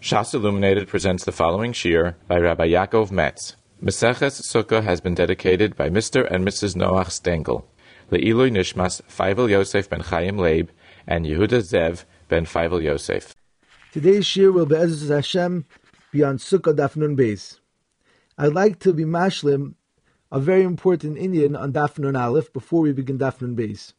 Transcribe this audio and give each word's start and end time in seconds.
Shas 0.00 0.32
Illuminated 0.32 0.88
presents 0.88 1.26
the 1.26 1.30
following 1.30 1.74
shir 1.74 2.16
by 2.26 2.38
Rabbi 2.38 2.68
Yacov 2.68 3.10
Metz. 3.10 3.56
Meseches 3.82 4.40
Sukkah 4.40 4.82
has 4.82 4.98
been 4.98 5.14
dedicated 5.14 5.76
by 5.76 5.90
Mr. 5.90 6.26
and 6.30 6.42
Mrs. 6.42 6.74
Noach 6.74 7.10
Stengel, 7.10 7.66
Le'ilui 8.10 8.50
Nishmas 8.50 9.02
Feivel 9.02 9.50
Yosef 9.50 9.90
ben 9.90 10.00
Chaim 10.00 10.38
Leib, 10.38 10.70
and 11.06 11.26
Yehuda 11.26 11.60
Zev 11.60 12.04
ben 12.28 12.46
Feivel 12.46 12.82
Yosef. 12.82 13.36
Today's 13.92 14.24
shir 14.24 14.50
will 14.50 14.64
be 14.64 14.76
Ezra 14.76 15.16
Hashem 15.16 15.66
be 16.12 16.24
on 16.24 16.38
Sukkah 16.38 16.74
Dafnun 16.74 17.14
Beis. 17.14 17.58
I'd 18.38 18.54
like 18.54 18.78
to 18.78 18.94
be 18.94 19.04
mashlim 19.04 19.74
a 20.32 20.40
very 20.40 20.62
important 20.62 21.18
inyan 21.18 21.60
on 21.60 21.74
Dafnun 21.74 22.18
Aleph 22.18 22.50
before 22.54 22.80
we 22.80 22.92
begin 22.94 23.18
Dafnun 23.18 23.54
Beis. 23.54 23.92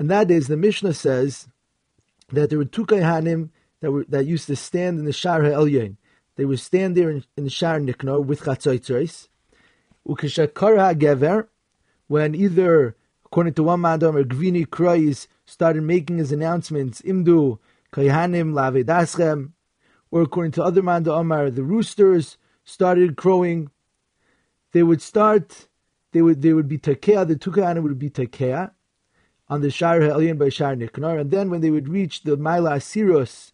And 0.00 0.10
that 0.10 0.32
is, 0.32 0.48
the 0.48 0.56
Mishnah 0.56 0.94
says 0.94 1.46
that 2.30 2.50
there 2.50 2.58
were 2.58 2.64
two 2.64 2.86
Kaihanim 2.86 3.50
that 3.82 3.90
were 3.90 4.06
that 4.08 4.24
used 4.24 4.46
to 4.46 4.56
stand 4.56 4.98
in 4.98 5.04
the 5.04 5.12
Shar 5.12 5.42
HaElyon. 5.42 5.96
They 6.36 6.46
would 6.46 6.60
stand 6.60 6.96
there 6.96 7.10
in, 7.10 7.24
in 7.36 7.44
the 7.44 7.50
Shar 7.50 7.78
Niknor 7.78 8.24
with 8.24 8.42
Chatzoitzreis. 8.42 9.28
Ukeshakar 10.08 10.94
HaGever, 10.94 11.48
when 12.06 12.34
either, 12.34 12.96
according 13.26 13.54
to 13.54 13.64
one 13.64 13.82
madam, 13.82 14.16
or 14.16 14.24
Gvini 14.24 14.66
Krois 14.66 15.26
started 15.44 15.82
making 15.82 16.18
his 16.18 16.32
announcements, 16.32 17.02
Imdu 17.02 17.58
Kaihanim 17.92 18.52
Lavedaschem, 18.52 19.50
or 20.10 20.22
according 20.22 20.52
to 20.52 20.62
other 20.62 20.82
Manda 20.82 21.12
Omar, 21.12 21.50
the 21.50 21.62
roosters 21.62 22.38
started 22.64 23.16
crowing. 23.16 23.70
They 24.72 24.84
would 24.84 25.02
start, 25.02 25.68
they 26.12 26.22
would 26.22 26.40
they 26.40 26.52
would 26.52 26.68
be 26.68 26.78
Takea, 26.78 27.26
the 27.26 27.36
two 27.36 27.50
Kaihanim 27.50 27.82
would 27.82 27.98
be 27.98 28.10
Takea 28.10 28.70
on 29.48 29.60
the 29.60 29.70
Shar 29.70 29.98
HaElyon 29.98 30.38
by 30.38 30.50
Shar 30.50 30.76
Niknor, 30.76 31.20
and 31.20 31.32
then 31.32 31.50
when 31.50 31.60
they 31.60 31.70
would 31.70 31.88
reach 31.88 32.22
the 32.22 32.36
Maila 32.36 32.76
Asirus, 32.76 33.51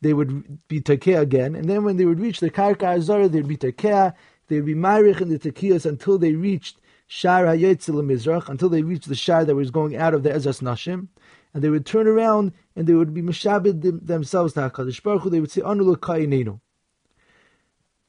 they 0.00 0.12
would 0.12 0.66
be 0.68 0.80
takea 0.80 1.20
again, 1.20 1.54
and 1.54 1.68
then 1.68 1.84
when 1.84 1.96
they 1.96 2.04
would 2.04 2.20
reach 2.20 2.40
the 2.40 2.50
karka 2.50 2.96
azara, 2.96 3.28
they'd 3.28 3.48
be 3.48 3.56
takea. 3.56 4.14
They'd 4.48 4.64
be 4.64 4.74
marich 4.74 5.20
in 5.20 5.28
the 5.28 5.38
takiyas 5.38 5.86
until 5.86 6.18
they 6.18 6.32
reached 6.32 6.80
shar 7.06 7.44
hayetzil 7.44 8.02
mizrach, 8.04 8.48
until 8.48 8.68
they 8.68 8.82
reached 8.82 9.08
the 9.08 9.14
shar 9.16 9.44
that 9.44 9.54
was 9.54 9.70
going 9.70 9.96
out 9.96 10.14
of 10.14 10.22
the 10.22 10.30
ezas 10.30 10.62
nashim, 10.62 11.08
and 11.52 11.64
they 11.64 11.70
would 11.70 11.86
turn 11.86 12.06
around 12.06 12.52
and 12.76 12.86
they 12.86 12.94
would 12.94 13.14
be 13.14 13.22
mishabed 13.22 13.82
them, 13.82 14.00
themselves 14.02 14.52
to 14.52 14.60
Hakadosh 14.60 15.02
Baruch 15.02 15.22
Hu. 15.22 15.30
They 15.30 15.40
would 15.40 15.50
say 15.50 15.62
anu 15.62 15.96
kainenu. 15.96 16.60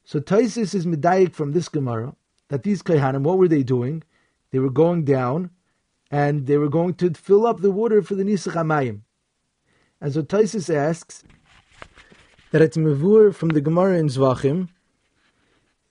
So 0.04 0.20
Taisis 0.20 0.76
is 0.76 0.86
medayik 0.86 1.34
from 1.34 1.54
this 1.54 1.70
gemara 1.70 2.16
that 2.50 2.64
these 2.64 2.84
kaihanim, 2.84 3.24
what 3.24 3.38
were 3.38 3.48
they 3.48 3.64
doing? 3.64 4.04
They 4.52 4.60
were 4.60 4.70
going 4.70 5.04
down, 5.06 5.50
and 6.12 6.46
they 6.46 6.58
were 6.58 6.70
going 6.70 6.94
to 6.96 7.14
fill 7.14 7.48
up 7.48 7.62
the 7.62 7.72
water 7.72 8.02
for 8.02 8.16
the 8.16 8.24
nisach 8.24 8.54
hamayim. 8.54 9.02
And 10.00 10.14
so 10.14 10.22
Taisis 10.22 10.74
asks 10.74 11.24
that 12.58 12.64
it's 12.64 12.78
mevur 12.78 13.36
from 13.36 13.50
the 13.50 13.62
Gemara 13.62 14.00
in 14.00 14.08
Zvachim 14.08 14.68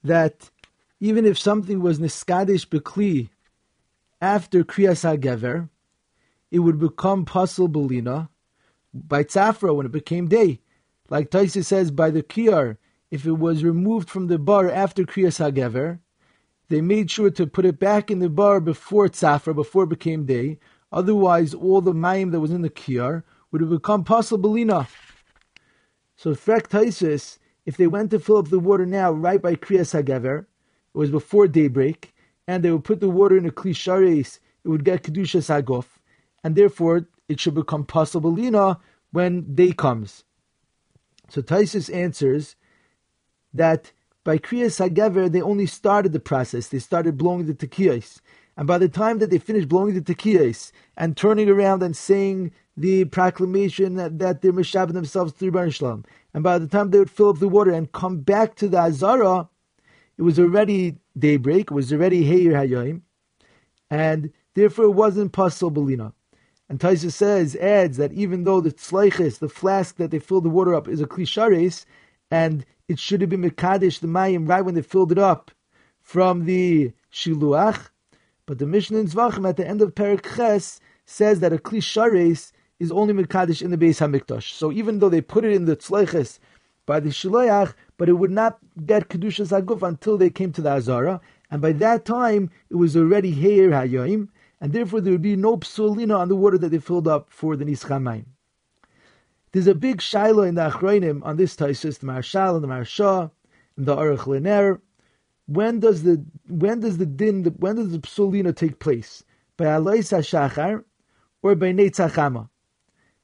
that 0.02 0.50
even 0.98 1.24
if 1.24 1.38
something 1.38 1.80
was 1.80 2.00
niskadish 2.00 2.66
bekli 2.66 3.28
after 4.20 4.64
kriyas 4.64 5.04
hagever, 5.06 5.68
it 6.50 6.58
would 6.58 6.80
become 6.80 7.24
pasul 7.24 7.68
belina 7.68 8.28
by 8.92 9.22
tzafra 9.22 9.76
when 9.76 9.86
it 9.86 9.92
became 9.92 10.26
day. 10.26 10.58
Like 11.08 11.30
Taisa 11.30 11.64
says 11.64 11.92
by 11.92 12.10
the 12.10 12.24
kiyar, 12.24 12.78
if 13.12 13.24
it 13.24 13.38
was 13.38 13.62
removed 13.62 14.10
from 14.10 14.26
the 14.26 14.36
bar 14.36 14.68
after 14.68 15.04
kriyas 15.04 15.38
hagever, 15.38 16.00
they 16.68 16.80
made 16.80 17.12
sure 17.12 17.30
to 17.30 17.46
put 17.46 17.64
it 17.64 17.78
back 17.78 18.10
in 18.10 18.18
the 18.18 18.28
bar 18.28 18.58
before 18.58 19.06
tzafra, 19.06 19.54
before 19.54 19.84
it 19.84 19.90
became 19.90 20.26
day. 20.26 20.58
Otherwise, 20.90 21.54
all 21.54 21.80
the 21.80 21.92
mayim 21.92 22.32
that 22.32 22.40
was 22.40 22.50
in 22.50 22.62
the 22.62 22.70
kiyar 22.70 23.22
would 23.52 23.60
have 23.60 23.70
become 23.70 24.02
pasul 24.02 24.36
belina. 24.36 24.88
So 26.16 26.34
Frek 26.34 26.68
Taisis, 26.68 27.38
if 27.66 27.76
they 27.76 27.86
went 27.86 28.10
to 28.10 28.18
fill 28.18 28.38
up 28.38 28.48
the 28.48 28.58
water 28.58 28.86
now, 28.86 29.12
right 29.12 29.40
by 29.40 29.54
Kriyas 29.54 29.92
Hagever, 29.92 30.40
it 30.40 30.46
was 30.98 31.10
before 31.10 31.46
daybreak, 31.46 32.14
and 32.48 32.62
they 32.62 32.70
would 32.70 32.84
put 32.84 33.00
the 33.00 33.10
water 33.10 33.36
in 33.36 33.46
a 33.46 33.50
klishares, 33.50 34.38
it 34.64 34.68
would 34.68 34.84
get 34.84 35.02
Kedushas 35.02 35.48
Hagof, 35.48 35.84
and 36.42 36.56
therefore 36.56 37.06
it 37.28 37.38
should 37.38 37.54
become 37.54 37.84
possible 37.84 38.32
lina 38.32 38.78
when 39.12 39.54
day 39.54 39.72
comes. 39.72 40.24
So 41.28 41.42
Taisis 41.42 41.92
answers 41.94 42.56
that 43.52 43.92
by 44.24 44.38
Kriyas 44.38 44.80
Hagever, 44.80 45.30
they 45.30 45.42
only 45.42 45.66
started 45.66 46.12
the 46.12 46.20
process. 46.20 46.68
They 46.68 46.78
started 46.78 47.16
blowing 47.16 47.46
the 47.46 47.54
tekiyas. 47.54 48.20
And 48.56 48.66
by 48.66 48.78
the 48.78 48.88
time 48.88 49.18
that 49.18 49.30
they 49.30 49.38
finished 49.38 49.68
blowing 49.68 49.94
the 49.94 50.00
tekiyas 50.00 50.72
and 50.96 51.16
turning 51.16 51.48
around 51.48 51.82
and 51.82 51.96
saying 51.96 52.52
the 52.76 53.04
proclamation 53.06 53.96
that, 53.96 54.18
that 54.18 54.40
they're 54.40 54.52
mishabing 54.52 54.92
themselves 54.92 55.32
through 55.32 55.52
Bar 55.52 55.70
Shalom. 55.70 56.04
And 56.34 56.42
by 56.42 56.58
the 56.58 56.66
time 56.66 56.90
they 56.90 56.98
would 56.98 57.10
fill 57.10 57.30
up 57.30 57.38
the 57.38 57.48
water 57.48 57.70
and 57.70 57.92
come 57.92 58.20
back 58.20 58.54
to 58.56 58.68
the 58.68 58.78
Azara, 58.78 59.48
it 60.18 60.22
was 60.22 60.38
already 60.38 60.96
daybreak, 61.18 61.70
it 61.70 61.74
was 61.74 61.92
already 61.92 62.26
Heir 62.26 62.52
Hayoim, 62.52 63.02
and 63.90 64.32
therefore 64.54 64.86
it 64.86 64.90
wasn't 64.90 65.32
possible 65.32 65.82
Belina. 65.82 66.12
And 66.68 66.80
Taisa 66.80 67.12
says, 67.12 67.54
adds 67.56 67.96
that 67.98 68.12
even 68.12 68.44
though 68.44 68.60
the 68.60 68.72
tzleiches, 68.72 69.38
the 69.38 69.48
flask 69.48 69.96
that 69.96 70.10
they 70.10 70.18
filled 70.18 70.44
the 70.44 70.50
water 70.50 70.74
up, 70.74 70.88
is 70.88 71.00
a 71.00 71.06
klishares, 71.06 71.84
and 72.30 72.64
it 72.88 72.98
should 72.98 73.20
have 73.20 73.30
been 73.30 73.42
Mekadesh, 73.42 74.00
the 74.00 74.06
Mayim, 74.06 74.48
right 74.48 74.62
when 74.62 74.74
they 74.74 74.82
filled 74.82 75.12
it 75.12 75.18
up 75.18 75.50
from 76.00 76.44
the 76.44 76.92
Shiluach, 77.12 77.90
but 78.46 78.58
the 78.58 78.66
Mishnah 78.66 78.98
in 78.98 79.08
Zvachim 79.08 79.48
at 79.48 79.56
the 79.56 79.66
end 79.66 79.82
of 79.82 79.94
Perik 79.94 80.36
Ches 80.36 80.80
says 81.04 81.40
that 81.40 81.52
a 81.52 81.58
klishares 81.58 82.52
is 82.78 82.92
only 82.92 83.12
Mekadesh 83.12 83.60
in 83.60 83.70
the 83.70 83.76
Beis 83.76 84.00
Hamikdash. 84.00 84.52
So 84.52 84.70
even 84.72 85.00
though 85.00 85.08
they 85.08 85.20
put 85.20 85.44
it 85.44 85.52
in 85.52 85.64
the 85.64 85.76
Tzleiches 85.76 86.38
by 86.84 87.00
the 87.00 87.10
Shiloach, 87.10 87.74
but 87.96 88.08
it 88.08 88.14
would 88.14 88.30
not 88.30 88.58
get 88.84 89.08
Kedushas 89.08 89.50
Haguf 89.50 89.86
until 89.86 90.16
they 90.16 90.30
came 90.30 90.52
to 90.52 90.62
the 90.62 90.70
Azara, 90.70 91.20
and 91.50 91.60
by 91.60 91.72
that 91.72 92.04
time 92.04 92.50
it 92.70 92.76
was 92.76 92.96
already 92.96 93.30
Heir 93.32 93.70
Hayoim, 93.70 94.28
and 94.60 94.72
therefore 94.72 95.00
there 95.00 95.12
would 95.12 95.22
be 95.22 95.36
no 95.36 95.56
psulina 95.56 96.16
on 96.18 96.28
the 96.28 96.36
water 96.36 96.58
that 96.58 96.70
they 96.70 96.78
filled 96.78 97.08
up 97.08 97.28
for 97.30 97.56
the 97.56 97.64
Nischamayim. 97.64 98.26
There's 99.52 99.66
a 99.66 99.74
big 99.74 99.98
shaila 99.98 100.48
in 100.48 100.54
the 100.54 100.70
Achroinim 100.70 101.24
on 101.24 101.36
this 101.36 101.56
Taisus, 101.56 101.98
the 101.98 102.06
Marshal 102.06 102.56
and 102.56 102.64
the 102.64 102.68
Marsha, 102.68 103.30
and 103.76 103.86
the 103.86 103.96
Aruch 103.96 104.26
Lener. 104.26 104.80
When 105.46 105.80
does 105.80 106.02
the 106.02 106.24
when 106.48 106.80
does 106.80 106.98
the 106.98 107.06
din 107.06 107.44
when 107.58 107.76
does 107.76 107.92
the 107.92 107.98
psulina 107.98 108.54
take 108.54 108.78
place? 108.78 109.22
By 109.56 109.66
Alois 109.66 110.10
HaShachar 110.10 110.84
or 111.42 111.54
by 111.54 111.72
Netzachama? 111.72 112.48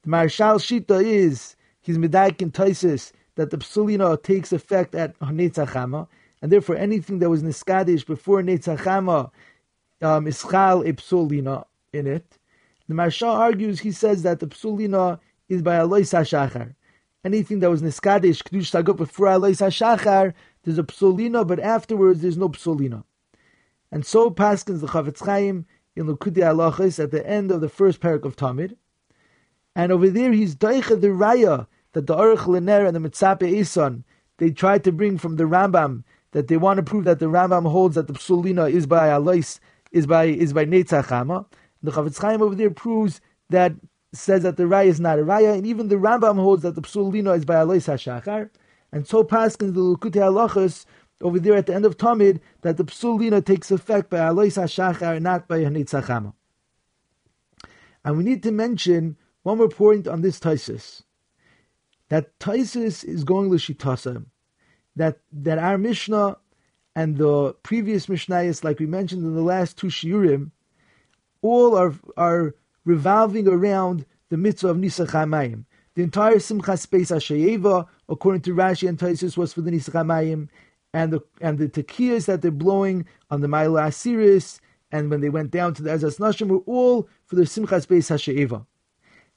The 0.03 0.09
Marshal 0.09 0.59
Shita 0.59 1.03
is 1.03 1.57
his 1.81 1.99
medaik 1.99 2.41
in 2.41 2.53
Taisis 2.53 3.13
that 3.35 3.51
the 3.51 3.59
psulina 3.59 4.23
takes 4.23 4.53
effect 4.53 4.95
at 4.95 5.19
Netzachama, 5.19 6.07
and 6.41 6.53
therefore 6.53 6.77
anything 6.77 7.19
that 7.19 7.31
was 7.31 7.43
niskadish 7.43 8.07
before 8.07 8.43
Netzachama 8.43 9.31
um, 10.01 10.27
is 10.27 10.43
chal 10.43 10.83
a 10.83 10.93
psulina 10.93 11.65
in 11.93 12.07
it. 12.07 12.39
The 12.89 12.95
Marshal 12.95 13.31
argues, 13.31 13.81
he 13.81 13.93
says 13.93 14.23
that 14.23 14.41
the 14.41 14.47
psulina 14.47 15.19
is 15.49 15.63
by 15.63 15.77
Alois 15.77 16.13
HaShachar. 16.13 16.75
Anything 17.25 17.61
that 17.61 17.71
was 17.71 17.83
niskadish, 17.83 18.43
kedush 18.43 18.71
tagut 18.71 18.97
before 18.97 19.29
Alois 19.29 19.61
HaShachar, 19.61 20.35
there's 20.65 20.79
a 20.79 20.83
psulina, 20.83 21.47
but 21.47 21.61
afterwards 21.61 22.21
there's 22.21 22.37
no 22.37 22.49
psulina. 22.49 23.05
And 23.91 24.07
so 24.07 24.31
Paskins 24.31 24.81
the 24.81 24.87
Chafetz 24.87 25.25
Chaim 25.25 25.67
in 25.97 26.07
Lukudi 26.07 26.39
Halachos 26.39 27.03
at 27.03 27.11
the 27.11 27.27
end 27.27 27.51
of 27.51 27.61
the 27.61 27.69
first 27.69 28.01
parak 28.01 28.25
of 28.25 28.37
Tamid, 28.37 28.77
and 29.75 29.91
over 29.91 30.11
there, 30.11 30.33
he's 30.33 30.55
daicha 30.55 31.01
the 31.01 31.09
raya 31.09 31.67
that 31.93 32.07
the 32.07 32.15
Aruch 32.15 32.47
Lener 32.47 32.87
and 32.87 32.95
the 32.97 33.01
Mitzape 33.01 33.41
Eson, 33.41 34.05
they 34.39 34.51
tried 34.51 34.85
to 34.85 34.93
bring 34.93 35.19
from 35.19 35.37
the 35.37 35.45
Rambam, 35.45 36.05
that 36.33 36.49
they 36.49 36.57
want 36.57 36.79
to 36.79 36.83
prove 36.83 37.05
that 37.05 37.19
the 37.19 37.27
Rambam 37.27 37.71
holds 37.71 37.95
that 37.95 38.07
the 38.07 38.15
Psulina 38.15 38.71
is 38.71 38.87
by 38.87 39.09
Alois, 39.09 39.61
is 39.91 40.07
by, 40.07 40.25
is 40.25 40.53
by 40.53 40.65
Netzachama. 40.65 41.47
The 41.83 41.91
Chafetz 41.91 42.19
Chaim 42.19 42.43
over 42.43 42.55
there 42.55 42.71
proves 42.71 43.21
that, 43.51 43.73
says 44.15 44.43
that 44.43 44.57
the 44.57 44.65
raya 44.65 44.87
is 44.87 45.01
not 45.01 45.19
a 45.19 45.23
raya, 45.23 45.57
and 45.57 45.67
even 45.67 45.89
the 45.89 45.97
Rambam 45.97 46.37
holds 46.37 46.63
that 46.63 46.75
the 46.75 46.83
Psulina 46.83 47.37
is 47.37 47.45
by 47.45 47.57
Alois 47.57 47.87
HaShachar. 47.87 48.51
And 48.93 49.07
so 49.07 49.25
Paskin 49.25 49.75
the 49.75 49.81
Lukute 49.81 50.13
Halachas, 50.13 50.85
over 51.21 51.39
there 51.39 51.55
at 51.55 51.67
the 51.67 51.75
end 51.75 51.87
of 51.87 51.97
Tamid, 51.97 52.41
that 52.61 52.77
the 52.77 52.85
Psulina 52.85 53.45
takes 53.45 53.71
effect 53.71 54.11
by 54.11 54.19
Alois 54.19 54.57
HaShachar, 54.57 55.15
and 55.15 55.25
not 55.25 55.49
by 55.49 55.61
Netzachama. 55.61 56.35
And 58.05 58.19
we 58.19 58.25
need 58.25 58.43
to 58.43 58.51
mention 58.51 59.17
one 59.43 59.59
more 59.59 59.69
point 59.69 60.07
on 60.07 60.21
this 60.21 60.39
Taisis. 60.39 61.03
That 62.09 62.39
Taisis 62.39 63.05
is 63.05 63.25
going 63.25 63.51
Lishitasa. 63.51 64.27
That 64.97 65.21
that 65.33 65.59
our 65.59 65.79
Mishnah 65.79 66.37
and 66.95 67.17
the 67.17 67.55
previous 67.63 68.07
Mishnayos, 68.07 68.63
like 68.63 68.79
we 68.79 68.87
mentioned 68.87 69.25
in 69.25 69.35
the 69.35 69.41
last 69.41 69.79
two 69.79 69.87
Shiurim, 69.87 70.51
all 71.41 71.77
are 71.77 71.95
are 72.17 72.55
revolving 72.85 73.49
around 73.49 74.05
the 74.29 74.37
mitzvah 74.37 74.69
of 74.69 74.77
Nisach 74.77 75.11
HaMayim. 75.11 75.65
The 75.95 76.03
entire 76.03 76.37
Simchas 76.37 76.87
Beis 76.87 77.11
Hashayeva, 77.11 77.87
according 78.09 78.41
to 78.43 78.55
Rashi 78.55 78.89
and 78.89 78.99
Taisus, 78.99 79.37
was 79.37 79.53
for 79.53 79.61
the 79.61 79.71
Nisachamayim, 79.71 80.49
and 80.95 81.13
the 81.13 81.21
and 81.41 81.59
the 81.59 81.69
tekiyas 81.69 82.27
that 82.27 82.41
they're 82.41 82.51
blowing 82.51 83.07
on 83.31 83.43
the 83.43 83.47
Maila 83.47 83.89
Asiris, 83.89 84.59
and 84.91 85.11
when 85.11 85.21
they 85.21 85.29
went 85.29 85.51
down 85.51 85.75
to 85.75 85.83
the 85.83 85.91
Ezas 85.91 86.19
Nashim 86.19 86.49
were 86.49 86.63
all 86.67 87.09
for 87.27 87.37
the 87.37 87.43
Simchas 87.43 87.87
Beis 87.87 88.11
Hashayeva. 88.11 88.65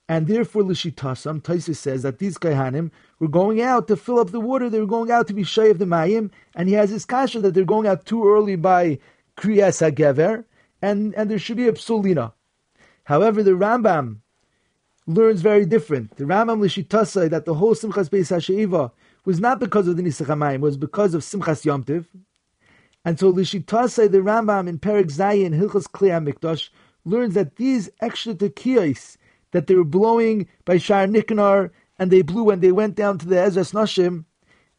And 0.08 0.28
therefore, 0.28 0.62
Lishitasam, 0.62 1.42
Taisus 1.42 1.78
says 1.78 2.04
that 2.04 2.20
these 2.20 2.38
Kaihanim 2.38 2.92
were 3.20 3.28
going 3.28 3.62
out 3.62 3.88
to 3.88 3.98
fill 3.98 4.20
up 4.20 4.32
the 4.32 4.40
water, 4.40 4.70
they 4.70 4.80
were 4.80 4.86
going 4.86 5.12
out 5.12 5.28
to 5.28 5.34
be 5.34 5.44
shy 5.44 5.66
of 5.66 5.80
the 5.80 5.86
Mayim, 5.86 6.32
and 6.56 6.70
he 6.70 6.76
has 6.76 6.90
his 6.90 7.06
kasha 7.06 7.42
that 7.42 7.54
they're 7.54 7.66
going 7.66 7.88
out 7.88 8.06
too 8.06 8.30
early 8.30 8.56
by 8.56 9.00
Kriyas 9.36 9.82
HaGever, 9.82 10.46
and, 10.82 11.14
and 11.16 11.30
there 11.30 11.40
should 11.40 11.58
be 11.58 11.68
a 11.68 11.74
psulina. 11.74 12.34
However, 13.06 13.44
the 13.44 13.52
Rambam 13.52 14.20
learns 15.08 15.42
very 15.42 15.66
different. 15.66 16.16
The 16.18 16.24
Rambam 16.24 16.60
Lishitasa 16.60 17.30
that 17.30 17.46
the 17.46 17.54
whole 17.54 17.76
Simchas 17.76 18.10
Beis 18.10 18.36
HaShe'iva 18.36 18.92
was 19.24 19.40
not 19.40 19.60
because 19.60 19.88
of 19.88 19.98
the 19.98 20.04
Nisach 20.04 20.28
HaMayim, 20.28 20.62
was 20.62 20.78
because 20.78 21.14
of 21.14 21.22
Simchas 21.22 21.64
Yomtiv. 21.64 22.06
And 23.04 23.20
so 23.20 23.32
Lishitasai, 23.32 24.12
the 24.12 24.18
Rambam 24.20 24.68
in 24.68 24.80
Perik 24.80 25.06
Zayin, 25.06 25.58
Hilchas 25.58 25.84
Klei 25.84 26.28
Mikdash, 26.28 26.70
learns 27.06 27.36
that 27.36 27.58
these 27.58 27.90
extra 28.02 28.34
tekiyos 28.34 29.18
that 29.52 29.68
they 29.68 29.76
were 29.76 29.84
blowing 29.84 30.48
by 30.66 30.78
Shar 30.78 31.06
Nikanor, 31.06 31.70
and 32.00 32.10
they 32.10 32.24
blew 32.24 32.44
when 32.44 32.60
they 32.60 32.72
went 32.72 32.96
down 32.96 33.20
to 33.20 33.28
the 33.28 33.36
Ezras 33.36 33.74
Nashim, 33.74 34.26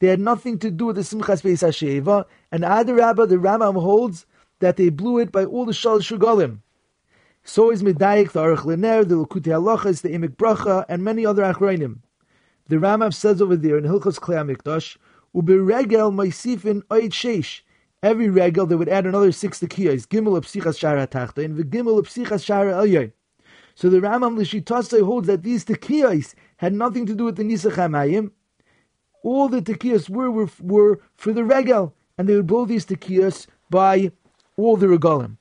they 0.01 0.09
had 0.09 0.21
nothing 0.21 0.59
to 0.59 0.71
do 0.71 0.87
with 0.87 0.97
the 0.97 1.03
Simchas 1.03 1.43
Beis 1.43 1.63
HaSheva, 1.63 2.25
and 2.51 2.65
Adarabba, 2.65 3.29
the 3.29 3.37
Rambam 3.37 3.81
holds 3.81 4.27
that 4.59 4.77
they 4.77 4.89
blew 4.89 5.19
it 5.19 5.31
by 5.31 5.45
all 5.45 5.65
the 5.65 5.73
Shal 5.73 6.01
Shugalim. 6.01 6.59
So 7.49 7.71
is 7.71 7.81
Medayik, 7.81 8.33
the 8.33 8.41
Aruch 8.41 8.65
Lener, 8.65 9.09
the 9.09 9.15
Lakutei 9.15 9.53
Halachas, 9.53 10.03
the 10.03 10.09
Emek 10.09 10.35
Bracha, 10.35 10.85
and 10.89 11.05
many 11.05 11.25
other 11.25 11.45
Achrayim. 11.45 11.99
The 12.67 12.75
Rambam 12.75 13.15
says 13.15 13.41
over 13.41 13.55
there 13.55 13.79
in 13.79 13.85
Hilchos 13.85 14.19
Klei 14.19 14.45
HaMikdash, 14.45 14.97
Uberegel 15.33 16.13
Maisifin 16.13 16.83
Oid 16.89 17.11
Sheish, 17.11 17.61
every 18.03 18.29
regel 18.29 18.67
they 18.67 18.75
would 18.75 18.89
add 18.89 19.07
another 19.07 19.31
six 19.31 19.61
tekiyas, 19.61 20.09
Gimel 20.09 20.37
Psichas 20.43 20.77
Shara 20.77 21.07
Tachta, 21.07 21.45
and 21.45 21.57
the 21.57 21.63
Gimel 21.63 22.03
Psichas 22.03 22.45
Shara 22.45 22.85
Elyon. 22.85 23.13
So 23.77 23.91
the 23.91 24.01
Rambam 24.01 24.37
Lishitasai 24.37 25.05
holds 25.05 25.29
that 25.29 25.45
these 25.45 25.65
tekiyas 25.65 26.35
had 26.57 26.73
nothing 26.73 27.07
to 27.07 27.15
do 27.15 27.27
with 27.27 27.37
the 27.37 27.45
Nisach 27.45 27.75
HaMayim. 27.75 28.33
All 29.23 29.49
the 29.49 29.63
tekiyas 29.63 30.11
were, 30.11 30.33
were, 30.33 30.51
were 30.61 31.01
for 31.15 31.33
the 31.33 31.45
regel, 31.45 31.95
and 32.19 32.29
they 32.29 32.35
would 32.35 32.49
blow 32.49 32.65
these 32.65 32.87
tekiyas 32.87 33.47
by 33.71 34.11
all 34.57 34.77
the 34.77 34.87
regalim. 34.87 35.37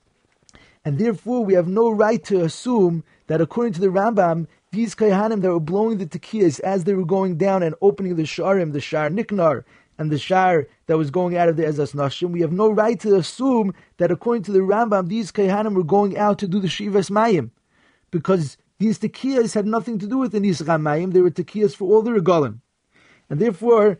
And 0.86 1.00
therefore 1.00 1.44
we 1.44 1.56
have 1.56 1.68
no 1.68 1.90
right 1.90 2.24
to 2.26 2.44
assume 2.44 3.04
that 3.26 3.42
according 3.42 3.74
to 3.74 3.82
the 3.82 3.88
Rambam, 3.88 4.46
these 4.72 4.94
Kayhanim 4.94 5.42
that 5.42 5.52
were 5.52 5.60
blowing 5.60 5.98
the 5.98 6.06
tekiyas 6.06 6.60
as 6.60 6.84
they 6.84 6.94
were 6.94 7.06
going 7.06 7.38
down 7.38 7.64
and 7.64 7.74
opening 7.82 8.16
the 8.16 8.24
Sharim, 8.24 8.72
the 8.72 8.80
Shar 8.80 9.10
Niknar, 9.10 9.66
and 9.98 10.12
the 10.12 10.20
Shar 10.20 10.68
that 10.86 10.98
was 10.98 11.10
going 11.10 11.36
out 11.36 11.50
of 11.50 11.58
the 11.58 11.64
Ezas 11.64 11.96
Nashim, 11.96 12.30
we 12.30 12.42
have 12.42 12.52
no 12.52 12.70
right 12.70 13.00
to 13.00 13.16
assume 13.16 13.74
that 13.98 14.12
according 14.12 14.44
to 14.44 14.52
the 14.52 14.60
Rambam, 14.60 15.08
these 15.08 15.32
Kayhanim 15.32 15.74
were 15.74 15.84
going 15.84 16.18
out 16.18 16.38
to 16.40 16.48
do 16.48 16.60
the 16.60 16.68
Shivas 16.68 17.10
Mayim 17.10 17.50
because 18.12 18.58
these 18.78 19.00
tekiyas 19.00 19.56
had 19.56 19.66
nothing 19.66 19.98
to 20.00 20.08
do 20.08 20.18
with 20.18 20.34
the 20.34 20.40
Nisach 20.40 20.68
HaMayim, 20.68 21.14
they 21.14 21.22
were 21.22 21.32
tekiyas 21.32 21.76
for 21.76 21.86
all 21.86 22.02
the 22.02 22.12
regalim. 22.12 22.60
And 23.30 23.40
therefore, 23.40 23.98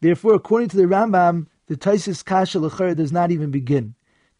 therefore, 0.00 0.34
according 0.34 0.70
to 0.70 0.76
the 0.76 0.84
Rambam, 0.84 1.46
the 1.66 1.76
Taisis 1.76 2.24
Kasha 2.24 2.58
Lechar 2.58 2.96
does 2.96 3.12
not 3.12 3.30
even 3.30 3.50
begin. 3.50 3.94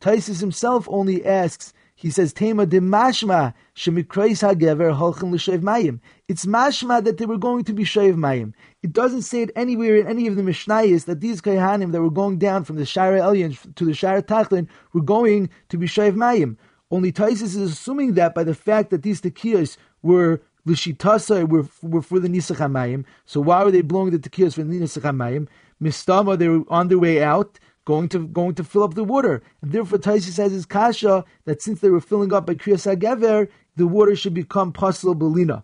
Taisis 0.04 0.40
himself 0.40 0.86
only 0.90 1.24
asks, 1.24 1.72
he 1.94 2.10
says, 2.10 2.34
Tema 2.34 2.66
de 2.66 2.78
mashma 2.78 3.54
shemikreis 3.74 4.46
hagever 4.46 4.94
holchem 4.94 5.32
l'shev 5.32 5.62
mayim. 5.62 5.98
It's 6.28 6.44
mashma 6.44 7.02
that 7.04 7.16
they 7.16 7.24
were 7.24 7.38
going 7.38 7.64
to 7.64 7.72
be 7.72 7.84
shev 7.84 8.14
mayim. 8.14 8.52
It 8.82 8.92
doesn't 8.92 9.22
say 9.22 9.40
it 9.40 9.50
anywhere 9.56 9.96
in 9.96 10.06
any 10.06 10.26
of 10.26 10.36
the 10.36 10.42
Mishnayos 10.42 11.06
that 11.06 11.22
these 11.22 11.40
kayhanim 11.40 11.92
that 11.92 12.02
were 12.02 12.10
going 12.10 12.36
down 12.36 12.64
from 12.64 12.76
the 12.76 12.82
Shara 12.82 13.18
Elyon 13.18 13.74
to 13.76 13.84
the 13.86 13.92
Shara 13.92 14.20
Tachlin 14.20 14.68
were 14.92 15.00
going 15.00 15.48
to 15.70 15.78
be 15.78 15.86
shev 15.86 16.14
mayim. 16.14 16.58
Only 16.90 17.10
Taisis 17.10 17.56
is 17.56 17.56
assuming 17.56 18.12
that 18.12 18.34
by 18.34 18.44
the 18.44 18.54
fact 18.54 18.90
that 18.90 19.04
these 19.04 19.22
tekiyas 19.22 19.78
were 20.02 20.42
l'shitasa 20.66 21.48
were, 21.48 21.64
were 21.80 22.02
for 22.02 22.20
the 22.20 22.28
nisach 22.28 22.56
hamayim. 22.56 23.06
So 23.24 23.40
why 23.40 23.64
were 23.64 23.70
they 23.70 23.80
blowing 23.80 24.10
the 24.10 24.18
tekiyas 24.18 24.52
for 24.52 24.64
the 24.64 24.78
nisach 24.78 25.00
hamayim? 25.00 25.48
Mistama, 25.82 26.38
they 26.38 26.48
were 26.48 26.64
on 26.68 26.88
their 26.88 26.98
way 26.98 27.22
out, 27.22 27.58
going 27.84 28.08
to 28.08 28.26
going 28.26 28.54
to 28.54 28.64
fill 28.64 28.82
up 28.82 28.94
the 28.94 29.04
water, 29.04 29.42
and 29.62 29.72
therefore 29.72 29.98
Taisis 29.98 30.32
says 30.32 30.52
his 30.52 30.66
kasha 30.66 31.24
that 31.44 31.62
since 31.62 31.80
they 31.80 31.90
were 31.90 32.00
filling 32.00 32.32
up 32.32 32.46
by 32.46 32.54
kriyas 32.54 32.86
hagever, 32.96 33.48
the 33.76 33.86
water 33.86 34.16
should 34.16 34.34
become 34.34 34.72
pasul 34.72 35.14
belina. 35.14 35.62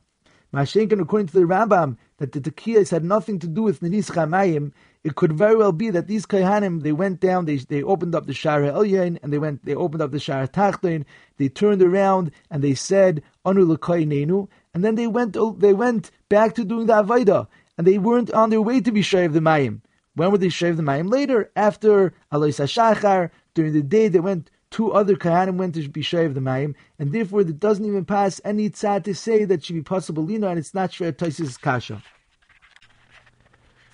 Mashenkin, 0.53 1.01
according 1.01 1.29
to 1.29 1.33
the 1.33 1.41
Rambam, 1.41 1.97
that 2.19 2.33
the 2.33 2.41
tekiyas 2.41 2.91
had 2.91 3.05
nothing 3.05 3.39
to 3.39 3.47
do 3.47 3.63
with 3.63 3.81
the 3.81 3.89
nisach 3.89 4.17
hamayim, 4.17 4.73
it 5.05 5.15
could 5.15 5.33
very 5.33 5.57
well 5.57 5.73
be 5.73 5.89
that 5.91 6.09
these 6.09 6.27
kaihanim 6.27 6.83
they 6.83 6.93
went 6.93 7.21
down, 7.21 7.47
they 7.47 7.57
they 7.57 7.83
opened 7.83 8.15
up 8.15 8.27
the 8.27 8.33
Shara 8.33 8.73
Elyon, 8.73 9.19
and 9.23 9.33
they 9.33 9.39
went 9.39 9.65
they 9.65 9.75
opened 9.75 10.03
up 10.03 10.11
the 10.11 10.19
Shara 10.19 10.49
Tachton, 10.49 11.05
they 11.39 11.49
turned 11.49 11.83
around 11.83 12.33
and 12.51 12.63
they 12.63 12.75
said 12.75 13.23
Anu 13.45 13.65
Nenu, 13.65 14.49
and 14.75 14.85
then 14.85 14.97
they 14.97 15.07
went 15.07 15.37
they 15.61 15.73
went 15.73 16.11
back 16.29 16.55
to 16.57 16.65
doing 16.65 16.87
the 16.87 17.03
Avaida, 17.03 17.47
and 17.79 17.87
they 17.87 17.97
weren't 17.97 18.31
on 18.33 18.51
their 18.51 18.61
way 18.61 18.81
to 18.81 18.93
be 18.93 19.01
Shav 19.01 19.33
the 19.33 19.41
Mayim. 19.41 19.81
When 20.15 20.31
would 20.33 20.41
they 20.41 20.49
shave 20.49 20.77
the 20.77 20.83
Mayim? 20.83 21.11
Later, 21.11 21.51
after 21.55 22.13
Alois 22.33 22.51
Shachar, 22.51 23.31
during 23.55 23.73
the 23.73 23.83
day 23.83 24.09
they 24.09 24.21
went 24.21 24.51
two 24.71 24.93
other 24.93 25.17
Kahanim 25.17 25.57
went 25.57 25.75
to 25.75 25.89
be 25.89 26.03
Shav 26.03 26.35
the 26.35 26.41
Mayim, 26.41 26.75
and 26.99 27.13
therefore 27.13 27.43
it 27.43 27.61
doesn't 27.61 27.85
even 27.85 28.05
pass 28.05 28.41
any 28.45 28.71
tzad 28.71 29.05
to 29.05 29.15
say 29.15 29.45
that 29.45 29.65
should 29.65 29.75
be 29.75 29.83
possible 29.83 30.25
Lina, 30.25 30.49
and 30.49 30.59
it's 30.59 30.75
not 30.75 30.91
Shver 30.91 31.13
Taisis 31.13 31.61
Kasha. 31.61 32.03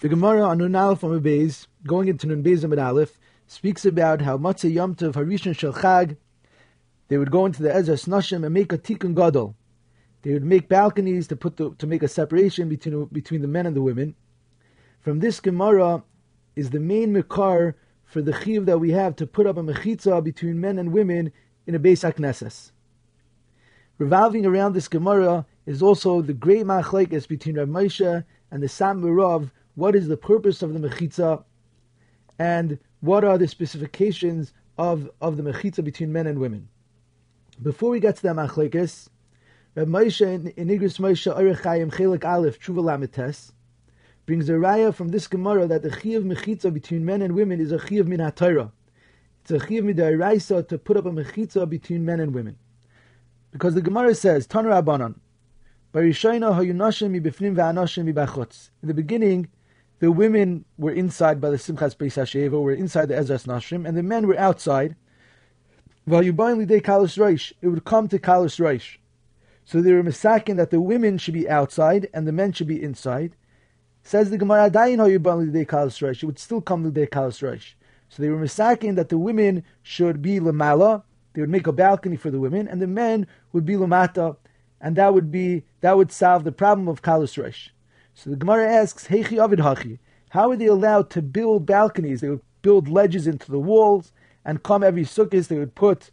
The 0.01 0.09
Gemara 0.09 0.43
on 0.43 0.59
Nun 0.59 0.75
Aleph 0.75 1.05
on 1.05 1.21
Beis, 1.23 1.67
going 1.87 2.09
into 2.09 2.27
Nun 2.27 2.43
Beis 2.43 2.65
Amid 2.65 2.79
Aleph, 2.79 3.19
speaks 3.47 3.85
about 3.85 4.21
how 4.21 4.37
Matzah 4.37 4.73
Yom 4.73 4.95
Tov 4.95 5.15
Harishon 5.15 5.57
Shel 5.57 5.73
Chag, 5.73 6.17
they 7.09 7.17
would 7.17 7.31
go 7.31 7.47
into 7.47 7.63
the 7.63 7.75
Ezra 7.75 7.95
Nashim 7.95 8.45
and 8.45 8.53
make 8.53 8.73
a 8.73 8.79
Tikkun 8.79 9.15
Gadol. 9.15 9.55
They 10.23 10.33
would 10.33 10.45
make 10.45 10.69
balconies 10.69 11.29
to 11.29 11.37
put 11.37 11.57
the, 11.57 11.75
to 11.77 11.87
make 11.87 12.03
a 12.03 12.09
separation 12.09 12.69
between 12.69 13.05
between 13.07 13.43
the 13.43 13.49
men 13.49 13.65
and 13.65 13.77
the 13.77 13.83
women. 13.83 14.17
From 15.07 15.21
this 15.21 15.39
Gemara 15.39 16.03
is 16.57 16.71
the 16.71 16.81
main 16.81 17.15
Mekar 17.15 17.75
for 18.07 18.21
the 18.21 18.33
chiv 18.43 18.67
that 18.67 18.81
we 18.81 18.91
have 18.91 19.15
to 19.15 19.25
put 19.25 19.47
up 19.47 19.57
a 19.57 19.63
mechitza 19.63 20.21
between 20.25 20.61
men 20.61 20.81
and 20.81 20.93
women 20.93 21.31
in 21.65 21.77
a 21.77 21.79
Beis 21.79 22.03
HaKnesses. 22.03 22.73
Revolving 23.99 24.45
around 24.45 24.73
this 24.73 24.89
Gemara 24.89 25.47
is 25.65 25.81
also 25.81 26.23
the 26.23 26.33
great 26.33 26.67
machlekes 26.67 27.29
between 27.29 27.57
Rav 27.57 27.69
Moshe 27.69 28.25
and 28.51 28.61
the 28.61 28.69
Sam 28.69 29.01
Merav 29.01 29.53
what 29.77 29.95
is 29.95 30.09
the 30.09 30.17
purpose 30.17 30.61
of 30.61 30.75
the 30.75 30.81
mechitza, 30.81 31.45
and 32.41 32.77
what 32.99 33.23
are 33.23 33.39
the 33.39 33.47
specifications 33.47 34.55
of, 34.77 35.09
of 35.21 35.37
the 35.37 35.45
mechitza 35.45 35.85
between 35.85 36.13
men 36.13 36.27
and 36.27 36.41
women. 36.41 36.69
Before 37.63 37.91
we 37.91 38.01
get 38.01 38.17
to 38.17 38.23
that 38.25 38.35
machlekes, 38.35 39.09
Reb 39.77 39.87
Moshe 39.87 40.27
in, 40.27 40.49
in 40.49 40.67
Moshe 40.67 41.33
Orechayim 41.33 41.93
Chelik 41.93 42.25
Aleph 42.25 42.59
Tshuva 42.59 42.83
Lamites 42.83 43.53
brings 44.27 44.49
a 44.49 44.53
raya 44.53 44.93
from 44.93 45.09
this 45.09 45.27
Gemara 45.29 45.67
that 45.69 45.83
the 45.83 45.91
chiyuv 45.91 46.25
mechitza 46.25 46.73
between 46.73 47.05
men 47.05 47.23
and 47.23 47.35
women 47.35 47.61
is 47.61 47.73
a 47.73 47.79
chiyuv 47.79 48.07
min 48.07 48.19
haTorah. 48.21 48.73
It's 49.43 49.53
a 49.53 49.59
chiyuv 49.59 49.95
midaraisa 49.95 50.67
to 50.69 50.79
put 50.79 50.97
up 50.97 51.07
a 51.07 51.11
mechitza 51.11 51.69
between 51.69 52.05
men 52.05 52.21
and 52.21 52.35
women, 52.35 52.57
because 53.53 53.75
the 53.75 53.81
Gemara 53.81 54.15
says 54.15 54.47
Tanu 54.47 54.69
Rabbanan. 54.69 55.15
In 55.95 56.11
the 58.83 58.95
beginning, 58.95 59.49
the 59.99 60.13
women 60.13 60.65
were 60.77 60.93
inside 60.93 61.41
by 61.41 61.49
the 61.49 61.57
Simchas 61.57 61.97
Beis 61.97 62.17
Hasheva, 62.19 62.61
were 62.61 62.73
inside 62.73 63.07
the 63.07 63.15
Ezras 63.15 63.47
Nashim, 63.47 63.89
and 63.89 63.97
the 63.97 64.03
men 64.03 64.27
were 64.27 64.39
outside. 64.39 64.95
It 66.07 66.13
would 66.13 66.37
come 66.37 68.09
to 68.09 68.19
Kalis 68.19 68.59
Reish. 68.61 68.99
So 69.65 69.81
they 69.81 69.93
were 69.93 70.03
misakin 70.03 70.57
that 70.57 70.71
the 70.71 70.83
women 70.83 71.17
should 71.17 71.33
be 71.33 71.49
outside 71.49 72.11
and 72.13 72.29
the 72.29 72.33
men 72.33 72.53
should 72.53 72.69
be 72.69 72.83
inside. 72.83 73.35
Says 74.07 74.31
the 74.31 74.39
Gemara, 74.39 74.71
it 74.73 76.25
would 76.25 76.39
still 76.39 76.61
come 76.61 76.85
to 76.85 76.93
the 76.93 77.09
Kalis 77.09 77.43
Reish. 77.43 77.73
So 78.09 78.23
they 78.23 78.29
were 78.29 78.39
misakin 78.39 78.95
that 78.95 79.09
the 79.09 79.19
women 79.19 79.65
should 79.83 80.23
be 80.23 80.39
lamala, 80.39 81.03
they 81.33 81.41
would 81.41 81.51
make 81.51 81.67
a 81.67 81.73
balcony 81.73 82.15
for 82.15 82.31
the 82.31 82.39
women, 82.39 82.69
and 82.69 82.81
the 82.81 82.87
men 82.87 83.27
would 83.53 83.67
be 83.67 83.73
lamata, 83.75 84.37
and 84.81 84.95
that 84.95 85.13
would 85.13 85.33
be 85.33 85.65
that 85.81 85.97
would 85.97 86.13
solve 86.13 86.45
the 86.45 86.53
problem 86.53 86.87
of 86.87 87.03
Reish. 87.03 87.71
So 88.15 88.31
the 88.31 88.37
Gemara 88.37 88.73
asks, 88.73 89.09
Heichi 89.09 89.39
Hachi, 89.39 89.99
how 90.29 90.53
are 90.53 90.57
they 90.57 90.67
allowed 90.67 91.11
to 91.11 91.21
build 91.21 91.67
balconies? 91.67 92.21
They 92.21 92.29
would 92.29 92.43
build 92.63 92.89
ledges 92.89 93.27
into 93.27 93.51
the 93.51 93.59
walls, 93.59 94.13
and 94.45 94.63
come 94.63 94.85
every 94.85 95.03
sukkahs, 95.03 95.49
they 95.49 95.59
would 95.59 95.75
put 95.75 96.13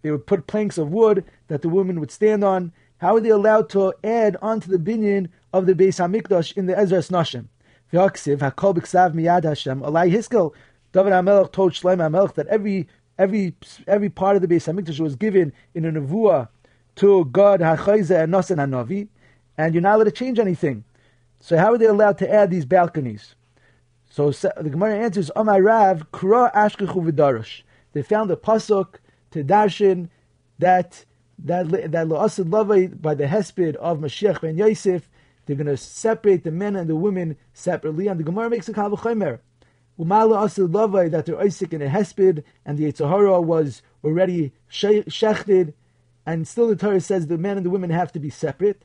they 0.00 0.10
would 0.10 0.26
put 0.26 0.46
planks 0.46 0.78
of 0.78 0.92
wood 0.92 1.26
that 1.48 1.60
the 1.60 1.68
women 1.68 2.00
would 2.00 2.10
stand 2.10 2.42
on. 2.42 2.72
How 2.98 3.16
are 3.16 3.20
they 3.20 3.28
allowed 3.28 3.68
to 3.70 3.92
add 4.02 4.38
onto 4.40 4.70
the 4.70 4.78
binyan 4.78 5.28
of 5.54 5.66
the 5.66 5.74
Beis 5.74 6.00
Hamikdash 6.02 6.56
in 6.56 6.66
the 6.66 6.74
Ezras 6.74 7.10
Nashim? 7.10 7.46
V'haksiv 7.92 8.38
hakol 8.38 8.74
b'ksav 8.74 9.14
miyad 9.14 9.44
Hashem 9.44 9.80
alai 9.82 10.12
hiskel. 10.12 10.52
David 10.92 11.12
Hamelech 11.12 11.52
told 11.52 11.72
Shlomo 11.72 12.10
Hamelech 12.10 12.34
that 12.34 12.48
every 12.48 12.88
every 13.18 13.54
every 13.86 14.10
part 14.10 14.34
of 14.34 14.42
the 14.42 14.48
Beis 14.48 14.66
Hamikdash 14.66 14.98
was 14.98 15.14
given 15.14 15.52
in 15.72 15.84
a 15.84 15.92
nevuah 15.92 16.48
to 16.96 17.24
Gad 17.26 17.60
Hachayze 17.60 18.24
and 18.24 18.32
Nasan 18.34 18.56
Hanavi, 18.56 19.06
and 19.56 19.74
you're 19.74 19.80
not 19.80 19.94
allowed 19.94 20.04
to 20.04 20.10
change 20.10 20.40
anything. 20.40 20.82
So 21.38 21.56
how 21.56 21.72
are 21.72 21.78
they 21.78 21.86
allowed 21.86 22.18
to 22.18 22.28
add 22.28 22.50
these 22.50 22.64
balconies? 22.64 23.36
So 24.10 24.30
the 24.32 24.70
Gemara 24.70 24.98
answers, 24.98 25.30
Amar 25.36 25.62
Rav, 25.62 26.10
Kura 26.10 26.50
Ashkechu 26.54 27.10
V'darush. 27.10 27.62
They 27.92 28.02
found 28.02 28.30
a 28.32 28.36
pasuk 28.36 28.96
to 29.30 29.44
darshan 29.44 30.08
that 30.58 31.04
that 31.44 31.68
that 31.70 32.08
Lavai 32.08 33.00
by 33.00 33.14
the 33.14 33.24
Hesped 33.24 33.76
of 33.76 33.98
Mashiach 33.98 34.40
ben 34.40 34.56
Yosef, 34.56 35.08
they're 35.46 35.56
going 35.56 35.66
to 35.66 35.76
separate 35.76 36.44
the 36.44 36.50
men 36.50 36.76
and 36.76 36.88
the 36.88 36.96
women 36.96 37.36
separately, 37.52 38.08
and 38.08 38.18
the 38.18 38.24
Gemara 38.24 38.50
makes 38.50 38.68
a 38.68 38.72
Kavachomer. 38.72 39.40
Umala 39.98 40.44
Asid 40.44 40.70
Lavai 40.70 41.10
that 41.10 41.26
they're 41.26 41.40
Isaac 41.40 41.72
in 41.72 41.82
a 41.82 41.88
Hesped, 41.88 42.42
and 42.64 42.78
the 42.78 42.90
Yetzer 42.90 43.08
Hara 43.08 43.40
was 43.40 43.82
already 44.02 44.52
shechted, 44.70 45.74
and 46.26 46.48
still 46.48 46.68
the 46.68 46.76
Torah 46.76 47.00
says 47.00 47.26
the 47.26 47.38
men 47.38 47.56
and 47.56 47.66
the 47.66 47.70
women 47.70 47.90
have 47.90 48.10
to 48.12 48.18
be 48.18 48.30
separate. 48.30 48.84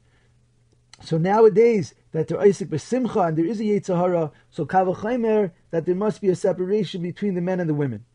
So 1.01 1.17
nowadays 1.17 1.95
that 2.11 2.27
they're 2.27 2.41
Isaac 2.41 2.69
besimcha 2.69 3.29
and 3.29 3.37
there 3.37 3.45
is 3.45 3.59
a 3.59 3.63
Yetzer 3.63 3.97
Hara, 3.97 4.31
so 4.49 4.65
Kavachomer 4.65 5.51
that 5.71 5.85
there 5.85 5.95
must 5.95 6.21
be 6.21 6.29
a 6.29 6.35
separation 6.35 7.01
between 7.01 7.35
the 7.35 7.41
men 7.41 7.59
and 7.59 7.69
the 7.69 7.73
women. 7.73 8.05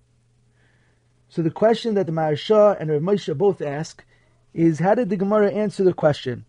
So 1.28 1.42
the 1.42 1.50
question 1.50 1.94
that 1.94 2.06
the 2.06 2.12
Maharsha 2.12 2.76
and 2.78 2.90
Rav 2.90 3.02
Moshe 3.02 3.36
both 3.36 3.60
ask 3.60 4.04
is 4.52 4.78
how 4.78 4.94
did 4.94 5.08
the 5.08 5.16
Gemara 5.16 5.50
answer 5.50 5.82
the 5.82 5.94
question? 5.94 6.44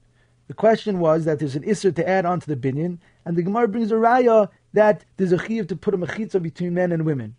The 0.48 0.54
question 0.54 1.00
was 1.00 1.26
that 1.26 1.40
there's 1.40 1.56
an 1.56 1.64
Isser 1.64 1.96
to 1.96 2.08
add 2.08 2.26
on 2.26 2.40
to 2.40 2.48
the 2.48 2.56
binyan, 2.56 3.00
and 3.26 3.36
the 3.36 3.44
Gemara 3.44 3.68
brings 3.68 3.92
a 3.92 3.96
raya 3.96 4.50
that 4.74 5.06
there's 5.18 5.32
a 5.32 5.40
chiv 5.40 5.68
to 5.68 5.76
put 5.76 5.94
a 5.94 5.98
mechitza 5.98 6.42
between 6.42 6.74
men 6.74 6.92
and 6.92 7.06
women. 7.06 7.36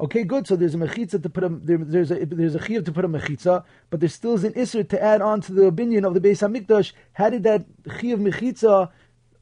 Okay, 0.00 0.24
good. 0.24 0.46
So 0.46 0.56
there's 0.56 0.74
a 0.74 0.78
mechitza 0.78 1.22
to 1.22 1.28
put 1.28 1.44
a 1.44 1.48
there, 1.48 1.78
there's 1.78 2.10
a 2.10 2.26
there's 2.26 2.54
a 2.54 2.62
chiv 2.62 2.84
to 2.84 2.92
put 2.92 3.04
a 3.04 3.08
mechitza, 3.08 3.64
but 3.88 4.00
there 4.00 4.08
still 4.08 4.34
is 4.34 4.44
an 4.44 4.52
Isser 4.52 4.86
to 4.88 5.02
add 5.02 5.22
on 5.22 5.40
to 5.42 5.52
the 5.52 5.72
binyan 5.72 6.06
of 6.06 6.12
the 6.14 6.20
Beis 6.20 6.46
Hamikdash. 6.46 6.92
How 7.12 7.30
did 7.30 7.44
that 7.44 7.64
chiv 8.00 8.18
mechitza 8.18 8.90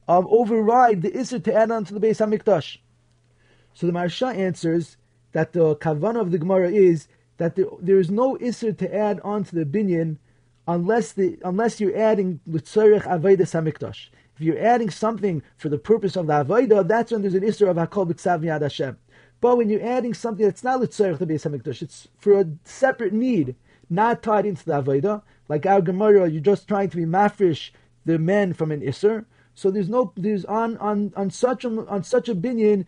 um, 0.06 0.26
override 0.30 1.02
the 1.02 1.10
Isser 1.10 1.42
to 1.42 1.54
add 1.54 1.70
on 1.70 1.84
to 1.86 1.94
the 1.94 2.00
Beis 2.00 2.18
Hamikdash? 2.24 2.78
So 3.74 3.86
the 3.86 3.92
Maharsha 3.92 4.36
answers 4.36 4.98
that 5.32 5.52
the 5.52 5.76
kavana 5.76 6.20
of 6.20 6.30
the 6.30 6.38
Gemara 6.38 6.70
is 6.70 7.08
that 7.38 7.56
there, 7.56 7.66
there 7.80 7.98
is 7.98 8.10
no 8.10 8.36
Isser 8.36 8.76
to 8.76 8.94
add 8.94 9.18
on 9.20 9.44
to 9.44 9.54
the 9.54 9.64
binyan 9.64 10.18
unless 10.74 11.12
the 11.12 11.36
unless 11.44 11.80
you're 11.80 11.96
adding 11.96 12.40
l'tzorech 12.46 13.02
avodah 13.02 13.40
samikdash. 13.40 14.08
If 14.36 14.42
you're 14.42 14.58
adding 14.58 14.88
something 14.88 15.42
for 15.56 15.68
the 15.68 15.78
purpose 15.78 16.16
of 16.16 16.28
the 16.28 16.44
avodah, 16.44 16.86
that's 16.86 17.10
when 17.10 17.22
there's 17.22 17.34
an 17.34 17.42
isra 17.42 17.70
of 17.70 17.76
hakol 17.76 18.10
b'ksav 18.10 18.42
miyad 18.42 18.62
Hashem. 18.62 18.96
But 19.40 19.56
when 19.56 19.68
you're 19.68 19.84
adding 19.84 20.14
something 20.14 20.44
that's 20.44 20.64
not 20.64 20.80
l'tzorech 20.80 21.18
the 21.18 21.26
beis 21.26 21.48
hamikdash, 21.48 21.82
it's 21.82 22.08
for 22.18 22.40
a 22.40 22.46
separate 22.64 23.12
need, 23.12 23.56
not 23.88 24.22
tied 24.22 24.46
into 24.46 24.64
the 24.64 24.80
avodah. 24.80 25.22
Like 25.48 25.66
our 25.66 25.80
Gemara, 25.80 26.30
you're 26.30 26.40
just 26.40 26.68
trying 26.68 26.90
to 26.90 26.96
be 26.96 27.04
mafresh 27.04 27.70
the 28.04 28.18
men 28.18 28.52
from 28.52 28.70
an 28.70 28.80
isser. 28.80 29.24
So 29.54 29.70
there's 29.70 29.88
no 29.88 30.12
there's 30.16 30.44
on 30.44 30.76
on 30.78 31.12
on 31.16 31.30
such 31.30 31.64
a 31.64 31.86
on 31.88 32.04
such 32.04 32.28
a 32.28 32.34
binyan, 32.34 32.86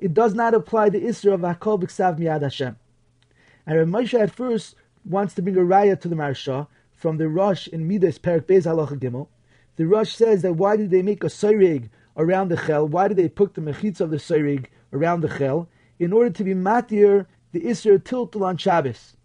it 0.00 0.12
does 0.12 0.34
not 0.34 0.54
apply 0.54 0.88
the 0.88 1.00
isra 1.00 1.34
of 1.34 1.40
hakol 1.40 1.80
b'ksav 1.80 2.18
miyad 2.18 2.42
Hashem. 2.42 2.76
And 3.66 3.78
Rav 3.78 3.86
Moshe 3.86 4.18
at 4.18 4.32
first 4.32 4.74
wants 5.04 5.34
to 5.34 5.42
bring 5.42 5.56
a 5.56 5.60
raya 5.60 5.98
to 6.00 6.08
the 6.08 6.16
Maharsha 6.16 6.66
from 7.00 7.16
the 7.16 7.28
Rosh 7.28 7.66
in 7.66 7.88
Midas 7.88 8.18
Perak 8.18 8.46
Bez 8.46 8.66
Halacha 8.66 8.98
Gimel. 8.98 9.28
The 9.76 9.86
Rosh 9.86 10.14
says 10.14 10.42
that 10.42 10.52
why 10.52 10.76
did 10.76 10.90
they 10.90 11.00
make 11.00 11.24
a 11.24 11.28
soirig 11.28 11.88
around 12.14 12.50
the 12.50 12.58
chel? 12.58 12.86
Why 12.86 13.08
did 13.08 13.16
they 13.16 13.28
put 13.30 13.54
the 13.54 13.62
mechitza 13.62 14.02
of 14.02 14.10
the 14.10 14.18
soirig 14.18 14.66
around 14.92 15.22
the 15.22 15.38
chel? 15.38 15.66
In 15.98 16.12
order 16.12 16.28
to 16.28 16.44
be 16.44 16.52
matir 16.52 17.24
the 17.52 17.60
Isra 17.62 17.98
tiltul 17.98 18.42
on 18.42 18.58
Shabbos. 18.58 19.16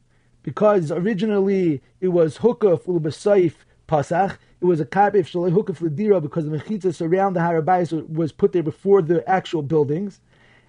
Because 0.42 0.90
originally 0.90 1.82
it 2.00 2.08
was 2.08 2.38
hukaf 2.38 2.84
ulbasayif 2.84 3.56
pasach, 3.90 4.38
it 4.62 4.66
was 4.66 4.80
a 4.80 4.86
karpif 4.86 5.26
shalai 5.26 5.52
hukaf 5.52 5.80
ledira 5.80 6.22
because 6.22 6.46
the 6.46 6.58
mechitzas 6.58 7.06
around 7.06 7.34
the 7.34 7.42
harabayis 7.42 8.08
was 8.08 8.32
put 8.32 8.54
there 8.54 8.64
before 8.64 9.02
the 9.02 9.28
actual 9.30 9.62
buildings, 9.62 10.22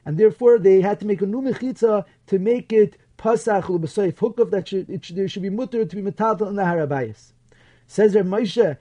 and 0.05 0.19
therefore 0.19 0.59
they 0.59 0.81
had 0.81 0.99
to 0.99 1.07
make 1.07 1.23
a 1.23 1.27
new 1.27 1.41
mechitza 1.41 2.05
to 2.27 2.39
make 2.41 2.73
it 2.73 2.99
pasach 3.19 3.69
l'b'soif 3.69 4.15
hukav 4.15 4.51
that 4.51 4.69
should, 4.69 4.89
it 4.91 5.05
should, 5.05 5.17
there 5.17 5.29
should 5.29 5.43
be 5.43 5.51
mutter 5.51 5.85
to 5.85 5.97
be 5.97 6.03
metal 6.03 6.49
in 6.49 6.57
the 6.57 6.63
harabayis. 6.63 7.33
Says 7.87 8.13
there 8.13 8.25
Moshe, 8.25 8.77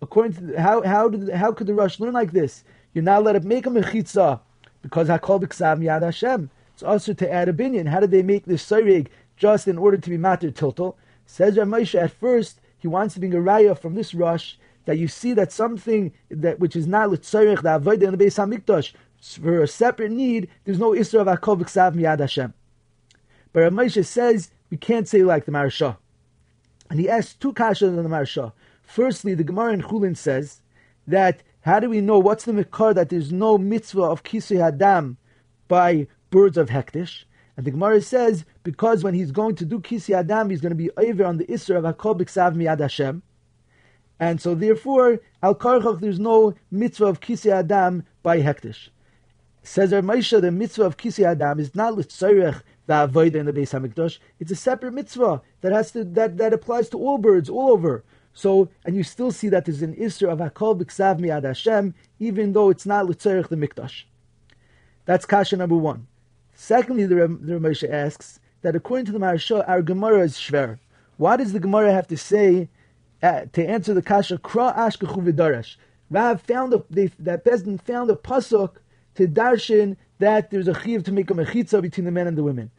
according 0.00 0.32
to 0.52 0.60
how 0.60 0.82
how 0.82 1.08
did 1.08 1.28
how 1.30 1.52
could 1.52 1.66
the 1.66 1.74
Rosh 1.74 2.00
learn 2.00 2.14
like 2.14 2.32
this? 2.32 2.64
You're 2.94 3.04
not 3.04 3.22
allowed 3.22 3.32
to 3.32 3.40
make 3.40 3.66
a 3.66 3.70
mechitza 3.70 4.40
because 4.82 5.08
hakol 5.08 5.40
b'ksav 5.40 5.80
yad 5.80 6.02
Hashem. 6.02 6.50
It's 6.74 6.82
also 6.82 7.12
to 7.12 7.32
add 7.32 7.48
a 7.48 7.52
binyan. 7.52 7.88
How 7.88 8.00
did 8.00 8.10
they 8.10 8.22
make 8.22 8.44
this 8.46 8.64
soirig 8.68 9.08
just 9.36 9.68
in 9.68 9.78
order 9.78 9.96
to 9.96 10.10
be 10.10 10.16
matter 10.16 10.50
tiltal? 10.50 10.94
Says 11.26 11.58
Rav 11.58 11.68
Moshe 11.68 12.00
at 12.00 12.12
first 12.12 12.60
he 12.78 12.88
wants 12.88 13.14
to 13.14 13.20
bring 13.20 13.34
a 13.34 13.38
raya 13.38 13.78
from 13.78 13.94
this 13.94 14.14
Rosh 14.14 14.54
that 14.84 14.98
you 14.98 15.08
see 15.08 15.32
that 15.34 15.52
something 15.52 16.12
that 16.30 16.58
which 16.60 16.76
is 16.76 16.86
not 16.86 17.10
litzorich 17.10 17.62
the 17.62 17.78
avodah 17.78 18.04
in 18.04 18.16
the 18.16 18.24
Beis 18.24 18.38
Hamikdash 18.38 18.92
for 19.20 19.62
a 19.62 19.68
separate 19.68 20.12
need. 20.12 20.48
There's 20.64 20.78
no 20.78 20.92
isra 20.92 21.20
of 21.20 21.26
hakol 21.26 21.60
b'ksav 21.60 21.94
miyad 21.94 22.20
Hashem. 22.20 22.54
But 23.56 23.62
Rav 23.62 23.72
Moshe 23.72 24.04
says 24.04 24.50
we 24.68 24.76
can't 24.76 25.08
say 25.08 25.22
like 25.22 25.46
the 25.46 25.50
Maharsha. 25.50 25.96
And 26.90 27.00
he 27.00 27.08
asks 27.08 27.32
two 27.32 27.54
kashas 27.54 27.88
on 27.88 27.96
the 27.96 28.02
Maharsha. 28.02 28.52
Firstly, 28.82 29.32
the 29.32 29.44
Gemara 29.44 29.72
in 29.72 29.80
Chulin 29.80 30.14
says 30.14 30.60
that 31.06 31.42
how 31.62 31.80
do 31.80 31.88
we 31.88 32.02
know 32.02 32.18
what's 32.18 32.44
the 32.44 32.52
mikar 32.52 32.94
that 32.94 33.08
there's 33.08 33.32
no 33.32 33.56
mitzvah 33.56 34.02
of 34.02 34.24
kisui 34.24 34.58
hadam 34.58 35.16
by 35.68 36.06
birds 36.28 36.58
of 36.58 36.68
hektish? 36.68 37.24
And 37.56 37.66
the 37.66 37.70
Gemara 37.70 38.02
says 38.02 38.44
because 38.62 39.02
when 39.02 39.14
he's 39.14 39.32
going 39.32 39.54
to 39.54 39.64
do 39.64 39.80
kisi 39.80 40.14
adam, 40.14 40.50
he's 40.50 40.60
going 40.60 40.68
to 40.68 40.76
be 40.76 40.90
over 40.98 41.24
on 41.24 41.38
the 41.38 41.46
isra 41.46 41.78
of 41.78 41.84
hakol 41.84 42.20
b'ksav 42.20 42.56
miyad 42.56 42.80
Hashem. 42.80 43.22
And 44.20 44.38
so 44.38 44.54
therefore, 44.54 45.20
al 45.42 45.54
karchach, 45.54 46.00
there's 46.00 46.20
no 46.20 46.52
mitzvah 46.70 47.06
of 47.06 47.20
kisi 47.20 47.50
adam 47.50 48.04
by 48.22 48.42
hektish. 48.42 48.90
Says 49.62 49.94
Rav 49.94 50.04
Moshe, 50.04 50.38
the 50.42 50.52
mitzvah 50.52 50.84
of 50.84 50.98
kisi 50.98 51.24
adam 51.24 51.58
is 51.58 51.74
not 51.74 51.94
l'tzorech 51.94 52.60
the 52.86 52.94
avodah 52.94 53.36
in 53.36 53.46
the 53.46 53.52
Beis 53.52 53.72
Hamikdash. 53.72 54.18
It's 54.40 54.50
a 54.50 54.56
separate 54.56 54.94
mitzvah 54.94 55.42
that 55.60 55.72
has 55.72 55.90
to 55.92 56.04
that, 56.04 56.36
that 56.38 56.52
applies 56.52 56.88
to 56.90 56.98
all 56.98 57.18
birds 57.18 57.48
all 57.48 57.70
over. 57.70 58.04
So, 58.32 58.68
and 58.84 58.94
you 58.94 59.02
still 59.02 59.32
see 59.32 59.48
that 59.48 59.64
there's 59.64 59.82
an 59.82 59.94
isra 59.96 60.30
of 60.30 60.38
hakol 60.38 60.78
b'ksav 60.80 61.18
mi'ad 61.18 61.44
Hashem, 61.44 61.94
even 62.18 62.52
though 62.52 62.70
it's 62.70 62.84
not 62.86 63.06
l'tzerich 63.06 63.48
the 63.48 63.56
mikdash. 63.56 64.04
That's 65.06 65.24
kasha 65.24 65.56
number 65.56 65.76
one. 65.76 66.06
Secondly, 66.54 67.06
the, 67.06 67.14
the 67.14 67.54
Moshe 67.54 67.88
asks 67.88 68.40
that 68.62 68.76
according 68.76 69.06
to 69.06 69.12
the 69.12 69.18
Maharsha, 69.18 69.66
our 69.68 69.82
Gemara 69.82 70.20
is 70.24 70.34
shver. 70.34 70.78
Why 71.16 71.36
does 71.36 71.52
the 71.52 71.60
Gemara 71.60 71.92
have 71.92 72.08
to 72.08 72.16
say 72.16 72.68
uh, 73.22 73.42
to 73.52 73.66
answer 73.66 73.94
the 73.94 74.02
kasha 74.02 74.38
kra 74.38 74.76
ashkachu 74.76 75.32
v'darash? 75.32 75.76
Rav 76.10 76.40
found 76.42 76.74
a, 76.74 76.82
they, 76.90 77.06
that 77.18 77.44
Bezdin 77.44 77.80
found 77.80 78.10
a 78.10 78.14
pasuk 78.14 78.76
to 79.14 79.26
darshan 79.26 79.96
that 80.18 80.50
there's 80.50 80.68
a 80.68 80.74
chiv 80.74 81.04
to 81.04 81.12
make 81.12 81.30
a 81.30 81.34
mechitza 81.34 81.82
between 81.82 82.04
the 82.04 82.10
men 82.10 82.26
and 82.26 82.36
the 82.36 82.42
women. 82.42 82.70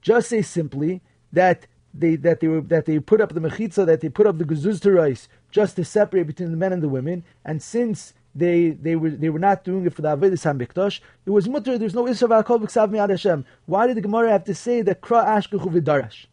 Just 0.00 0.28
say 0.28 0.42
simply 0.42 1.02
that 1.32 1.66
they 1.92 2.16
that 2.16 2.40
they 2.40 2.48
were 2.48 2.60
that 2.62 2.86
they 2.86 2.98
put 2.98 3.20
up 3.20 3.34
the 3.34 3.40
mechitza, 3.40 3.86
that 3.86 4.00
they 4.00 4.08
put 4.08 4.26
up 4.26 4.38
the 4.38 4.44
gazuz 4.44 4.80
to 4.80 4.92
rice, 4.92 5.28
just 5.50 5.76
to 5.76 5.84
separate 5.84 6.26
between 6.26 6.50
the 6.50 6.56
men 6.56 6.72
and 6.72 6.82
the 6.82 6.88
women. 6.88 7.24
And 7.44 7.62
since 7.62 8.12
they 8.34 8.70
they 8.70 8.96
were 8.96 9.10
they 9.10 9.30
were 9.30 9.38
not 9.38 9.64
doing 9.64 9.86
it 9.86 9.94
for 9.94 10.02
the 10.02 10.16
avodas 10.16 10.44
hamikdash, 10.44 11.00
it 11.24 11.30
was 11.30 11.48
mutter. 11.48 11.78
There's 11.78 11.94
no 11.94 12.04
isra 12.04 12.28
v'akol 12.28 12.60
b'ksav 12.60 12.90
mi'ad 12.90 13.10
Hashem. 13.10 13.44
Why 13.64 13.86
did 13.86 13.96
the 13.96 14.02
Gemara 14.02 14.30
have 14.30 14.44
to 14.44 14.54
say 14.54 14.82
that 14.82 15.00
kra 15.00 15.24
ashkuchu 15.24 15.72
v'darash? 15.72 16.26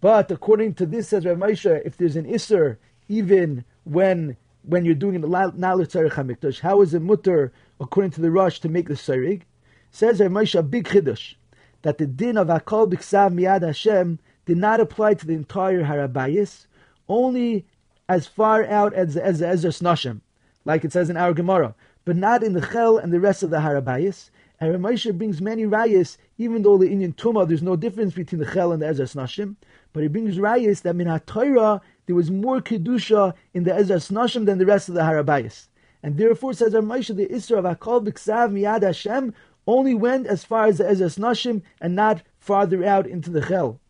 But 0.00 0.30
according 0.30 0.74
to 0.74 0.86
this, 0.86 1.08
says 1.08 1.24
Rav 1.24 1.38
Moshe, 1.38 1.82
if 1.84 1.96
there's 1.96 2.16
an 2.16 2.26
isser, 2.26 2.76
even 3.08 3.64
when 3.84 4.36
when 4.62 4.84
you're 4.84 4.94
doing 4.94 5.14
it 5.14 5.28
not 5.28 5.56
l'tzarech 5.56 6.12
hamikdash, 6.12 6.60
how 6.60 6.82
is 6.82 6.92
it 6.92 7.00
mutter 7.00 7.52
according 7.80 8.10
to 8.12 8.20
the 8.20 8.30
Rosh 8.30 8.58
to 8.60 8.68
make 8.68 8.88
the 8.88 8.94
sarig? 8.94 9.42
Says 9.90 10.20
Rav 10.20 10.30
Moshe 10.30 10.58
a 10.58 10.62
big 10.62 10.84
chiddush 10.84 11.34
that 11.82 11.98
the 11.98 12.06
din 12.06 12.36
of 12.36 12.48
Akol 12.48 12.90
Biksav 12.90 13.32
Miyad 13.32 13.62
Hashem 13.62 14.18
did 14.44 14.56
not 14.56 14.80
apply 14.80 15.14
to 15.14 15.26
the 15.26 15.34
entire 15.34 15.84
Harabayis, 15.84 16.66
only 17.08 17.66
as 18.08 18.26
far 18.26 18.64
out 18.64 18.94
as 18.94 19.16
as 19.16 19.42
Ezra 19.42 19.70
Snashim, 19.70 20.20
like 20.64 20.84
it 20.84 20.92
says 20.92 21.10
in 21.10 21.16
our 21.16 21.32
Gemara, 21.32 21.74
but 22.04 22.16
not 22.16 22.42
in 22.42 22.52
the 22.52 22.66
Chel 22.66 22.98
and 22.98 23.12
the 23.12 23.20
rest 23.20 23.42
of 23.42 23.50
the 23.50 23.58
Harabayis. 23.58 24.30
And 24.58 24.74
Ramesha 24.74 25.16
brings 25.16 25.42
many 25.42 25.64
rayas, 25.64 26.16
even 26.38 26.62
though 26.62 26.78
the 26.78 26.90
Indian 26.90 27.12
Tuma, 27.12 27.46
there's 27.46 27.62
no 27.62 27.76
difference 27.76 28.14
between 28.14 28.40
the 28.40 28.50
Chel 28.50 28.72
and 28.72 28.80
the 28.80 28.86
Ezra 28.86 29.06
Snashim, 29.06 29.56
but 29.92 30.02
he 30.02 30.08
brings 30.08 30.38
rayas 30.38 30.82
that 30.82 30.98
in 30.98 31.20
Torah 31.20 31.80
there 32.06 32.16
was 32.16 32.30
more 32.30 32.60
kedusha 32.60 33.34
in 33.52 33.64
the 33.64 33.74
Ezra 33.74 33.96
Snashim 33.96 34.46
than 34.46 34.58
the 34.58 34.66
rest 34.66 34.88
of 34.88 34.94
the 34.94 35.02
Harabayis. 35.02 35.66
And 36.06 36.18
therefore, 36.18 36.52
says 36.52 36.72
Ramesha, 36.72 37.16
the 37.16 37.26
Isra 37.26 37.58
of 37.58 37.64
Akol 37.64 38.06
Biksav 38.06 38.52
Miyad 38.52 38.84
Hashem 38.84 39.34
only 39.66 39.92
went 39.92 40.28
as 40.28 40.44
far 40.44 40.66
as 40.66 40.78
the 40.78 40.84
Ezras 40.84 41.18
Nashim 41.18 41.62
and 41.80 41.96
not 41.96 42.22
farther 42.38 42.84
out 42.84 43.08
into 43.08 43.28
the 43.28 43.44
Chel. 43.44 43.80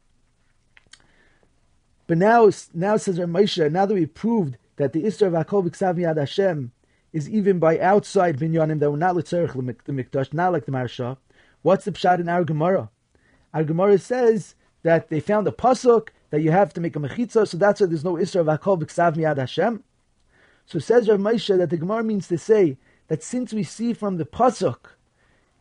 But 2.06 2.16
now, 2.16 2.48
now 2.72 2.96
says 2.96 3.18
Ramesha, 3.18 3.70
now 3.70 3.84
that 3.84 3.92
we've 3.92 4.14
proved 4.14 4.56
that 4.76 4.94
the 4.94 5.02
Isra 5.02 5.26
of 5.26 5.34
Akol 5.34 5.68
B'Ksav 5.68 5.98
Yad 5.98 6.16
Hashem 6.16 6.72
is 7.12 7.28
even 7.28 7.58
by 7.58 7.78
outside 7.80 8.38
binyanim 8.38 8.80
that 8.80 8.90
were 8.90 8.96
not 8.96 9.14
litzerich 9.14 9.52
the 9.84 9.92
mikdash, 9.92 10.32
not 10.32 10.54
like 10.54 10.64
the 10.64 10.72
Maharsha, 10.72 11.18
what's 11.60 11.84
the 11.84 11.92
pshat 11.92 12.18
in 12.18 12.30
our 12.30 12.44
Gemara? 12.44 12.88
Our 13.52 13.64
Gemara 13.64 13.98
says 13.98 14.54
that 14.84 15.10
they 15.10 15.20
found 15.20 15.46
a 15.48 15.52
pasuk 15.52 16.08
that 16.30 16.40
you 16.40 16.50
have 16.50 16.72
to 16.72 16.80
make 16.80 16.96
a 16.96 16.98
mechitza, 16.98 17.46
so 17.46 17.58
that's 17.58 17.82
why 17.82 17.88
there's 17.88 18.04
no 18.04 18.14
Isra 18.14 18.40
of 18.40 18.46
Akol 18.46 18.80
B'Ksav 18.80 19.16
Yad 19.16 19.36
Hashem. 19.36 19.84
So 20.66 20.78
says 20.78 21.08
Rav 21.08 21.18
Moshe 21.18 21.56
that 21.56 21.70
the 21.70 21.76
Gemara 21.76 22.02
means 22.02 22.28
to 22.28 22.38
say 22.38 22.76
that 23.08 23.22
since 23.22 23.52
we 23.52 23.62
see 23.62 23.92
from 23.92 24.16
the 24.16 24.24
pasuk 24.24 24.78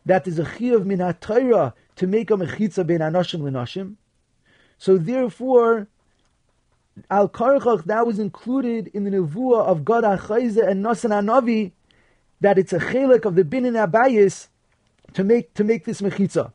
that 0.04 0.26
is 0.26 0.38
a 0.38 0.44
chiyuv 0.44 0.84
min 0.84 0.98
Torah 1.20 1.74
to 1.96 2.06
make 2.06 2.30
a 2.30 2.34
mechitza 2.34 2.86
ben 2.86 3.00
anoshim 3.00 3.42
l'noshim. 3.42 3.96
So 4.78 4.98
therefore, 4.98 5.88
Al 7.10 7.28
Karchach, 7.28 7.84
that 7.84 8.06
was 8.06 8.18
included 8.18 8.88
in 8.88 9.04
the 9.04 9.10
Nevuah 9.10 9.66
of 9.66 9.84
Gad 9.84 10.04
Achayze 10.04 10.66
and 10.66 10.84
Nosan 10.84 11.10
Anavi, 11.10 11.72
that 12.40 12.58
it's 12.58 12.72
a 12.72 12.78
chelik 12.78 13.24
of 13.24 13.34
the 13.34 13.44
Binin 13.44 13.74
Abayis 13.74 14.48
to 15.14 15.24
make 15.24 15.52
to 15.54 15.64
make 15.64 15.84
this 15.84 16.00
mechitza. 16.00 16.52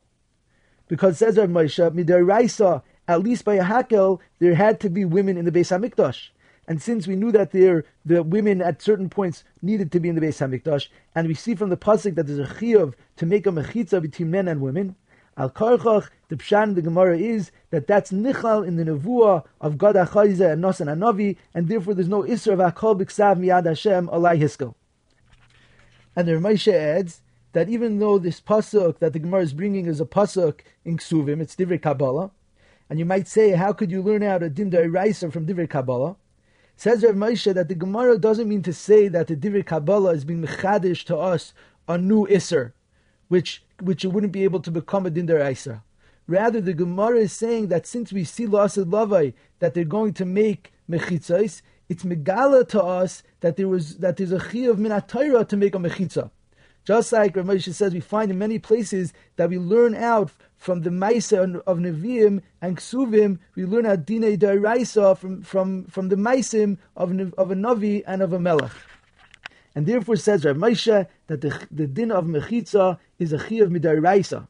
Because 0.88 1.18
says 1.18 1.38
Rav 1.38 1.50
Moshe, 1.50 1.92
Midaraisa, 1.92 2.84
at 3.08 3.22
least 3.22 3.46
by 3.46 3.56
a 3.56 3.64
hakel, 3.64 4.20
there 4.40 4.56
had 4.56 4.80
to 4.82 4.90
be 4.90 5.06
women 5.06 5.38
in 5.38 5.46
the 5.46 5.52
Beis 5.52 5.72
Hamikdash. 5.72 6.30
And 6.72 6.82
since 6.82 7.06
we 7.06 7.18
knew 7.18 7.34
that 7.34 7.52
there, 7.52 7.84
the 8.06 8.24
women 8.24 8.62
at 8.62 8.82
certain 8.82 9.10
points 9.10 9.44
needed 9.62 9.92
to 9.92 10.00
be 10.00 10.08
in 10.08 10.16
the 10.16 10.22
Beis 10.22 10.40
Hamikdash, 10.40 10.88
and 11.14 11.28
we 11.28 11.34
see 11.34 11.54
from 11.54 11.70
the 11.70 11.76
pasuk 11.76 12.16
that 12.16 12.28
there's 12.28 12.40
a 12.40 12.54
chiyuv 12.54 12.94
to 13.18 13.26
make 13.26 13.46
a 13.46 13.50
mechitza 13.50 14.02
between 14.02 14.32
men 14.32 14.48
and 14.48 14.62
women, 14.62 14.96
Al 15.36 15.50
Karchach, 15.50 16.08
the 16.30 16.38
Pshan, 16.38 16.76
the 16.76 16.82
Gemara 16.82 17.18
is 17.18 17.52
that 17.72 17.88
that's 17.88 18.14
Nichal 18.14 18.66
in 18.66 18.78
the 18.78 18.86
Nevuah 18.86 19.44
of 19.60 19.78
Gad 19.78 19.96
Achayze 19.96 20.54
and 20.54 20.64
Nosan 20.64 20.88
Anavi, 20.88 21.36
and 21.54 21.68
therefore 21.68 21.94
there's 21.94 22.08
no 22.08 22.24
Isra 22.24 22.54
of 22.54 22.60
Akol 22.60 22.98
Biksav 22.98 23.38
Miyad 23.38 23.66
Hashem 23.66 24.08
Alai 24.08 24.40
Hiskel. 24.40 24.74
And 26.16 26.26
the 26.26 26.32
Ramesha 26.32 26.72
adds 26.72 27.20
that 27.52 27.68
even 27.68 28.00
though 28.00 28.18
this 28.18 28.40
pasuk 28.40 29.00
that 29.00 29.12
the 29.12 29.20
Gemara 29.20 29.42
is 29.42 29.52
bringing 29.52 29.88
is 29.88 30.00
a 30.00 30.06
pasuk 30.06 30.62
in 30.86 30.96
Ksuvim, 30.96 31.42
it's 31.42 31.54
Divrei 31.54 31.82
Kabbalah, 31.82 32.32
and 32.90 32.98
you 32.98 33.04
might 33.04 33.28
say, 33.28 33.52
how 33.52 33.74
could 33.74 33.92
you 33.92 34.02
learn 34.02 34.24
out 34.24 34.42
a 34.42 34.50
Din 34.50 34.70
Raisa 34.70 35.30
from 35.30 35.46
Divrei 35.46 35.70
Kabbalah? 35.70 36.16
Says 36.76 37.04
Rav 37.04 37.16
Moshe 37.16 37.54
that 37.54 37.68
the 37.68 37.76
Gemara 37.76 38.18
doesn't 38.18 38.50
mean 38.50 38.64
to 38.64 38.74
say 38.74 39.08
that 39.08 39.28
the 39.28 39.36
Divrei 39.36 39.66
Kabbalah 39.66 40.14
is 40.14 40.26
being 40.26 40.42
mechadish 40.42 41.04
to 41.06 41.18
us 41.18 41.54
a 41.88 41.98
new 41.98 42.26
Isser, 42.28 42.74
which 43.28 43.64
which 43.80 44.04
you 44.04 44.10
wouldn't 44.10 44.34
be 44.34 44.44
able 44.44 44.60
to 44.62 44.72
become 44.72 45.06
a 45.06 45.10
din 45.10 45.28
deraisa. 45.28 45.82
Rather, 46.28 46.62
the 46.62 46.74
Gemara 46.74 47.20
is 47.20 47.34
saying 47.34 47.68
that 47.68 47.86
since 47.86 48.14
we 48.14 48.24
see 48.24 48.46
Lasad 48.46 48.86
Lavai 48.86 49.34
that 49.60 49.74
they're 49.74 49.84
going 49.84 50.14
to 50.14 50.26
make 50.26 50.72
mechitzais, 50.90 51.62
it's 51.90 52.04
megala 52.04 52.68
to 52.70 52.82
us 52.82 53.24
that 53.42 53.58
there 53.58 53.68
was 53.68 53.98
that 53.98 54.18
there's 54.18 54.32
a 54.32 54.40
chi 54.40 54.60
of 54.60 54.78
minatayra 54.78 55.48
to 55.48 55.58
make 55.58 55.76
a 55.76 55.80
mechitza. 55.80 56.32
Just 56.84 57.12
like 57.12 57.36
Rav 57.36 57.46
Moshe 57.46 57.74
says, 57.74 57.94
we 57.94 58.00
find 58.00 58.32
in 58.32 58.40
many 58.40 58.58
places 58.58 59.14
that 59.36 59.50
we 59.50 59.58
learn 59.58 59.94
out 59.94 60.32
from 60.62 60.82
the 60.82 60.92
Maisa 60.92 61.60
of 61.66 61.80
Nevi'im 61.80 62.40
and 62.62 62.78
Ksuvim, 62.78 63.40
we 63.56 63.66
learn 63.66 63.88
out 63.88 64.06
Dine 64.06 64.38
Daraisa 64.38 65.18
from, 65.18 65.42
from, 65.42 65.86
from 65.86 66.10
the 66.10 66.16
Maisim 66.16 66.78
of, 66.96 67.10
of 67.36 67.50
a 67.50 67.56
Navi 67.56 68.04
and 68.06 68.22
of 68.22 68.32
a 68.32 68.40
Melech. 68.40 68.72
And 69.74 69.88
therefore 69.88 70.18
says 70.18 70.46
Rav 70.46 70.58
Moshe 70.58 71.08
that 71.26 71.42
the, 71.42 71.68
the 71.72 71.88
din 71.88 72.12
of 72.12 72.26
mechitza 72.26 73.00
is 73.18 73.34
a 73.34 73.40
chi 73.40 73.56
of 73.56 73.72
midaraisa. 73.72 74.48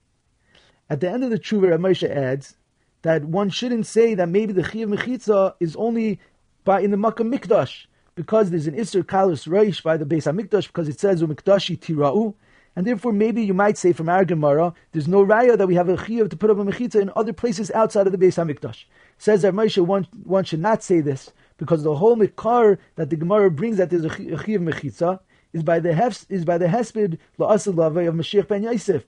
At 0.90 1.00
the 1.00 1.10
end 1.10 1.24
of 1.24 1.30
the 1.30 1.40
tshuva, 1.40 1.72
Rav 1.72 1.80
Moshe 1.80 2.10
adds 2.10 2.58
that 3.04 3.24
one 3.24 3.50
shouldn't 3.50 3.86
say 3.86 4.14
that 4.14 4.28
maybe 4.28 4.52
the 4.52 4.64
chi 4.64 4.80
of 4.80 4.90
mechitza 4.90 5.54
is 5.62 5.78
only 5.78 6.20
by 6.66 6.82
in 6.82 6.92
the 6.92 6.98
Makkah 6.98 7.24
Mikdash 7.24 7.86
because 8.16 8.50
there's 8.50 8.68
an 8.68 8.76
Isser 8.76 9.02
Kalos 9.02 9.48
Reish 9.48 9.82
by 9.82 9.96
the 9.96 10.06
Beis 10.06 10.30
Hamikdash 10.30 10.68
because 10.68 10.90
it 10.90 11.00
says 11.00 11.24
Umikdashi 11.24 11.80
Tira'u. 11.80 12.34
And 12.76 12.88
therefore, 12.88 13.12
maybe 13.12 13.44
you 13.44 13.54
might 13.54 13.78
say 13.78 13.92
from 13.92 14.08
our 14.08 14.24
Gemara, 14.24 14.74
there's 14.92 15.08
no 15.08 15.26
raya 15.26 15.58
that 15.58 15.68
we 15.68 15.76
have 15.76 15.90
a 15.90 15.98
chiyuv 15.98 16.30
to 16.30 16.38
put 16.38 16.50
up 16.50 16.58
a 16.58 16.64
mechitza 16.64 17.02
in 17.02 17.12
other 17.16 17.34
places 17.34 17.70
outside 17.72 18.08
of 18.08 18.14
the 18.14 18.18
Beis 18.18 18.38
Hamikdash. 18.38 18.86
Says 19.18 19.44
Rav 19.44 19.54
Moshe, 19.54 19.86
one, 19.86 20.08
one 20.24 20.46
should 20.46 20.62
not 20.62 20.82
say 20.82 21.02
this 21.02 21.32
because 21.58 21.84
the 21.84 21.96
whole 21.96 22.16
mikar 22.16 22.78
that 22.96 23.10
the 23.10 23.18
Gemara 23.18 23.52
brings 23.52 23.78
that 23.78 23.90
there's 23.90 24.06
a 24.06 24.10
chiv 24.10 24.62
mechitza 24.62 25.20
is 25.54 25.64
by 25.64 25.80
the 25.80 25.90
hefs, 25.90 26.26
is 26.30 26.46
by 26.46 26.58
the 26.58 26.68
hesped 26.68 27.18
la'asad 27.38 27.68
of 28.08 28.16
Mashiach 28.16 28.48
ben 28.48 28.64
Yosef, 28.64 29.04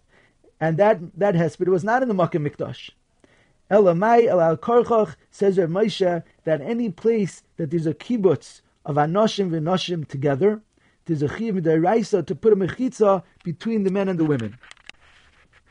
and 0.60 0.78
that 0.78 1.00
that 1.18 1.36
hesped 1.36 1.68
was 1.68 1.84
not 1.84 2.02
in 2.02 2.10
the 2.10 2.14
Makkah 2.14 2.40
Mikdash. 2.40 2.92
Elamai 3.72 4.28
el 4.28 4.42
al 4.42 4.58
Karchach 4.58 5.16
says 5.32 5.58
Rav 5.58 5.70
Moshe 5.70 6.24
that 6.44 6.62
any 6.62 6.90
place 6.90 7.44
that 7.58 7.72
there's 7.72 7.88
a 7.88 7.94
kibbutz 7.94 8.62
of 8.86 8.98
anoshim 8.98 9.50
v'noshim 9.50 10.08
together, 10.08 10.62
there's 11.06 11.22
a 11.22 11.38
chiv 11.38 11.56
midaraisa 11.56 12.26
to 12.26 12.36
put 12.36 12.54
a 12.54 12.56
mechitza 12.56 13.24
between 13.44 13.84
the 13.84 13.92
men 13.92 14.10
and 14.10 14.20
the 14.20 14.26
women. 14.26 14.58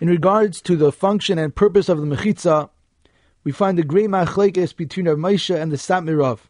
In 0.01 0.09
regards 0.09 0.61
to 0.63 0.77
the 0.77 0.93
function 0.93 1.39
and 1.39 1.55
purpose 1.55 1.89
of 1.89 1.99
the 1.99 2.07
mechitza, 2.07 2.71
we 3.45 3.53
find 3.53 3.79
the 3.79 3.83
great 3.83 4.11
machlekes 4.11 4.75
between 4.75 5.09
Rav 5.09 5.19
Moshe 5.19 5.55
and 5.55 5.73
the 5.73 5.77
Satmirov 5.77 6.41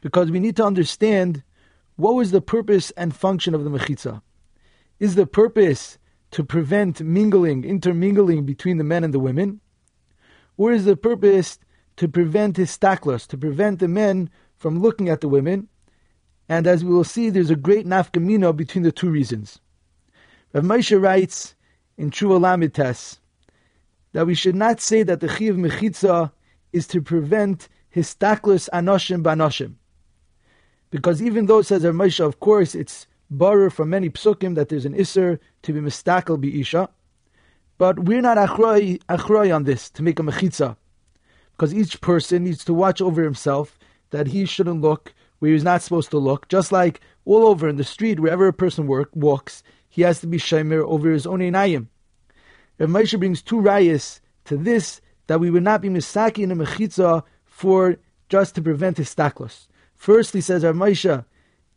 because 0.00 0.30
we 0.30 0.40
need 0.40 0.56
to 0.56 0.64
understand 0.64 1.42
what 1.96 2.14
was 2.14 2.30
the 2.30 2.40
purpose 2.40 2.90
and 2.92 3.14
function 3.14 3.54
of 3.54 3.64
the 3.64 3.70
mechitza. 3.70 4.22
Is 4.98 5.14
the 5.14 5.26
purpose 5.26 5.98
to 6.32 6.44
prevent 6.44 7.00
mingling, 7.00 7.64
intermingling 7.64 8.44
between 8.44 8.78
the 8.78 8.84
men 8.84 9.04
and 9.04 9.14
the 9.14 9.18
women? 9.18 9.60
Or 10.56 10.72
is 10.72 10.84
the 10.84 10.96
purpose 10.96 11.58
to 11.96 12.08
prevent 12.08 12.56
histaklos, 12.56 13.26
to 13.28 13.38
prevent 13.38 13.78
the 13.78 13.88
men 13.88 14.30
from 14.56 14.80
looking 14.80 15.08
at 15.08 15.20
the 15.20 15.28
women? 15.28 15.68
And 16.48 16.66
as 16.66 16.84
we 16.84 16.92
will 16.92 17.04
see, 17.04 17.30
there's 17.30 17.50
a 17.50 17.56
great 17.56 17.86
nafkamino 17.86 18.54
between 18.54 18.84
the 18.84 18.92
two 18.92 19.10
reasons. 19.10 19.58
Rav 20.52 20.64
Moshe 20.64 21.00
writes 21.00 21.54
in 21.98 22.10
True 22.10 22.30
Alamites 22.30 23.18
that 24.12 24.26
we 24.26 24.34
should 24.34 24.54
not 24.54 24.80
say 24.80 25.02
that 25.02 25.20
the 25.20 25.28
chiv 25.28 25.56
mechitza 25.56 26.32
is 26.72 26.86
to 26.86 27.02
prevent 27.02 27.68
histaklos 27.94 28.68
anoshim 28.72 29.22
banoshim. 29.22 29.74
Because 30.90 31.20
even 31.20 31.46
though 31.46 31.58
it 31.58 31.66
says 31.66 31.82
Moshe, 31.82 32.20
of 32.24 32.38
course, 32.40 32.74
it's 32.74 33.06
borrowed 33.30 33.72
from 33.72 33.90
many 33.90 34.08
psukim 34.08 34.54
that 34.54 34.68
there's 34.68 34.86
an 34.86 34.94
isser 34.94 35.38
to 35.62 35.72
be 35.72 35.80
mistakel 35.80 36.36
be 36.36 36.60
isha, 36.60 36.88
but 37.78 37.98
we're 37.98 38.20
not 38.20 38.38
achroi, 38.38 39.02
achroi 39.08 39.54
on 39.54 39.64
this 39.64 39.90
to 39.90 40.02
make 40.02 40.18
a 40.18 40.22
mechitza, 40.22 40.76
because 41.52 41.74
each 41.74 42.00
person 42.00 42.44
needs 42.44 42.64
to 42.64 42.72
watch 42.72 43.00
over 43.00 43.22
himself 43.22 43.78
that 44.10 44.28
he 44.28 44.44
shouldn't 44.46 44.80
look 44.80 45.12
where 45.38 45.52
he's 45.52 45.64
not 45.64 45.82
supposed 45.82 46.10
to 46.10 46.18
look. 46.18 46.48
Just 46.48 46.72
like 46.72 47.00
all 47.24 47.46
over 47.46 47.68
in 47.68 47.76
the 47.76 47.84
street, 47.84 48.20
wherever 48.20 48.46
a 48.46 48.52
person 48.52 48.86
work, 48.86 49.10
walks, 49.14 49.62
he 49.88 50.02
has 50.02 50.20
to 50.20 50.26
be 50.26 50.38
shemer 50.38 50.82
over 50.84 51.10
his 51.10 51.26
own 51.26 51.40
einayim. 51.40 51.88
Rav 52.78 52.88
Moshe 52.88 53.18
brings 53.18 53.42
two 53.42 53.56
rayas 53.56 54.20
to 54.44 54.56
this 54.56 55.00
that 55.26 55.40
we 55.40 55.50
would 55.50 55.62
not 55.62 55.80
be 55.80 55.88
misaki 55.88 56.38
in 56.38 56.52
a 56.52 56.56
mechitza 56.56 57.22
for 57.44 57.96
just 58.28 58.54
to 58.54 58.62
prevent 58.62 58.98
his 58.98 59.14
staklos. 59.14 59.66
Firstly, 59.94 60.40
says 60.40 60.64
Rav 60.64 60.74
Moshe, 60.74 61.24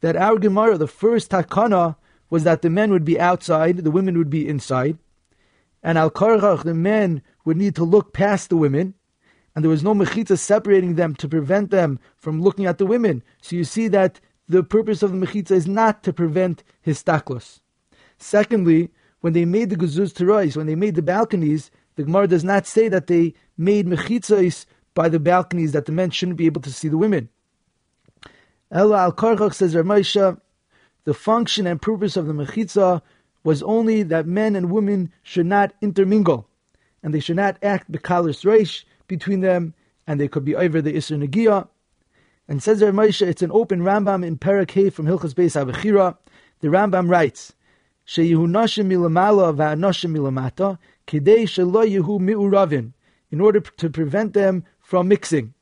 that 0.01 0.15
our 0.15 0.37
Gemara, 0.37 0.77
the 0.77 0.87
first 0.87 1.31
takana, 1.31 1.95
was 2.29 2.43
that 2.43 2.61
the 2.61 2.69
men 2.69 2.91
would 2.91 3.05
be 3.05 3.19
outside, 3.19 3.77
the 3.77 3.91
women 3.91 4.17
would 4.17 4.29
be 4.29 4.47
inside. 4.47 4.97
And 5.81 5.97
al 5.97 6.11
karchach, 6.11 6.63
the 6.63 6.73
men 6.73 7.21
would 7.45 7.57
need 7.57 7.75
to 7.75 7.83
look 7.83 8.13
past 8.13 8.49
the 8.49 8.57
women, 8.57 8.93
and 9.59 9.63
there 9.65 9.69
was 9.69 9.83
no 9.83 9.93
mechitza 9.93 10.39
separating 10.39 10.95
them 10.95 11.13
to 11.13 11.27
prevent 11.27 11.69
them 11.69 11.99
from 12.15 12.41
looking 12.41 12.65
at 12.65 12.77
the 12.77 12.85
women. 12.85 13.21
So 13.41 13.57
you 13.57 13.65
see 13.65 13.89
that 13.89 14.21
the 14.47 14.63
purpose 14.63 15.03
of 15.03 15.11
the 15.11 15.17
mechitza 15.17 15.51
is 15.51 15.67
not 15.67 16.01
to 16.03 16.13
prevent 16.13 16.63
his 16.81 17.03
taklos. 17.03 17.59
Secondly, 18.17 18.89
when 19.19 19.33
they 19.33 19.43
made 19.43 19.69
the 19.69 19.75
guzuz 19.75 20.13
terois, 20.13 20.55
when 20.55 20.65
they 20.65 20.75
made 20.75 20.95
the 20.95 21.01
balconies, 21.01 21.71
the 21.97 22.05
Gemara 22.05 22.25
does 22.27 22.45
not 22.45 22.67
say 22.67 22.87
that 22.87 23.07
they 23.07 23.33
made 23.57 23.85
mechitzas 23.85 24.65
by 24.93 25.09
the 25.09 25.19
balconies 25.19 25.73
that 25.73 25.87
the 25.87 25.91
men 25.91 26.09
shouldn't 26.09 26.37
be 26.37 26.45
able 26.45 26.61
to 26.61 26.71
see 26.71 26.87
the 26.87 26.97
women. 26.97 27.27
Ella 28.71 28.99
al 28.99 29.11
Karchach 29.11 29.53
says 29.53 29.75
Ramesha, 29.75 30.39
the 31.03 31.13
function 31.13 31.67
and 31.67 31.81
purpose 31.81 32.15
of 32.15 32.27
the 32.27 32.33
mechitza 32.33 33.01
was 33.43 33.61
only 33.63 34.03
that 34.03 34.25
men 34.25 34.55
and 34.55 34.71
women 34.71 35.11
should 35.21 35.47
not 35.47 35.73
intermingle, 35.81 36.47
and 37.03 37.13
they 37.13 37.19
should 37.19 37.35
not 37.35 37.57
act 37.61 37.91
bekalis 37.91 38.45
reish 38.45 38.85
between 39.09 39.41
them, 39.41 39.73
and 40.07 40.17
they 40.17 40.29
could 40.29 40.45
be 40.45 40.55
over 40.55 40.81
the 40.81 40.93
Isser 40.93 41.21
Nagia. 41.21 41.67
And 42.47 42.63
says 42.63 42.81
Ramesha, 42.81 43.27
it's 43.27 43.41
an 43.41 43.51
open 43.51 43.81
Rambam 43.81 44.25
in 44.25 44.37
Parak 44.37 44.93
from 44.93 45.05
Hilchas 45.05 45.33
Beis 45.33 45.61
Avachira. 45.61 46.15
The 46.61 46.69
Rambam 46.69 47.09
writes, 47.09 47.51
Sheyihu 48.07 48.47
nashim 48.47 48.87
milamala 48.87 49.53
va'anoshim 49.53 50.15
milamata, 50.15 50.79
kidei 51.05 51.43
shelo 51.43 51.85
yehu 51.85 52.19
mi'uravin, 52.19 52.93
in 53.29 53.41
order 53.41 53.59
to 53.59 53.89
prevent 53.89 54.33
them 54.33 54.63
from 54.79 55.09
mixing. 55.09 55.53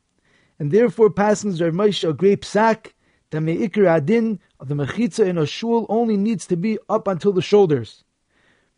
And 0.60 0.72
therefore, 0.72 1.10
passings 1.10 1.60
Rav 1.60 1.74
Moshe 1.74 2.08
a 2.08 2.14
great 2.14 2.44
psak 2.44 2.92
the 3.30 3.42
me'ikr 3.42 3.86
adin 3.86 4.40
of 4.60 4.70
the 4.70 4.76
mechitza 4.76 5.26
in 5.26 5.38
a 5.38 5.46
shul 5.46 5.86
only 5.90 6.16
needs 6.16 6.48
to 6.48 6.56
be 6.56 6.78
up 6.88 7.08
until 7.08 7.34
the 7.34 7.42
shoulders. 7.42 8.04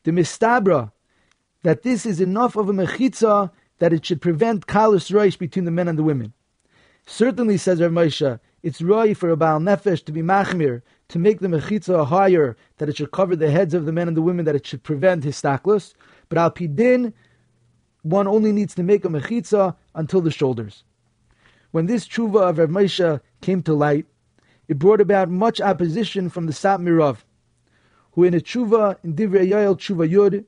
The 0.04 0.12
mistabra, 0.12 0.92
that 1.62 1.84
this 1.84 2.06
is 2.06 2.20
enough 2.20 2.56
of 2.56 2.70
a 2.70 2.74
mechitza 2.74 3.52
that 3.80 3.94
it 3.94 4.06
should 4.06 4.22
prevent 4.22 4.68
kalis 4.68 5.12
roish 5.12 5.38
between 5.38 5.66
the 5.66 5.72
men 5.72 5.88
and 5.88 5.98
the 5.98 6.04
women. 6.04 6.34
Certainly, 7.06 7.58
says 7.58 7.82
Rav 7.82 7.92
Moshe, 7.92 8.40
it's 8.62 8.82
roi 8.82 9.16
for 9.16 9.30
a 9.30 9.36
Baal 9.36 9.60
Nefesh 9.60 10.06
to 10.06 10.12
be 10.12 10.22
machmir, 10.22 10.82
to 11.08 11.18
make 11.18 11.40
the 11.40 11.48
mechitza 11.48 12.06
higher, 12.06 12.56
that 12.78 12.90
it 12.90 12.98
should 12.98 13.12
cover 13.12 13.36
the 13.36 13.50
heads 13.50 13.74
of 13.74 13.86
the 13.86 13.92
men 13.92 14.08
and 14.08 14.16
the 14.16 14.22
women, 14.22 14.46
that 14.46 14.56
it 14.56 14.68
should 14.68 14.84
prevent 14.84 15.24
his 15.24 15.42
staklus. 15.42 15.94
But 16.28 16.38
al 16.38 16.52
pidin, 16.52 17.14
one 18.04 18.28
only 18.28 18.52
needs 18.52 18.76
to 18.76 18.84
make 18.84 19.06
a 19.06 19.10
mechitza 19.10 19.76
until 19.96 20.22
the 20.22 20.32
shoulders. 20.32 20.84
When 21.72 21.86
this 21.86 22.08
tshuva 22.08 22.50
of 22.50 22.58
Rav 22.58 22.70
Moshe 22.70 23.22
came 23.42 23.64
to 23.64 23.74
light, 23.74 24.06
it 24.68 24.78
brought 24.78 25.02
about 25.02 25.30
much 25.30 25.60
opposition 25.60 26.30
from 26.30 26.46
the 26.46 26.54
Satmirov, 26.54 27.18
who 28.12 28.24
in 28.24 28.34
a 28.34 28.40
tshuva, 28.40 28.98
in 29.04 29.16
Divrei 29.16 29.50
Yoel 29.50 29.76
Tshuva 29.76 30.10
Yud, 30.10 30.46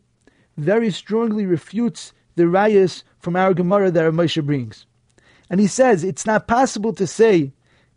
very 0.58 0.92
strongly 0.92 1.46
refutes 1.46 2.14
the 2.36 2.44
rayas 2.44 3.04
from 3.22 3.36
our 3.36 3.54
Gemara 3.54 3.92
that 3.92 4.14
Moshe 4.14 4.44
brings. 4.46 4.86
And 5.50 5.60
he 5.60 5.68
says 5.68 6.04
it's 6.04 6.26
not 6.26 6.48
possible 6.48 6.94
to 6.94 7.06
say 7.06 7.52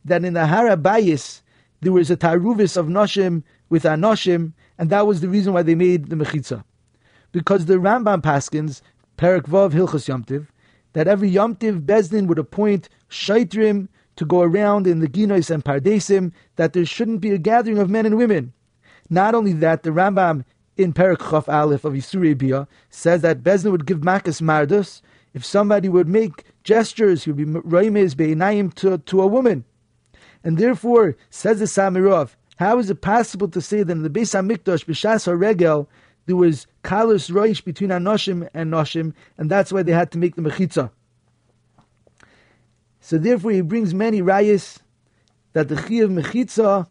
that 0.05 0.25
in 0.25 0.35
the 0.35 0.47
Hara 0.47 0.77
Bayis 0.77 1.43
there 1.81 1.93
was 1.93 2.11
a 2.11 2.17
taruvis 2.17 2.77
of 2.77 2.87
Noshim 2.87 3.43
with 3.69 3.85
Anoshim, 3.85 4.53
and 4.79 4.91
that 4.91 5.07
was 5.07 5.21
the 5.21 5.29
reason 5.29 5.53
why 5.53 5.63
they 5.63 5.75
made 5.75 6.09
the 6.09 6.17
Mechitza. 6.17 6.65
Because 7.33 7.67
the 7.67 7.75
Rambam 7.75 8.23
Paskins, 8.23 8.81
Perak 9.17 9.47
Hilchas 9.47 10.09
Yomtiv, 10.09 10.47
that 10.93 11.09
every 11.09 11.31
Yomtiv 11.31 11.85
Bezdin 11.85 12.27
would 12.27 12.39
appoint 12.39 12.89
Shaitrim 13.09 13.89
to 14.17 14.25
go 14.25 14.43
around 14.43 14.87
in 14.87 15.01
the 15.01 15.09
Ginois 15.09 15.51
and 15.51 15.65
Pardesim, 15.65 16.33
that 16.57 16.73
there 16.73 16.87
shouldn't 16.87 17.21
be 17.21 17.33
a 17.33 17.39
gathering 17.39 17.79
of 17.79 17.91
men 17.91 18.07
and 18.07 18.17
women. 18.17 18.53
Not 19.11 19.35
only 19.35 19.53
that, 19.55 19.83
the 19.83 19.91
Rambam 19.91 20.45
in 20.77 20.93
Perak 20.93 21.21
Chof 21.21 21.53
Aleph 21.53 21.85
of 21.85 21.93
Yisurei 21.95 22.37
Bia 22.37 22.67
says 22.91 23.23
that 23.23 23.43
Bezdin 23.43 23.73
would 23.73 23.87
give 23.87 24.01
Makas 24.01 24.41
Mardus 24.41 25.03
if 25.35 25.45
somebody 25.45 25.89
would 25.89 26.09
make 26.09 26.45
gestures, 26.63 27.25
he 27.25 27.33
would 27.33 27.37
be 27.37 27.61
Raimes 27.61 28.17
Be'inayim 28.17 28.73
to, 28.75 28.99
to 28.99 29.21
a 29.21 29.27
woman. 29.27 29.65
And 30.43 30.57
therefore, 30.57 31.17
says 31.29 31.59
the 31.59 31.65
Samirov, 31.65 32.37
how 32.57 32.79
is 32.79 32.89
it 32.89 33.01
possible 33.01 33.49
to 33.49 33.61
say 33.61 33.83
that 33.83 33.93
in 33.93 34.03
the 34.03 34.11
Beis 34.11 34.33
Hamikdash, 34.33 34.85
B'shas 34.85 35.27
HaRegel, 35.27 35.89
there 36.27 36.37
was 36.37 36.67
Kalus 36.83 37.31
Roish 37.31 37.65
between 37.65 37.91
Anoshim 37.91 38.49
and 38.55 38.73
Noshim, 38.73 39.13
and 39.37 39.51
that's 39.51 39.73
why 39.73 39.83
they 39.83 39.93
had 39.93 40.11
to 40.13 40.19
make 40.19 40.37
the 40.37 40.43
Mechitza. 40.43 40.91
So 43.01 43.19
therefore 43.19 43.51
he 43.51 43.61
brings 43.61 43.93
many 43.93 44.23
rayas 44.23 44.79
that 45.53 45.69
the 45.69 45.77
Chi 45.77 45.97
of 45.97 46.11
Mechitza 46.11 46.87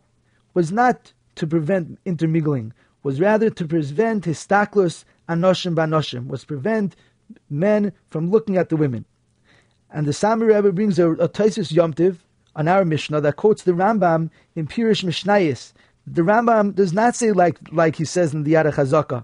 was 0.53 0.71
not 0.71 1.13
to 1.35 1.47
prevent 1.47 1.97
intermingling, 2.05 2.73
was 3.01 3.19
rather 3.19 3.49
to 3.49 3.67
prevent 3.67 4.25
histaklus 4.25 5.05
anoshim 5.27 5.75
banoshim, 5.75 6.27
was 6.27 6.45
prevent 6.45 6.95
men 7.49 7.91
from 8.09 8.29
looking 8.31 8.57
at 8.57 8.69
the 8.69 8.77
women. 8.77 9.05
And 9.91 10.07
the 10.07 10.13
Sami 10.13 10.45
Rebbe 10.45 10.71
brings 10.71 10.97
a, 10.97 11.11
a 11.11 11.29
Taisus 11.29 11.71
Yomtiv 11.71 12.17
on 12.55 12.67
our 12.67 12.85
Mishnah 12.85 13.21
that 13.21 13.35
quotes 13.35 13.63
the 13.63 13.73
Rambam 13.73 14.29
in 14.55 14.67
Pirish 14.67 15.03
Mishnayis. 15.03 15.73
The 16.05 16.21
Rambam 16.21 16.75
does 16.75 16.93
not 16.93 17.15
say 17.15 17.31
like 17.31 17.57
like 17.71 17.95
he 17.95 18.05
says 18.05 18.33
in 18.33 18.43
the 18.43 18.53
Yad 18.53 18.71
Chazaka. 18.73 19.23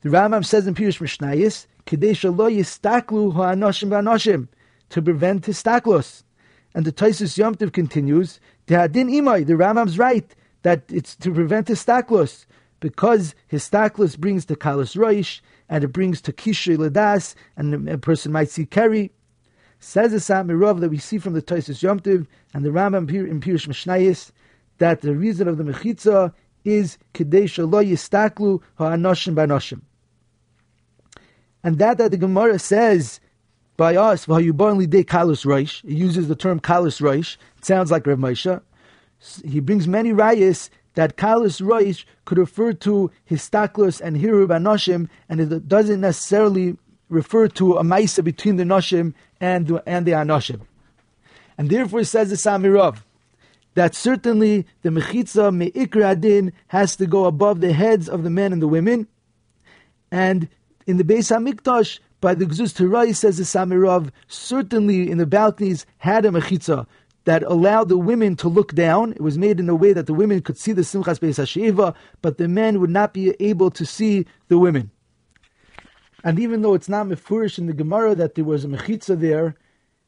The 0.00 0.08
Rambam 0.08 0.44
says 0.44 0.66
in 0.66 0.74
Pirish 0.74 1.00
Mishnayis, 1.00 1.66
Kadesh 1.86 2.24
lo 2.24 2.50
yistaklu 2.50 3.34
ha'anoshim 3.34 3.88
ba'anoshim, 3.88 4.48
to 4.90 5.02
prevent 5.02 5.44
histaklos. 5.44 6.24
And 6.74 6.84
the 6.84 6.92
Taisus 6.92 7.38
Yomtiv 7.38 7.72
continues, 7.72 8.40
Tehadin 8.66 9.10
imay, 9.12 9.46
the 9.46 9.54
Rambam's 9.54 9.98
right, 9.98 10.34
that 10.62 10.82
it's 10.88 11.14
to 11.16 11.32
prevent 11.32 11.68
histaklos, 11.68 12.46
because 12.80 13.34
histaklos 13.50 14.18
brings 14.18 14.46
the 14.46 14.56
kalos 14.56 14.96
roish, 14.96 15.40
and 15.68 15.84
it 15.84 15.88
brings 15.88 16.20
to 16.22 16.32
ledas, 16.32 17.34
and 17.56 17.88
a 17.88 17.98
person 17.98 18.32
might 18.32 18.50
see 18.50 18.66
keri. 18.66 19.10
Says 19.78 20.12
the 20.12 20.18
Samirov 20.18 20.80
that 20.80 20.90
we 20.90 20.98
see 20.98 21.18
from 21.18 21.32
the 21.32 21.42
Taisus 21.42 21.82
Yomtiv 21.82 22.26
and 22.54 22.64
the 22.64 22.70
Rambam 22.70 23.10
in 23.10 23.40
Pirush 23.40 23.66
Mishnayis 23.66 24.30
that 24.78 25.00
the 25.00 25.14
reason 25.14 25.48
of 25.48 25.58
the 25.58 25.64
Mechitza 25.64 26.32
is 26.64 26.98
Kadesha 27.14 27.70
lo 27.70 27.82
yistaklu 27.82 28.62
ha'anoshim 28.78 29.34
b'anoshim. 29.34 29.80
And 31.64 31.78
that 31.78 31.98
that 31.98 32.10
the 32.10 32.16
Gemara 32.16 32.58
says 32.58 33.20
by 33.76 33.96
us, 33.96 34.26
v'hayubar 34.26 34.88
de 34.88 35.04
kalus 35.04 35.44
reish, 35.44 35.84
he 35.86 35.94
uses 35.94 36.28
the 36.28 36.36
term 36.36 36.60
kalus 36.60 37.00
reish, 37.00 37.36
it 37.58 37.64
sounds 37.64 37.90
like 37.90 38.06
Rav 38.06 38.18
Moshe. 38.18 38.60
He 39.44 39.60
brings 39.60 39.88
many 39.88 40.12
rayas 40.12 40.68
that 40.94 41.16
kalus 41.16 41.60
reish 41.60 42.04
could 42.24 42.38
refer 42.38 42.72
to 42.72 43.10
histaklus 43.30 44.00
and 44.00 44.16
hirub 44.16 44.48
anoshim, 44.48 45.08
and 45.28 45.40
it 45.40 45.68
doesn't 45.68 46.00
necessarily 46.00 46.76
refer 47.08 47.48
to 47.48 47.74
a 47.74 47.82
maisa 47.82 48.22
between 48.24 48.56
the 48.56 48.64
noshim 48.64 49.14
and 49.40 49.66
the, 49.66 49.82
and 49.86 50.06
the 50.06 50.12
anoshim. 50.12 50.60
And 51.58 51.70
therefore 51.70 52.04
says 52.04 52.30
the 52.30 52.36
Samirov, 52.36 53.02
that 53.74 53.94
certainly 53.94 54.66
the 54.82 54.90
mechitza 54.90 55.54
me'ikra 55.54 56.10
adin 56.10 56.52
has 56.68 56.96
to 56.96 57.06
go 57.06 57.24
above 57.24 57.60
the 57.60 57.72
heads 57.72 58.08
of 58.08 58.22
the 58.22 58.30
men 58.30 58.52
and 58.52 58.60
the 58.60 58.68
women, 58.68 59.06
and 60.10 60.48
in 60.86 60.96
the 60.96 61.04
Beis 61.04 61.34
Hamikdash, 61.34 62.00
by 62.20 62.34
the 62.34 62.44
Gzus 62.44 62.72
Terai, 62.72 63.14
says 63.16 63.38
the 63.38 63.44
Samirov, 63.44 64.10
certainly 64.28 65.10
in 65.10 65.18
the 65.18 65.26
balconies 65.26 65.86
had 65.98 66.24
a 66.24 66.30
mechitza 66.30 66.86
that 67.24 67.42
allowed 67.44 67.88
the 67.88 67.98
women 67.98 68.36
to 68.36 68.48
look 68.48 68.74
down. 68.74 69.12
It 69.12 69.20
was 69.20 69.38
made 69.38 69.60
in 69.60 69.68
a 69.68 69.74
way 69.74 69.92
that 69.92 70.06
the 70.06 70.14
women 70.14 70.40
could 70.40 70.58
see 70.58 70.72
the 70.72 70.82
Simchas 70.82 71.18
Beis 71.20 71.38
Hashiva, 71.38 71.94
but 72.20 72.38
the 72.38 72.48
men 72.48 72.80
would 72.80 72.90
not 72.90 73.14
be 73.14 73.34
able 73.40 73.70
to 73.70 73.86
see 73.86 74.26
the 74.48 74.58
women. 74.58 74.90
And 76.24 76.38
even 76.38 76.62
though 76.62 76.74
it's 76.74 76.88
not 76.88 77.06
mefurish 77.06 77.58
in 77.58 77.66
the 77.66 77.72
Gemara 77.72 78.14
that 78.14 78.34
there 78.34 78.44
was 78.44 78.64
a 78.64 78.68
mechitza 78.68 79.18
there, 79.18 79.56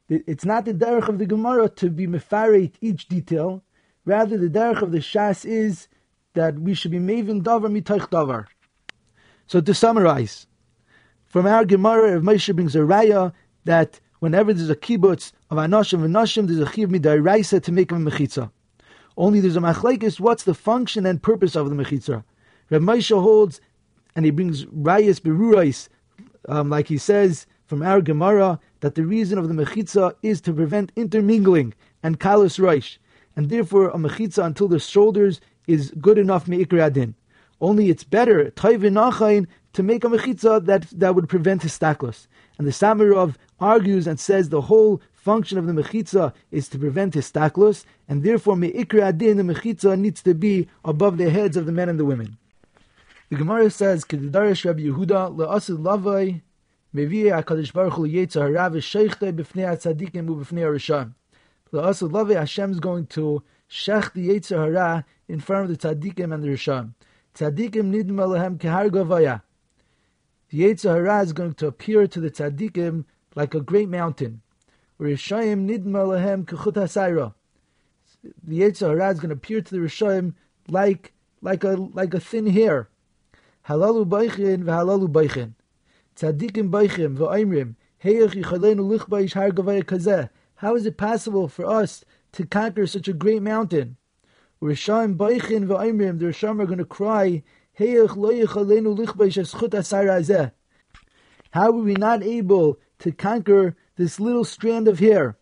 it's 0.09 0.45
not 0.45 0.65
the 0.65 0.75
derech 0.75 1.09
of 1.09 1.19
the 1.19 1.27
Gemara 1.27 1.69
to 1.71 1.91
be 1.91 2.07
mefaret 2.07 2.75
each 2.81 3.09
detail. 3.09 3.63
Rather, 4.05 4.37
the 4.37 4.49
derech 4.49 4.83
of 4.83 4.93
the 4.93 4.99
Shas 4.99 5.45
is 5.45 5.89
that 6.35 6.59
we 6.59 6.75
should 6.75 6.91
be 6.91 6.99
mavin 6.99 7.43
davar 7.43 7.71
mitoich 7.71 8.09
davar. 8.11 8.47
So 9.47 9.61
to 9.61 9.75
summarize, 9.75 10.47
from 11.25 11.47
our 11.47 11.65
Gemara, 11.65 12.17
if 12.17 12.23
Moshe 12.23 12.55
brings 12.55 12.77
a 12.77 12.81
raya 12.81 13.33
that 13.65 14.01
whenever 14.25 14.55
there's 14.55 14.71
a 14.71 14.75
kibbutz 14.75 15.33
of 15.51 15.59
anoshim 15.59 16.03
and 16.03 16.15
noshim, 16.15 16.47
there's 16.47 16.59
a 16.59 16.73
chiv 16.73 16.89
midaraisa 16.89 17.63
to 17.63 17.71
make 17.71 17.93
a 17.93 17.95
mechitza. 17.95 18.51
Only 19.19 19.39
there's 19.39 19.57
a 19.57 19.61
machlekes. 19.61 20.19
What's 20.19 20.45
the 20.45 20.55
function 20.55 21.05
and 21.05 21.23
purpose 21.23 21.55
of 21.55 21.69
the 21.69 21.77
mechitza? 21.77 22.25
Rav 22.71 22.81
Moshe 22.81 23.21
holds, 23.21 23.61
and 24.17 24.25
he 24.25 24.31
brings 24.31 24.65
rayas 24.65 25.21
berurais, 25.21 25.91
um, 26.49 26.71
like 26.71 26.89
he 26.89 26.97
says 26.97 27.47
from 27.67 27.83
our 27.83 28.01
Gemara, 28.01 28.59
that 28.81 28.95
the 28.95 29.05
reason 29.05 29.37
of 29.37 29.47
the 29.47 29.55
mechitza 29.55 30.15
is 30.23 30.41
to 30.41 30.55
prevent 30.55 30.91
intermingling 30.97 31.75
and 32.03 32.19
kalus 32.19 32.59
reish, 32.59 32.97
and 33.37 33.51
therefore 33.51 33.91
a 33.91 33.99
mechitza 33.99 34.43
until 34.43 34.69
the 34.69 34.79
shoulders 34.79 35.43
is 35.67 35.93
good 36.01 36.17
enough 36.17 36.47
meikra 36.47 36.87
adin. 36.87 37.15
Only 37.61 37.91
it's 37.91 38.05
better, 38.05 38.51
to 38.51 39.83
make 39.83 40.05
a 40.05 40.09
mechitza 40.09 40.65
that, 40.65 40.87
that 40.93 41.15
would 41.15 41.29
prevent 41.29 41.61
histaklos. 41.61 42.27
And 42.59 42.67
the 42.67 42.73
Samirov 42.73 43.35
argues 43.61 44.07
and 44.07 44.19
says 44.19 44.49
the 44.49 44.63
whole 44.63 45.01
function 45.13 45.59
of 45.59 45.67
the 45.67 45.73
mechitza 45.73 46.33
is 46.51 46.69
to 46.69 46.79
prevent 46.79 47.15
histaklos, 47.15 47.85
and 48.09 48.23
therefore 48.23 48.57
me'ikra 48.57 49.09
adin, 49.09 49.37
the 49.37 49.43
mechitza 49.43 49.99
needs 49.99 50.23
to 50.23 50.35
be 50.35 50.69
above 50.85 51.17
the 51.17 51.31
heads 51.31 51.57
of 51.57 51.67
the 51.67 51.73
men 51.73 51.89
and 51.89 51.99
the 51.99 52.05
women. 52.05 52.37
The 53.31 53.37
Gemara 53.37 53.71
says, 53.71 54.05
"Kedidarish 54.05 54.65
Rabbi 54.65 54.83
Yehuda 54.83 55.35
le'asid 55.35 55.79
lavai 55.79 56.43
meviyeh 56.95 57.43
Hakadosh 57.43 57.73
Baruch 57.73 57.95
Hu 57.95 58.07
liyetza 58.07 58.43
harav 58.43 58.75
sheichte 58.77 59.33
b'fnei 59.33 59.67
atzadikim 59.73 60.29
u'b'fnei 60.29 60.63
arisham." 60.63 61.15
Le'asid 61.73 62.11
lavai 62.11 62.37
Hashem 62.37 62.73
is 62.73 62.81
going 62.81 63.07
to 63.07 63.43
shech 63.69 64.13
the 64.13 64.29
yetzer 64.29 64.59
hara 64.59 65.05
in 65.27 65.41
front 65.41 65.71
of 65.71 65.79
the 65.79 65.89
tzadikim 65.89 66.35
and 66.35 66.43
the 66.43 66.49
risham. 66.49 66.95
Tzadikim 67.35 67.91
nidma 67.91 68.29
lehem 68.29 68.59
kehar 68.59 68.91
gavaya. 68.91 69.43
The 70.51 70.61
Yetzer 70.61 70.95
Hara 70.95 71.23
is 71.23 71.33
going 71.33 71.55
to 71.55 71.67
appear 71.67 72.07
to 72.07 72.21
the 72.21 72.31
tzaddikim 72.31 73.07
like 73.35 73.55
a 73.55 73.61
great 73.61 73.89
mountain. 73.89 74.41
Rishayim 75.01 75.69
nidma 75.69 76.07
lehem 76.09 76.45
kechut 76.45 76.75
hasayra. 76.75 77.35
The 78.43 78.61
Yetzer 78.61 78.89
Hara 78.89 79.11
is 79.11 79.21
going 79.21 79.31
to 79.31 79.35
appear 79.35 79.61
to 79.61 79.71
the 79.71 79.81
Rishayim 79.81 80.35
like 80.69 81.13
like 81.43 81.65
a 81.65 81.71
like 81.71 82.15
a 82.15 82.21
thin 82.21 82.47
hair. 82.47 82.89
Halalu 83.69 84.07
baichin 84.07 84.65
v'halalu 84.65 85.09
baichin. 85.09 85.53
Tzaddikim 86.17 86.71
baichim 86.71 87.17
v'aimrim. 87.17 87.75
Heyach 88.03 88.35
yichalenu 88.35 88.99
lichbaish 88.99 89.35
har 89.35 89.51
gavaya 89.51 89.83
kazeh. 89.85 90.31
How 90.57 90.77
is 90.77 90.87
it 90.87 90.97
possible 90.97 91.49
for 91.49 91.67
us 91.67 92.05
to 92.33 92.47
conquer 92.47 92.87
such 92.87 93.09
a 93.09 93.13
great 93.13 93.43
mountain? 93.43 93.97
Rishayim 94.63 95.17
baichin 95.17 95.67
v'aimrim. 95.67 96.19
The 96.19 96.27
Rishayim 96.27 96.63
are 96.63 96.67
going 96.67 96.79
to 96.79 96.85
cry 96.85 97.43
how 97.77 97.87
are 101.57 101.73
we 101.73 101.95
not 101.95 102.23
able 102.23 102.79
to 103.01 103.13
conquer 103.13 103.77
this 103.97 104.21
little 104.21 104.45
strand 104.45 104.89
of 104.89 104.99
hair? 104.99 105.37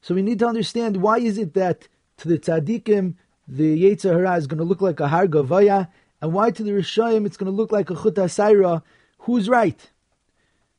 So 0.00 0.14
we 0.14 0.22
need 0.22 0.38
to 0.40 0.46
understand 0.46 0.98
why 0.98 1.18
is 1.18 1.38
it 1.38 1.54
that 1.54 1.88
to 2.18 2.28
the 2.28 2.38
tzaddikim 2.38 3.14
the 3.46 3.82
Yetzer 3.82 4.14
Hara 4.14 4.36
is 4.36 4.46
going 4.46 4.58
to 4.58 4.64
look 4.64 4.80
like 4.80 5.00
a 5.00 5.08
har 5.08 5.26
gavaya, 5.26 5.88
and 6.20 6.32
why 6.32 6.50
to 6.50 6.62
the 6.62 6.70
Rishayim 6.70 7.26
it's 7.26 7.36
going 7.36 7.50
to 7.50 7.56
look 7.56 7.72
like 7.72 7.90
a 7.90 7.94
chut 7.94 8.14
hasaira? 8.14 8.82
Who's 9.20 9.48
right? 9.48 9.90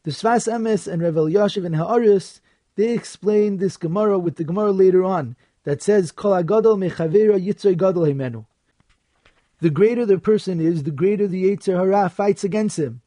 The 0.03 0.11
Sfas 0.11 0.51
Emes 0.51 0.91
and 0.91 1.01
Reb 1.01 1.15
Elyashiv 1.15 1.65
and 1.65 1.75
Ha'aris, 1.75 2.41
they 2.75 2.93
explain 2.93 3.57
this 3.57 3.77
Gemara 3.77 4.19
with 4.19 4.35
the 4.35 4.43
Gemara 4.43 4.71
later 4.71 5.03
on 5.03 5.35
that 5.63 5.81
says, 5.81 6.11
Kol 6.11 6.31
agadol 6.31 6.77
mechavera 6.77 7.39
yitzay 7.43 7.77
gadol 7.77 8.03
himenu 8.03 8.45
the 9.61 9.69
greater 9.69 10.05
the 10.05 10.19
person 10.19 10.59
is, 10.59 10.83
the 10.83 10.91
greater 10.91 11.27
the 11.27 11.45
Yetzer 11.45 11.77
Hara 11.77 12.09
fights 12.09 12.43
against 12.43 12.77
him. 12.77 13.01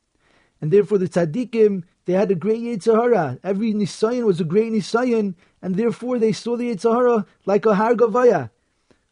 And 0.60 0.72
therefore 0.72 0.98
the 0.98 1.08
tzaddikim, 1.08 1.84
they 2.08 2.14
had 2.14 2.30
a 2.30 2.34
great 2.34 2.62
Yetzer 2.62 2.94
Hara. 2.94 3.38
Every 3.44 3.74
Nisayan 3.74 4.24
was 4.24 4.40
a 4.40 4.44
great 4.44 4.72
Nisayan, 4.72 5.34
and 5.60 5.74
therefore 5.74 6.18
they 6.18 6.32
saw 6.32 6.56
the 6.56 6.74
Yetzer 6.74 6.94
Hara 6.94 7.26
like 7.44 7.66
a 7.66 7.74
Har 7.74 7.94
Gavaya. 7.94 8.48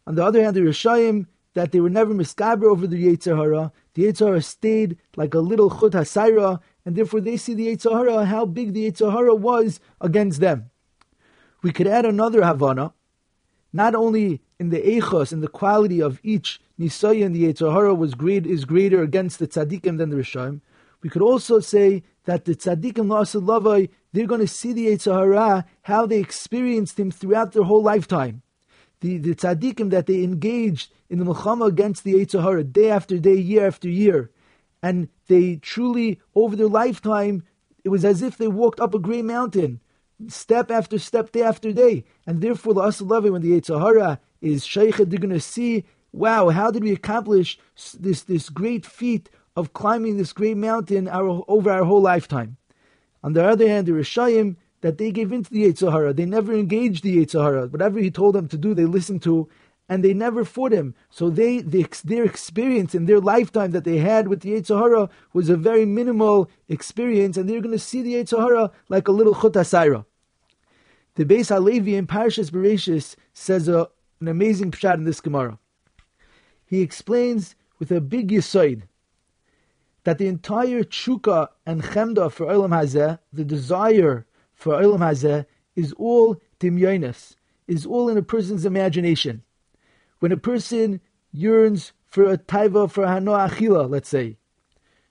On 0.07 0.15
the 0.15 0.25
other 0.25 0.43
hand, 0.43 0.57
the 0.57 0.61
Rishayim, 0.61 1.27
that 1.53 1.73
they 1.73 1.81
were 1.81 1.91
never 1.91 2.15
miskaber 2.15 2.65
over 2.65 2.87
the 2.87 2.97
Yetzer 2.97 3.37
Hara. 3.37 3.71
The 3.93 4.05
Yetzer 4.05 4.29
Hara 4.29 4.41
stayed 4.41 4.97
like 5.15 5.35
a 5.35 5.41
little 5.41 5.69
chut 5.69 5.93
hasaira, 5.93 6.61
and 6.87 6.97
therefore 6.97 7.21
they 7.21 7.37
see 7.37 7.53
the 7.53 7.67
Yetzer 7.67 7.93
Hara, 7.93 8.25
how 8.25 8.47
big 8.47 8.73
the 8.73 8.91
Yetzer 8.91 9.13
Hara 9.13 9.35
was 9.35 9.79
against 10.01 10.41
them. 10.41 10.71
We 11.63 11.73
could 11.73 11.87
add 11.87 12.07
another 12.07 12.47
Havana, 12.47 12.95
not 13.75 13.95
only 13.95 14.41
in 14.59 14.71
the 14.71 14.81
echos 14.81 15.35
in 15.35 15.43
the 15.43 15.49
quality 15.49 16.01
of 16.01 16.19
each 16.23 16.63
Nisayan, 16.81 17.35
the 17.35 17.45
Yetzer 17.45 17.71
Hara 17.75 17.95
was 17.95 18.15
great, 18.15 18.47
is 18.47 18.65
greater 18.65 19.03
against 19.03 19.39
the 19.39 19.47
tzaddikim 19.47 19.99
than 19.99 20.09
the 20.09 20.17
Rishayim. 20.17 20.63
We 21.03 21.11
could 21.11 21.23
also 21.23 21.61
say 21.61 22.03
that 22.27 22.45
the 22.45 22.55
tzaddikim 22.55 23.07
la'asad 23.07 23.89
they're 24.13 24.27
going 24.27 24.41
to 24.41 24.47
see 24.47 24.73
the 24.73 24.89
Yetzer 24.89 25.65
how 25.83 26.07
they 26.07 26.19
experienced 26.19 26.99
him 26.99 27.11
throughout 27.11 27.53
their 27.53 27.63
whole 27.63 27.83
lifetime. 27.83 28.43
The, 29.01 29.19
the 29.19 29.35
tzaddikim 29.35 29.91
that 29.91 30.07
they 30.07 30.23
engaged 30.23 30.93
in 31.09 31.19
the 31.19 31.25
milchama 31.25 31.69
against 31.69 32.05
the 32.05 32.15
Yetzer 32.15 32.73
day 32.73 32.91
after 32.91 33.19
day, 33.19 33.35
year 33.35 33.67
after 33.67 33.89
year. 33.89 34.31
And 34.83 35.09
they 35.29 35.57
truly, 35.57 36.21
over 36.35 36.57
their 36.57 36.69
lifetime, 36.69 37.43
it 37.85 37.89
was 37.89 38.05
as 38.05 38.23
if 38.23 38.37
they 38.37 38.49
walked 38.49 38.81
up 38.81 38.95
a 38.95 38.99
great 38.99 39.25
mountain, 39.25 39.81
step 40.29 40.71
after 40.71 40.99
step, 40.99 41.31
day 41.33 41.43
after 41.43 41.73
day. 41.73 42.05
And 42.27 42.41
therefore, 42.41 42.75
the 42.75 42.83
Asalavi, 42.83 43.31
when 43.31 43.43
the 43.43 43.61
Yetzer 43.61 44.19
is 44.41 44.67
Shaykh, 44.67 44.97
they're 44.97 45.21
going 45.21 45.31
to 45.31 45.41
see, 45.41 45.85
wow, 46.13 46.49
how 46.49 46.71
did 46.71 46.83
we 46.83 46.93
accomplish 46.93 47.59
this, 47.99 48.23
this 48.23 48.49
great 48.49 48.85
feat 48.85 49.29
of 49.57 49.73
climbing 49.73 50.17
this 50.17 50.33
great 50.33 50.57
mountain 50.57 51.09
our, 51.09 51.43
over 51.49 51.71
our 51.71 51.85
whole 51.85 52.03
lifetime? 52.03 52.57
On 53.23 53.33
the 53.33 53.45
other 53.45 53.67
hand, 53.67 53.87
the 53.87 53.93
Rishayim, 53.93 54.57
that 54.83 54.99
they 54.99 55.11
gave 55.11 55.33
into 55.33 55.51
the 55.51 55.65
Yetzer 55.65 55.91
Hara. 55.91 56.13
They 56.13 56.27
never 56.27 56.55
engaged 56.55 57.03
the 57.03 57.17
Yetzer 57.17 57.43
Hara. 57.43 57.67
Whatever 57.67 57.99
he 57.99 58.11
told 58.11 58.35
them 58.35 58.47
to 58.49 58.57
do, 58.57 58.75
they 58.75 58.85
listened 58.85 59.23
to, 59.23 59.49
and 59.89 60.05
they 60.05 60.15
never 60.15 60.45
fought 60.45 60.73
him. 60.73 60.95
So 61.11 61.31
they, 61.31 61.61
they 61.61 61.87
their 62.05 62.25
experience 62.25 62.95
in 62.95 63.07
their 63.07 63.21
lifetime 63.21 63.73
that 63.73 63.85
they 63.85 63.99
had 63.99 64.29
with 64.29 64.41
the 64.41 64.51
Yetzer 64.53 64.79
Hara 64.79 65.09
was 65.33 65.49
a 65.49 65.57
very 65.57 65.85
minimal 65.85 66.51
experience, 66.69 67.37
and 67.37 67.49
they're 67.49 67.61
going 67.61 67.73
to 67.73 67.79
see 67.79 68.03
the 68.03 68.15
Yetzer 68.15 68.39
Hara 68.39 68.71
like 68.89 69.09
a 69.09 69.13
little 69.13 69.35
Chut 69.35 69.55
The 69.55 70.05
Beis 71.25 71.49
Halevi 71.49 71.97
in 71.97 72.07
Parashas 72.07 72.51
Bereshis 72.51 73.17
says 73.33 73.69
a, 73.69 73.89
an 74.21 74.29
amazing 74.29 74.71
pshat 74.71 74.95
in 74.95 75.05
this 75.05 75.21
Gemara. 75.21 75.59
He 76.67 76.81
explains 76.81 77.55
with 77.79 77.91
a 77.91 78.01
big 78.01 78.29
yisoid 78.29 78.83
that 80.07 80.19
the 80.19 80.29
entire 80.29 80.85
chuka 80.85 81.49
and 81.67 81.83
chemda 81.83 82.31
for 82.31 82.47
Olam 82.47 82.71
Hazeh, 82.71 83.19
the 83.33 83.45
desire 83.45 84.25
for 84.55 84.75
Olam 84.75 85.01
Hazeh, 85.01 85.45
is 85.75 85.93
all 85.95 86.41
dimyonis, 86.61 87.35
is 87.67 87.85
all 87.85 88.09
in 88.09 88.17
a 88.17 88.23
person's 88.23 88.65
imagination 88.65 89.43
when 90.21 90.31
a 90.31 90.37
person 90.37 91.01
yearns 91.33 91.93
for 92.07 92.31
a 92.31 92.39
taiva 92.39 92.89
for 92.89 93.05
hano 93.05 93.49
achila, 93.49 93.91
let's 93.91 94.09
say. 94.09 94.37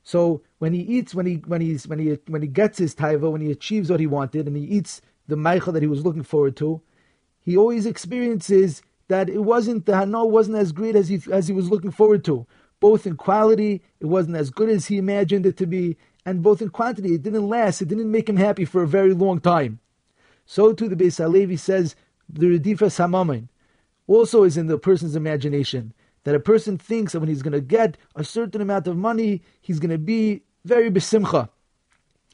So 0.02 0.44
when 0.60 0.72
he 0.72 0.80
eats, 0.80 1.14
when 1.14 1.26
he 1.26 1.36
when 1.46 1.60
he's 1.60 1.86
when 1.90 2.00
he 2.00 2.18
when 2.28 2.42
he 2.42 2.48
gets 2.48 2.78
his 2.78 2.96
taiva, 2.96 3.30
when 3.30 3.42
he 3.42 3.52
achieves 3.52 3.92
what 3.92 4.00
he 4.00 4.08
wanted, 4.08 4.48
and 4.48 4.56
he 4.56 4.64
eats 4.64 5.02
the 5.28 5.36
meicha 5.36 5.74
that 5.74 5.84
he 5.84 5.90
was 5.90 6.06
looking 6.06 6.24
forward 6.24 6.56
to, 6.56 6.82
he 7.42 7.58
always 7.58 7.86
experiences 7.86 8.82
that 9.10 9.28
it 9.28 9.44
wasn't 9.44 9.88
the 9.88 9.92
hano 9.92 10.30
wasn't 10.30 10.56
as 10.56 10.72
great 10.72 10.96
as 10.96 11.10
he 11.10 11.22
as 11.34 11.50
he 11.50 11.54
was 11.54 11.70
looking 11.70 11.92
forward 11.92 12.24
to. 12.24 12.48
Both 12.86 13.08
in 13.08 13.16
quality, 13.16 13.82
it 14.00 14.06
wasn't 14.06 14.38
as 14.38 14.52
good 14.52 14.70
as 14.70 14.86
he 14.86 15.00
imagined 15.00 15.48
it 15.48 15.58
to 15.58 15.66
be, 15.66 15.98
and 16.24 16.44
both 16.44 16.62
in 16.62 16.70
quantity, 16.70 17.16
it 17.16 17.24
didn't 17.24 17.50
last. 17.50 17.82
It 17.82 17.88
didn't 17.88 18.12
make 18.12 18.30
him 18.30 18.38
happy 18.38 18.64
for 18.64 18.84
a 18.84 18.88
very 18.88 19.12
long 19.12 19.40
time. 19.40 19.80
So 20.46 20.72
too, 20.72 20.88
the 20.88 20.96
Beis 20.96 21.18
Halevi 21.18 21.58
says 21.58 21.96
the 22.30 22.46
Redifa 22.46 22.92
Samamin 22.92 23.48
also 24.06 24.44
is 24.44 24.56
in 24.56 24.68
the 24.68 24.78
person's 24.78 25.16
imagination. 25.16 25.94
That 26.26 26.36
a 26.36 26.40
person 26.40 26.78
thinks 26.78 27.14
that 27.14 27.22
when 27.22 27.28
he's 27.28 27.42
going 27.42 27.54
to 27.54 27.60
get 27.60 27.98
a 28.16 28.24
certain 28.24 28.62
amount 28.62 28.86
of 28.86 28.96
money, 28.98 29.42
he's 29.62 29.80
going 29.80 29.90
to 29.90 29.98
be 29.98 30.44
very 30.64 30.92
besimcha, 30.92 31.50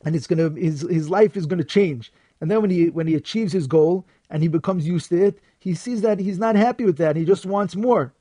and 0.04 0.18
it's 0.18 0.28
going 0.28 0.40
to 0.40 0.62
his 0.62 0.82
his 0.82 1.10
life 1.10 1.38
is 1.38 1.46
going 1.46 1.60
to 1.60 1.74
change. 1.80 2.12
And 2.42 2.52
then 2.52 2.60
when 2.62 2.72
he 2.72 2.90
when 2.90 3.08
he 3.08 3.16
achieves 3.16 3.54
his 3.54 3.68
goal 3.68 4.06
and 4.30 4.44
he 4.44 4.50
becomes 4.50 4.86
used 4.86 5.08
to 5.12 5.28
it, 5.28 5.40
he 5.60 5.74
sees 5.76 6.02
that 6.02 6.20
he's 6.20 6.40
not 6.40 6.58
happy 6.58 6.84
with 6.84 6.98
that. 6.98 7.16
He 7.16 7.24
just 7.24 7.46
wants 7.46 7.78
more. 7.78 8.14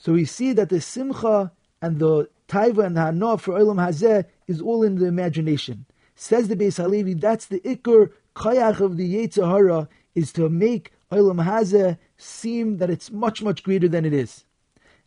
So 0.00 0.12
we 0.12 0.24
see 0.26 0.52
that 0.52 0.68
the 0.68 0.80
simcha 0.80 1.50
and 1.82 1.98
the 1.98 2.28
taiva 2.48 2.86
and 2.86 2.96
the 2.96 3.00
hana 3.00 3.36
for 3.36 3.54
olam 3.54 3.84
hazeh 3.84 4.24
is 4.46 4.62
all 4.62 4.84
in 4.84 4.94
the 4.94 5.06
imagination. 5.06 5.86
Says 6.14 6.46
the 6.46 6.54
Beis 6.54 6.76
Halevi, 6.76 7.14
that's 7.14 7.46
the 7.46 7.58
ikr 7.60 8.12
kayach 8.36 8.78
of 8.78 8.96
the 8.96 9.16
Yetzer 9.16 9.50
Hara 9.50 9.88
is 10.14 10.32
to 10.34 10.48
make 10.48 10.92
olam 11.10 11.44
hazeh 11.44 11.98
seem 12.16 12.78
that 12.78 12.90
it's 12.90 13.10
much, 13.10 13.42
much 13.42 13.64
greater 13.64 13.88
than 13.88 14.04
it 14.04 14.12
is. 14.14 14.44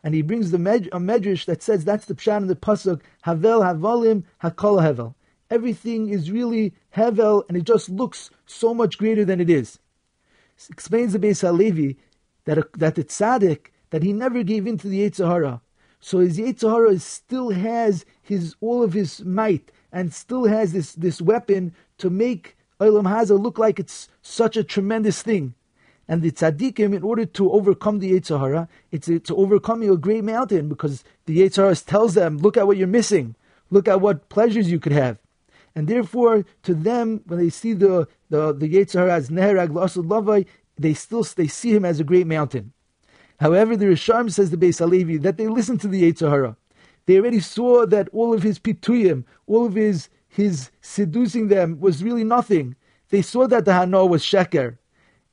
And 0.04 0.14
he 0.14 0.22
brings 0.22 0.52
the 0.52 0.60
med- 0.60 0.90
a 0.92 1.00
medrash 1.00 1.46
that 1.46 1.64
says 1.64 1.86
that's 1.86 2.06
the 2.06 2.16
pshat 2.16 2.38
in 2.38 2.48
the 2.48 2.56
pasuk 2.56 3.00
Havel 3.22 3.62
Havalim 3.62 4.24
Hakol 4.44 4.82
Hevel. 4.82 5.16
Everything 5.50 6.10
is 6.10 6.32
really 6.32 6.74
Hevel, 6.98 7.44
and 7.48 7.58
it 7.58 7.64
just 7.64 7.90
looks 7.90 8.30
so 8.46 8.74
much 8.74 8.98
greater 8.98 9.24
than 9.24 9.40
it 9.40 9.50
is. 9.50 9.80
explains 10.70 11.14
the 11.14 11.20
Beis 11.20 11.42
Halevi 11.42 11.98
that 12.44 12.58
a, 12.58 12.68
that 12.78 12.96
the 12.96 13.06
tzaddik 13.06 13.68
that 13.92 14.04
he 14.04 14.12
never 14.12 14.44
gave 14.44 14.66
in 14.66 14.78
to 14.80 14.88
the 14.88 15.08
Yetzer 15.08 15.62
So 16.00 16.20
his 16.20 16.38
Yetzer 16.38 17.00
still 17.00 17.52
has 17.52 18.06
his 18.22 18.56
all 18.60 18.84
of 18.84 18.94
his 18.94 19.24
might 19.24 19.72
and 19.92 20.14
still 20.14 20.46
has 20.46 20.74
this, 20.74 20.94
this 20.94 21.22
weapon 21.22 21.74
to 22.00 22.10
make 22.10 22.58
Olam 22.80 23.04
Hazah 23.04 23.40
look 23.40 23.60
like 23.60 23.80
it's 23.80 24.10
such 24.22 24.58
a 24.58 24.64
tremendous 24.64 25.22
thing. 25.22 25.54
And 26.08 26.22
the 26.22 26.32
tzaddikim, 26.32 26.96
in 26.96 27.04
order 27.04 27.26
to 27.26 27.52
overcome 27.52 28.00
the 28.00 28.12
Yetzer 28.14 28.40
Hara, 28.40 28.68
it's 28.92 29.08
to 29.08 29.36
overcoming 29.36 29.90
a 29.90 29.96
great 29.96 30.24
mountain 30.24 30.68
because 30.68 31.04
the 31.26 31.40
Yetzer 31.40 31.86
tells 31.86 32.16
them, 32.16 32.38
look 32.40 32.58
at 32.58 32.68
what 32.68 32.78
you're 32.78 32.88
missing. 32.88 33.36
Look 33.70 33.88
at 33.88 34.02
what 34.02 34.28
pleasures 34.28 34.70
you 34.70 34.80
could 34.80 34.92
have. 34.92 35.20
And 35.74 35.88
therefore, 35.88 36.44
to 36.64 36.74
them, 36.74 37.22
when 37.28 37.40
they 37.40 37.50
see 37.50 37.74
the, 37.74 38.08
the, 38.30 38.52
the 38.52 38.68
Yetzer 38.68 39.08
as 39.10 39.30
Neherag 39.30 39.70
Lavai, 39.70 40.46
they 40.78 40.94
still 40.94 41.24
they 41.24 41.48
see 41.48 41.74
him 41.74 41.86
as 41.86 42.00
a 42.00 42.04
great 42.04 42.28
mountain. 42.28 42.74
However, 43.42 43.76
the 43.76 43.88
Risham 43.88 44.32
says 44.32 44.52
the 44.52 44.56
Beis 44.56 44.78
Halevi 44.78 45.18
that 45.18 45.38
they 45.38 45.48
listened 45.48 45.82
to 45.82 45.88
the 45.88 46.04
Yetzer 46.04 46.30
Hara. 46.30 46.56
They 47.08 47.18
already 47.18 47.40
saw 47.40 47.88
that 47.88 48.08
all 48.14 48.36
of 48.36 48.44
his 48.44 48.60
pituyim, 48.60 49.24
all 49.48 49.66
of 49.66 49.74
his 49.74 50.10
his 50.28 50.70
seducing 50.82 51.48
them 51.48 51.80
was 51.80 52.04
really 52.04 52.24
nothing. 52.24 52.76
They 53.10 53.24
saw 53.24 53.48
that 53.48 53.66
the 53.66 53.72
Hano 53.72 54.08
was 54.08 54.22
sheker. 54.22 54.78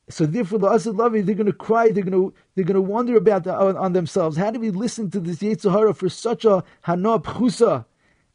So 0.08 0.24
therefore, 0.24 0.58
the 0.58 0.68
Asad 0.68 0.94
Lavi, 0.94 1.22
they're 1.22 1.34
going 1.34 1.46
to 1.46 1.52
cry, 1.52 1.90
they're 1.90 2.02
going 2.02 2.12
to 2.12 2.32
they're 2.54 2.64
going 2.64 2.76
to 2.76 2.80
wonder 2.80 3.14
about 3.14 3.44
the, 3.44 3.54
on, 3.54 3.76
on, 3.76 3.92
themselves. 3.92 4.38
How 4.38 4.50
do 4.50 4.58
we 4.58 4.70
listen 4.70 5.10
to 5.10 5.20
this 5.20 5.40
Yetzer 5.40 5.70
Hara 5.70 5.92
for 5.92 6.08
such 6.08 6.46
a 6.46 6.64
Hana 6.80 7.18
Pchusa, 7.18 7.84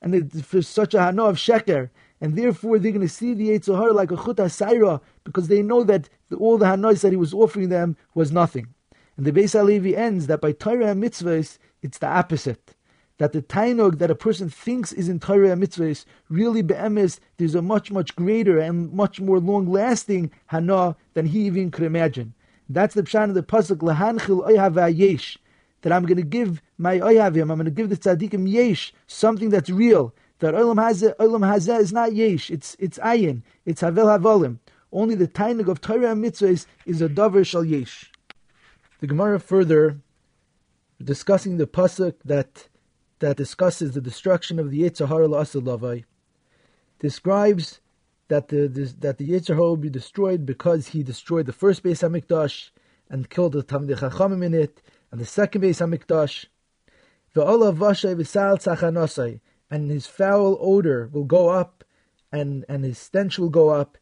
and 0.03 0.45
for 0.45 0.62
such 0.62 0.93
a 0.93 1.01
Hana 1.01 1.23
of 1.23 1.38
Sheker? 1.38 1.89
And 2.21 2.38
therefore, 2.38 2.77
they're 2.77 2.91
going 2.91 3.07
to 3.07 3.12
see 3.12 3.33
the 3.33 3.49
Yetzer 3.49 3.75
Hara 3.75 3.91
like 3.91 4.12
a 4.12 4.17
Chut 4.17 4.38
Saira, 4.38 5.01
because 5.23 5.47
they 5.47 5.63
know 5.63 5.83
that 5.83 6.09
the, 6.29 6.36
all 6.36 6.59
the 6.59 6.67
Hanos 6.67 7.01
that 7.01 7.12
he 7.12 7.17
was 7.17 7.33
offering 7.33 7.69
them 7.69 7.97
was 8.13 8.31
nothing. 8.31 8.67
And 9.17 9.26
the 9.26 9.32
Beis 9.32 9.54
Halevi 9.54 9.95
ends 9.95 10.28
that 10.28 10.41
by 10.41 10.52
Torah 10.52 10.88
and 10.88 11.04
mitzvahs, 11.04 11.58
it's 11.82 11.99
the 11.99 12.08
opposite 12.08 12.76
that 13.17 13.32
the 13.32 13.41
tainog 13.41 13.99
that 13.99 14.12
a 14.12 14.15
person 14.15 14.49
thinks 14.49 14.91
is 14.91 15.08
in 15.08 15.19
Torah 15.19 15.52
and 15.52 15.63
mitzvahs, 15.63 16.06
really 16.30 16.62
be'emes, 16.62 17.19
there's 17.38 17.56
a 17.56 17.62
much, 17.62 17.91
much 17.91 18.15
greater 18.15 18.58
and 18.58 18.91
much 18.91 19.21
more 19.21 19.39
long-lasting 19.39 20.32
hana 20.47 20.95
than 21.13 21.28
he 21.28 21.41
even 21.45 21.69
could 21.71 21.84
imagine. 21.84 22.34
That's 22.69 22.95
the 22.95 23.04
pshan 23.04 23.30
of 23.30 23.36
the 23.36 23.43
pasuk, 23.43 23.78
lahanchil 23.78 24.49
oyhav 24.49 24.97
yesh, 24.97 25.38
that 25.82 25.93
I'm 25.93 26.06
going 26.06 26.17
to 26.17 26.23
give 26.23 26.62
my 26.78 26.99
oyhavim, 26.99 27.43
I'm 27.43 27.58
going 27.60 27.65
to 27.65 27.71
give 27.71 27.89
the 27.89 27.97
tzaddikim 27.97 28.52
yesh, 28.52 28.93
something 29.06 29.49
that's 29.49 29.69
real. 29.69 30.13
That 30.39 30.56
olam 30.56 30.76
hazeh, 30.76 31.15
olam 31.17 31.41
hazeh 31.41 31.80
is 31.80 31.93
not 31.93 32.13
yesh, 32.13 32.49
it's, 32.49 32.76
it's 32.80 32.97
ayin, 32.97 33.43
it's 33.65 33.82
havel 33.82 34.08
havolim. 34.08 34.58
Only 34.91 35.15
the 35.15 35.28
tainog 35.28 35.67
of 35.67 35.82
Torah 35.82 36.12
and 36.12 36.23
mitzvahs 36.23 36.65
is 36.86 37.02
a 37.02 37.10
davar 37.10 37.45
shal 37.45 37.63
yesh. 37.63 38.12
The 39.03 39.07
Gemara 39.07 39.37
further, 39.41 39.97
discussing 41.03 41.57
the 41.57 41.67
pasuk 41.67 42.13
that 42.23 42.69
that 43.19 43.35
discusses 43.35 43.91
the 43.91 43.99
destruction 43.99 44.59
of 44.59 44.71
the 44.71 44.83
Yetzer 44.83 45.09
Hara 45.09 45.27
Lavai, 45.27 46.05
describes 46.99 47.81
that 48.29 48.47
the, 48.47 48.69
that 49.01 49.17
the 49.17 49.27
Yetzer 49.27 49.55
Hara 49.55 49.71
will 49.71 49.75
be 49.75 49.89
destroyed 49.89 50.45
because 50.45 50.87
he 50.87 51.03
destroyed 51.03 51.47
the 51.47 51.51
first 51.51 51.83
Beis 51.83 52.01
Hamikdash 52.01 52.69
and 53.09 53.29
killed 53.29 53.51
the 53.51 53.63
Talmidei 53.63 53.97
Chachamim 53.97 54.41
in 54.41 54.53
it, 54.53 54.81
and 55.11 55.19
the 55.19 55.25
second 55.25 55.63
Beis 55.63 55.81
Hamikdash. 55.83 56.45
And 59.69 59.91
his 59.91 60.07
foul 60.07 60.57
odor 60.61 61.09
will 61.11 61.25
go 61.25 61.49
up, 61.49 61.83
and 62.31 62.63
and 62.69 62.85
his 62.85 62.99
stench 62.99 63.37
will 63.37 63.49
go 63.49 63.67
up. 63.67 63.97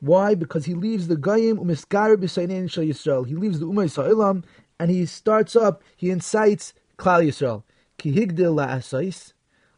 Why? 0.00 0.34
Because 0.34 0.66
he 0.66 0.74
leaves 0.74 1.08
the 1.08 1.16
Goyim 1.16 1.58
umiskar 1.58 2.16
b'saynein 2.16 2.70
shal 2.70 2.84
Yisrael. 2.84 3.26
He 3.26 3.34
leaves 3.34 3.60
the 3.60 3.66
Umay 3.66 3.90
Sa'ilam, 3.90 4.44
and 4.78 4.90
he 4.90 5.06
starts 5.06 5.56
up. 5.56 5.82
He 5.96 6.10
incites 6.10 6.74
Klal 6.98 7.26
Yisrael 7.26 7.62
ki 7.98 8.12
higdil 8.14 8.54
la'asais. 8.54 9.32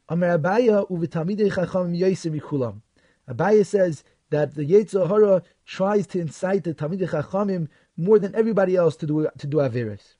Amar 0.09 0.39
Abaya 0.39 0.89
uvitamidei 0.89 1.55
chacham 1.55 1.93
mikulam. 1.93 2.81
Abaya 3.29 3.65
says 3.65 4.05
that 4.31 4.55
the 4.55 4.65
Yetzer 4.65 5.07
Hara 5.07 5.43
tries 5.65 6.07
to 6.09 6.21
incite 6.21 6.65
the 6.65 6.75
Talmidei 6.75 7.09
Chachamim 7.09 7.69
more 7.97 8.19
than 8.19 8.35
everybody 8.35 8.77
else 8.77 8.97
to 8.97 9.07
do 9.07 9.29
to 9.39 9.47
do 9.47 9.59
averus. 9.59 10.15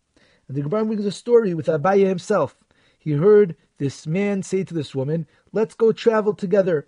And 0.47 0.57
the 0.57 0.63
Gemara 0.63 0.85
brings 0.85 1.05
a 1.05 1.13
story 1.13 1.55
with 1.55 1.67
Abaye 1.67 2.07
himself. 2.07 2.57
He 2.99 3.13
heard 3.13 3.57
this 3.79 4.07
man 4.07 4.43
say 4.43 4.65
to 4.65 4.75
this 4.75 4.95
woman, 4.95 5.27
Let's 5.53 5.75
go 5.75 5.93
travel 5.93 6.35
together. 6.35 6.87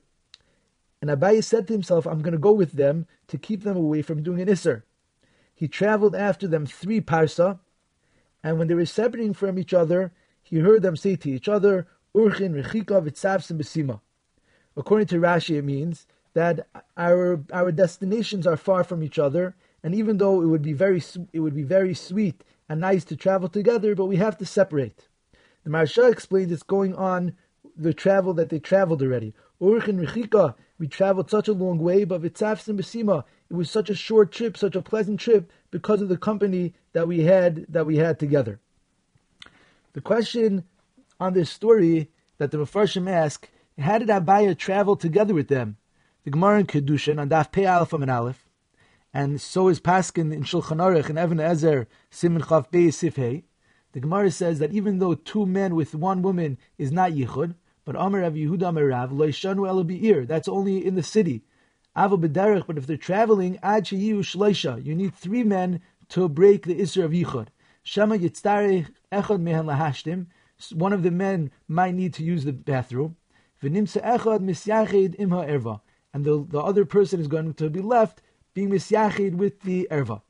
And 1.00 1.10
Abaye 1.10 1.42
said 1.42 1.66
to 1.66 1.72
himself, 1.72 2.06
I'm 2.06 2.20
going 2.20 2.32
to 2.32 2.38
go 2.38 2.52
with 2.52 2.72
them 2.72 3.06
to 3.28 3.38
keep 3.38 3.62
them 3.62 3.76
away 3.76 4.02
from 4.02 4.22
doing 4.22 4.40
an 4.40 4.48
Isser. 4.48 4.82
He 5.54 5.68
traveled 5.68 6.14
after 6.14 6.46
them 6.46 6.66
three 6.66 7.00
parsa, 7.00 7.58
and 8.42 8.58
when 8.58 8.68
they 8.68 8.74
were 8.74 8.86
separating 8.86 9.34
from 9.34 9.58
each 9.58 9.74
other, 9.74 10.12
he 10.42 10.58
heard 10.58 10.82
them 10.82 10.96
say 10.96 11.16
to 11.16 11.30
each 11.30 11.48
other, 11.48 11.86
Urchin 12.16 12.54
Rechika 12.54 13.02
Vitzavsim 13.02 13.58
Besima. 13.58 14.00
According 14.76 15.08
to 15.08 15.16
Rashi, 15.16 15.58
it 15.58 15.64
means 15.64 16.06
that 16.34 16.66
our 16.96 17.42
our 17.52 17.72
destinations 17.72 18.46
are 18.46 18.56
far 18.56 18.84
from 18.84 19.02
each 19.02 19.18
other, 19.18 19.54
and 19.82 19.94
even 19.94 20.18
though 20.18 20.42
it 20.42 20.46
would 20.46 20.62
be 20.62 20.72
very 20.72 21.02
it 21.32 21.40
would 21.40 21.54
be 21.54 21.62
very 21.62 21.94
sweet 21.94 22.42
and 22.68 22.80
nice 22.80 23.04
to 23.04 23.16
travel 23.16 23.48
together, 23.48 23.94
but 23.94 24.06
we 24.06 24.16
have 24.16 24.38
to 24.38 24.46
separate. 24.46 25.08
The 25.64 25.70
Maharsha 25.70 26.10
explains 26.10 26.52
it's 26.52 26.62
going 26.62 26.94
on 26.94 27.36
the 27.76 27.92
travel 27.92 28.32
that 28.34 28.48
they 28.48 28.58
traveled 28.58 29.02
already. 29.02 29.34
Urchin 29.60 29.98
Rechika, 29.98 30.54
we 30.80 30.88
traveled 30.88 31.28
such 31.28 31.46
a 31.46 31.52
long 31.52 31.78
way, 31.78 32.04
but 32.04 32.22
Vitzavsim 32.22 32.80
Besima, 32.80 33.24
it 33.50 33.54
was 33.54 33.70
such 33.70 33.90
a 33.90 33.94
short 33.94 34.32
trip, 34.32 34.56
such 34.56 34.74
a 34.74 34.80
pleasant 34.80 35.20
trip, 35.20 35.52
because 35.70 36.00
of 36.00 36.08
the 36.08 36.16
company 36.16 36.72
that 36.94 37.06
we 37.06 37.20
had 37.20 37.66
that 37.68 37.84
we 37.84 37.98
had 37.98 38.18
together. 38.18 38.58
The 39.92 40.00
question 40.00 40.64
on 41.20 41.34
this 41.34 41.50
story 41.50 42.08
that 42.38 42.50
the 42.50 42.56
Mepharshim 42.56 43.10
ask, 43.10 43.46
how 43.78 43.98
did 43.98 44.08
Abaya 44.08 44.56
travel 44.56 44.96
together 44.96 45.34
with 45.34 45.48
them? 45.48 45.76
The 46.24 46.30
Gemara 46.30 46.60
in 46.60 46.66
Kedushin 46.66 47.20
on 47.20 47.28
Daf 47.28 47.52
Pei 47.52 47.66
Aleph 47.66 47.92
and 47.92 48.10
Aleph, 48.10 48.48
and 49.12 49.38
so 49.38 49.68
is 49.68 49.80
Paskin 49.80 50.32
in 50.32 50.44
Shulchan 50.44 50.78
Aruch 50.78 51.10
and 51.10 51.18
Even 51.18 51.40
Ezer 51.40 51.88
Simon 52.08 52.40
Chav 52.40 52.70
Bei 52.70 52.86
Sifhei. 52.86 53.42
The 53.92 54.00
Gemara 54.00 54.30
says 54.30 54.60
that 54.60 54.72
even 54.72 54.98
though 54.98 55.14
two 55.14 55.44
men 55.44 55.74
with 55.74 55.94
one 55.94 56.22
woman 56.22 56.56
is 56.78 56.90
not 56.90 57.12
yichud, 57.12 57.54
but 57.90 58.00
Amar 58.00 58.20
Rav 58.20 58.34
Yehuda 58.34 58.68
Amar 58.68 58.84
Rav 58.84 59.10
Loishanu 59.10 59.66
El 59.66 59.82
Be'ir, 59.82 60.24
that's 60.24 60.46
only 60.46 60.86
in 60.86 60.94
the 60.94 61.02
city. 61.02 61.42
Avo 61.96 62.24
B'derech, 62.24 62.64
but 62.68 62.78
if 62.78 62.86
they're 62.86 62.96
traveling, 62.96 63.58
Ad 63.64 63.86
Sheyiu 63.86 64.20
Shleisha, 64.20 64.84
you 64.86 64.94
need 64.94 65.12
three 65.12 65.42
men 65.42 65.80
to 66.10 66.28
break 66.28 66.66
the 66.66 66.76
Isra 66.76 67.06
of 67.06 67.10
yichud. 67.10 67.48
Shema 67.82 68.14
Yitztarech 68.14 68.92
Echad 69.10 69.40
Mehen 69.40 69.64
Lahashtim, 69.64 70.26
one 70.72 70.92
of 70.92 71.02
the 71.02 71.10
men 71.10 71.50
might 71.66 71.96
need 71.96 72.14
to 72.14 72.22
use 72.22 72.44
the 72.44 72.52
bathroom. 72.52 73.16
V'nimsa 73.60 74.00
Echad 74.04 74.38
Misyachid 74.38 75.18
Imha 75.18 75.50
Erva, 75.50 75.80
and 76.14 76.24
the, 76.24 76.46
the 76.48 76.60
other 76.60 76.84
person 76.84 77.18
is 77.18 77.26
going 77.26 77.54
to 77.54 77.68
be 77.68 77.80
left 77.80 78.22
being 78.54 78.70
Misyachid 78.70 79.34
with 79.34 79.62
the 79.62 79.88
Erva. 79.90 80.22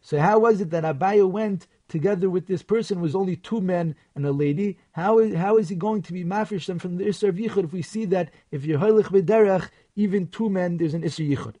So 0.00 0.18
how 0.18 0.38
was 0.38 0.62
it 0.62 0.70
that 0.70 0.84
Abaya 0.84 1.30
went 1.30 1.66
together 1.92 2.30
with 2.30 2.46
this 2.46 2.62
person 2.62 3.02
was 3.02 3.14
only 3.14 3.36
two 3.36 3.60
men 3.60 3.94
and 4.14 4.24
a 4.24 4.32
lady, 4.32 4.78
how 4.92 5.18
is, 5.18 5.34
how 5.34 5.58
is 5.58 5.68
he 5.68 5.76
going 5.76 6.00
to 6.00 6.14
be 6.14 6.24
mafresh 6.24 6.64
them 6.64 6.78
from 6.78 6.96
the 6.96 7.04
Isser 7.04 7.28
of 7.28 7.34
Yichud 7.34 7.64
if 7.64 7.72
we 7.74 7.82
see 7.82 8.06
that 8.06 8.30
if 8.50 8.64
you're 8.64 8.78
Heilich 8.78 9.10
B'derech, 9.10 9.68
even 9.94 10.26
two 10.26 10.48
men, 10.48 10.78
there's 10.78 10.94
an 10.94 11.02
Isser 11.02 11.28
Yichud. 11.30 11.56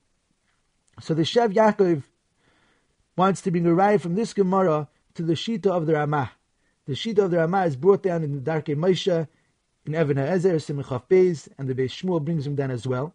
So 1.00 1.12
the 1.12 1.22
Shev 1.22 1.52
Yaakov 1.52 2.04
wants 3.14 3.42
to 3.42 3.50
bring 3.50 3.66
a 3.66 3.98
from 3.98 4.14
this 4.14 4.32
Gemara 4.32 4.88
to 5.16 5.22
the 5.22 5.34
Shita 5.34 5.66
of 5.66 5.84
the 5.84 5.92
Ramah. 5.92 6.32
The 6.86 6.94
Shita 6.94 7.24
of 7.24 7.30
the 7.30 7.36
Ramah 7.36 7.66
is 7.66 7.76
brought 7.76 8.02
down 8.02 8.24
in 8.24 8.32
the 8.32 8.50
Darkei 8.50 8.74
Moshe, 8.74 9.28
in 9.84 9.94
Even 9.94 10.16
HaEzer, 10.16 10.54
Simchaf 10.54 11.02
Beis, 11.10 11.46
and 11.58 11.68
the 11.68 11.74
Beis 11.74 11.90
Shmuel 11.90 12.24
brings 12.24 12.46
him 12.46 12.54
down 12.54 12.70
as 12.70 12.86
well. 12.86 13.14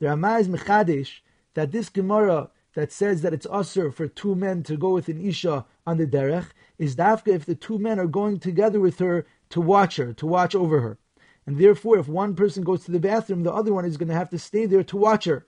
The 0.00 0.08
Ramah 0.08 0.38
is 0.38 0.48
Mechadish 0.48 1.20
that 1.54 1.70
this 1.70 1.90
Gemara 1.90 2.50
that 2.74 2.92
says 2.92 3.22
that 3.22 3.32
it's 3.32 3.46
usher 3.50 3.90
for 3.90 4.06
two 4.06 4.34
men 4.34 4.62
to 4.64 4.76
go 4.76 4.90
with 4.90 5.08
an 5.08 5.24
Isha 5.24 5.64
on 5.86 5.96
the 5.98 6.06
derech 6.06 6.48
is 6.78 6.96
dafka 6.96 7.28
if 7.28 7.44
the 7.44 7.54
two 7.54 7.78
men 7.78 7.98
are 7.98 8.06
going 8.06 8.38
together 8.38 8.80
with 8.80 8.98
her 8.98 9.26
to 9.50 9.60
watch 9.60 9.96
her, 9.96 10.12
to 10.14 10.26
watch 10.26 10.54
over 10.54 10.80
her. 10.80 10.98
And 11.46 11.58
therefore, 11.58 11.98
if 11.98 12.08
one 12.08 12.34
person 12.34 12.64
goes 12.64 12.84
to 12.84 12.90
the 12.90 12.98
bathroom, 13.00 13.44
the 13.44 13.52
other 13.52 13.72
one 13.72 13.84
is 13.84 13.96
going 13.96 14.08
to 14.08 14.14
have 14.14 14.30
to 14.30 14.38
stay 14.38 14.66
there 14.66 14.82
to 14.84 14.96
watch 14.96 15.24
her. 15.26 15.46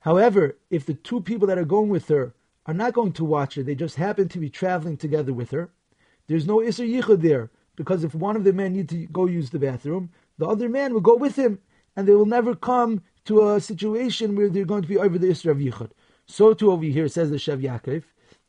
However, 0.00 0.58
if 0.70 0.86
the 0.86 0.94
two 0.94 1.20
people 1.20 1.48
that 1.48 1.58
are 1.58 1.64
going 1.64 1.88
with 1.88 2.08
her 2.08 2.34
are 2.66 2.74
not 2.74 2.92
going 2.92 3.12
to 3.12 3.24
watch 3.24 3.56
her, 3.56 3.62
they 3.62 3.74
just 3.74 3.96
happen 3.96 4.28
to 4.28 4.38
be 4.38 4.48
traveling 4.48 4.96
together 4.96 5.32
with 5.32 5.50
her, 5.50 5.70
there's 6.28 6.46
no 6.46 6.58
Isser 6.58 6.88
Yichud 6.88 7.20
there, 7.20 7.50
because 7.74 8.04
if 8.04 8.14
one 8.14 8.36
of 8.36 8.44
the 8.44 8.52
men 8.52 8.72
need 8.72 8.88
to 8.90 9.06
go 9.06 9.26
use 9.26 9.50
the 9.50 9.58
bathroom, 9.58 10.10
the 10.38 10.46
other 10.46 10.68
man 10.68 10.94
will 10.94 11.00
go 11.00 11.16
with 11.16 11.36
him, 11.36 11.58
and 11.96 12.06
they 12.06 12.14
will 12.14 12.26
never 12.26 12.54
come 12.54 13.02
to 13.24 13.50
a 13.50 13.60
situation 13.60 14.36
where 14.36 14.48
they're 14.48 14.64
going 14.64 14.82
to 14.82 14.88
be 14.88 14.98
over 14.98 15.18
the 15.18 15.28
Isra 15.28 15.50
of 15.50 15.58
Yichud. 15.58 15.90
So 16.26 16.54
too 16.54 16.70
over 16.70 16.84
here 16.84 17.08
says 17.08 17.30
the 17.30 17.36
Shev 17.36 17.60
Yaakov, 17.62 18.04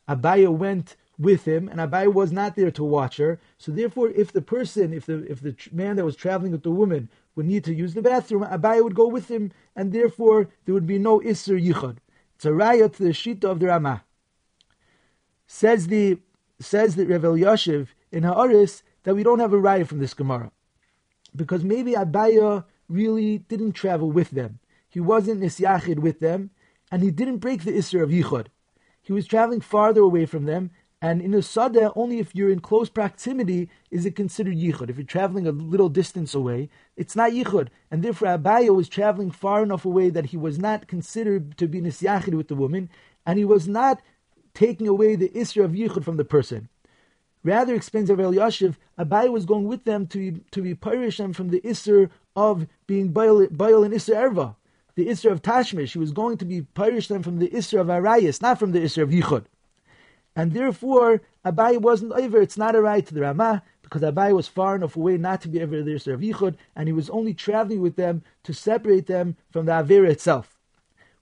Abaya 0.07 0.55
went 0.55 0.95
with 1.17 1.45
him, 1.45 1.69
and 1.69 1.79
Abaya 1.79 2.11
was 2.11 2.31
not 2.31 2.55
there 2.55 2.71
to 2.71 2.83
watch 2.83 3.17
her. 3.17 3.39
So 3.57 3.71
therefore, 3.71 4.09
if 4.09 4.31
the 4.31 4.41
person, 4.41 4.93
if 4.93 5.05
the 5.05 5.25
if 5.29 5.41
the 5.41 5.55
man 5.71 5.95
that 5.97 6.05
was 6.05 6.15
traveling 6.15 6.51
with 6.51 6.63
the 6.63 6.71
woman 6.71 7.09
would 7.35 7.45
need 7.45 7.63
to 7.65 7.73
use 7.73 7.93
the 7.93 8.01
bathroom, 8.01 8.43
Abaya 8.43 8.83
would 8.83 8.95
go 8.95 9.07
with 9.07 9.29
him, 9.29 9.51
and 9.75 9.91
therefore 9.91 10.49
there 10.65 10.73
would 10.73 10.87
be 10.87 10.99
no 10.99 11.19
Isser 11.19 11.61
Yichud. 11.61 11.97
It's 12.35 12.45
a 12.45 12.49
raya 12.49 12.93
to 12.95 13.03
the 13.03 13.09
Shita 13.09 13.45
of 13.45 13.59
the 13.59 13.67
Ramah. 13.67 14.03
Says 15.47 15.87
the 15.87 16.19
says 16.59 16.95
the 16.95 17.05
Reb 17.05 17.23
Elyashiv 17.23 17.89
in 18.11 18.23
Haaris 18.23 18.81
that 19.03 19.15
we 19.15 19.23
don't 19.23 19.39
have 19.39 19.53
a 19.53 19.57
raya 19.57 19.85
from 19.85 19.99
this 19.99 20.13
Gemara. 20.13 20.51
Because 21.35 21.63
maybe 21.63 21.93
Abaya 21.93 22.65
really 22.87 23.39
didn't 23.39 23.73
travel 23.73 24.11
with 24.11 24.31
them. 24.31 24.59
He 24.89 24.99
wasn't 24.99 25.41
nisyachid 25.41 25.99
with 25.99 26.19
them, 26.19 26.51
and 26.91 27.01
he 27.01 27.11
didn't 27.11 27.37
break 27.37 27.63
the 27.63 27.71
Isra 27.71 28.03
of 28.03 28.09
Yichud. 28.09 28.47
He 29.01 29.11
was 29.11 29.27
traveling 29.27 29.59
farther 29.59 30.01
away 30.01 30.25
from 30.25 30.45
them, 30.45 30.71
and 31.03 31.21
in 31.21 31.33
a 31.33 31.39
Sadeh, 31.39 31.91
only 31.97 32.19
if 32.19 32.33
you're 32.33 32.49
in 32.49 32.61
close 32.61 32.87
proximity 32.87 33.69
is 33.91 34.05
it 34.05 34.15
considered 34.15 34.55
Yichud. 34.55 34.89
If 34.89 34.95
you're 34.95 35.05
traveling 35.05 35.45
a 35.45 35.51
little 35.51 35.89
distance 35.89 36.33
away, 36.33 36.69
it's 36.95 37.13
not 37.13 37.33
Yichud. 37.33 37.67
And 37.91 38.01
therefore, 38.01 38.29
Abaya 38.29 38.73
was 38.73 38.87
traveling 38.87 39.29
far 39.29 39.63
enough 39.63 39.83
away 39.83 40.09
that 40.11 40.27
he 40.27 40.37
was 40.37 40.57
not 40.57 40.87
considered 40.87 41.57
to 41.57 41.67
be 41.67 41.81
Nisyachid 41.81 42.35
with 42.35 42.47
the 42.47 42.55
woman, 42.55 42.89
and 43.25 43.37
he 43.37 43.43
was 43.43 43.67
not 43.67 44.01
taking 44.53 44.87
away 44.87 45.17
the 45.17 45.27
Isra 45.27 45.65
of 45.65 45.71
Yichud 45.71 46.05
from 46.05 46.15
the 46.15 46.23
person. 46.23 46.69
Rather, 47.43 47.75
explains 47.75 48.09
Avel 48.09 48.33
Yashiv, 48.33 48.75
Abai 48.97 49.29
was 49.29 49.45
going 49.45 49.67
with 49.67 49.83
them 49.83 50.07
to 50.07 50.17
be, 50.17 50.39
to 50.51 50.61
be 50.61 50.71
them 50.71 51.33
from 51.33 51.49
the 51.49 51.59
Isser 51.65 52.11
of 52.33 52.65
being 52.87 53.09
Baal 53.09 53.41
and 53.41 53.93
Isser 53.93 54.15
Erva 54.15 54.55
the 54.95 55.07
Isra 55.07 55.31
of 55.31 55.41
Tashmish. 55.41 55.93
He 55.93 55.99
was 55.99 56.11
going 56.11 56.37
to 56.37 56.45
be 56.45 56.61
them 56.61 57.23
from 57.23 57.39
the 57.39 57.49
Isra 57.49 57.81
of 57.81 57.87
Arayas, 57.87 58.41
not 58.41 58.59
from 58.59 58.71
the 58.71 58.79
Isra 58.79 59.03
of 59.03 59.09
Yichud. 59.09 59.45
And 60.35 60.53
therefore, 60.53 61.21
Abai 61.45 61.79
wasn't 61.79 62.13
over. 62.13 62.41
It's 62.41 62.57
not 62.57 62.75
a 62.75 62.81
right 62.81 63.05
to 63.05 63.13
the 63.13 63.21
Ramah, 63.21 63.63
because 63.81 64.01
Abai 64.01 64.33
was 64.33 64.47
far 64.47 64.75
enough 64.75 64.95
away 64.95 65.17
not 65.17 65.41
to 65.41 65.47
be 65.47 65.61
over 65.61 65.83
the 65.83 65.91
Isra 65.91 66.15
of 66.15 66.21
Yichud, 66.21 66.55
and 66.75 66.87
he 66.87 66.93
was 66.93 67.09
only 67.09 67.33
traveling 67.33 67.81
with 67.81 67.95
them 67.95 68.23
to 68.43 68.53
separate 68.53 69.05
them 69.05 69.35
from 69.51 69.67
the 69.67 69.71
Avera 69.73 70.09
itself. 70.09 70.57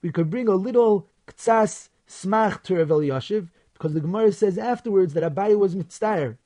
We 0.01 0.11
could 0.11 0.29
bring 0.29 0.47
a 0.47 0.55
little 0.55 1.07
ktsas 1.27 1.89
smach 2.07 2.63
to 2.63 2.77
Rav 2.77 2.87
Yashiv, 2.87 3.49
because 3.73 3.93
the 3.93 3.99
Gemara 3.99 4.31
says 4.31 4.57
afterwards 4.57 5.13
that 5.13 5.23
Abai 5.23 5.57
was 5.57 5.75
mitzvah. 5.75 6.37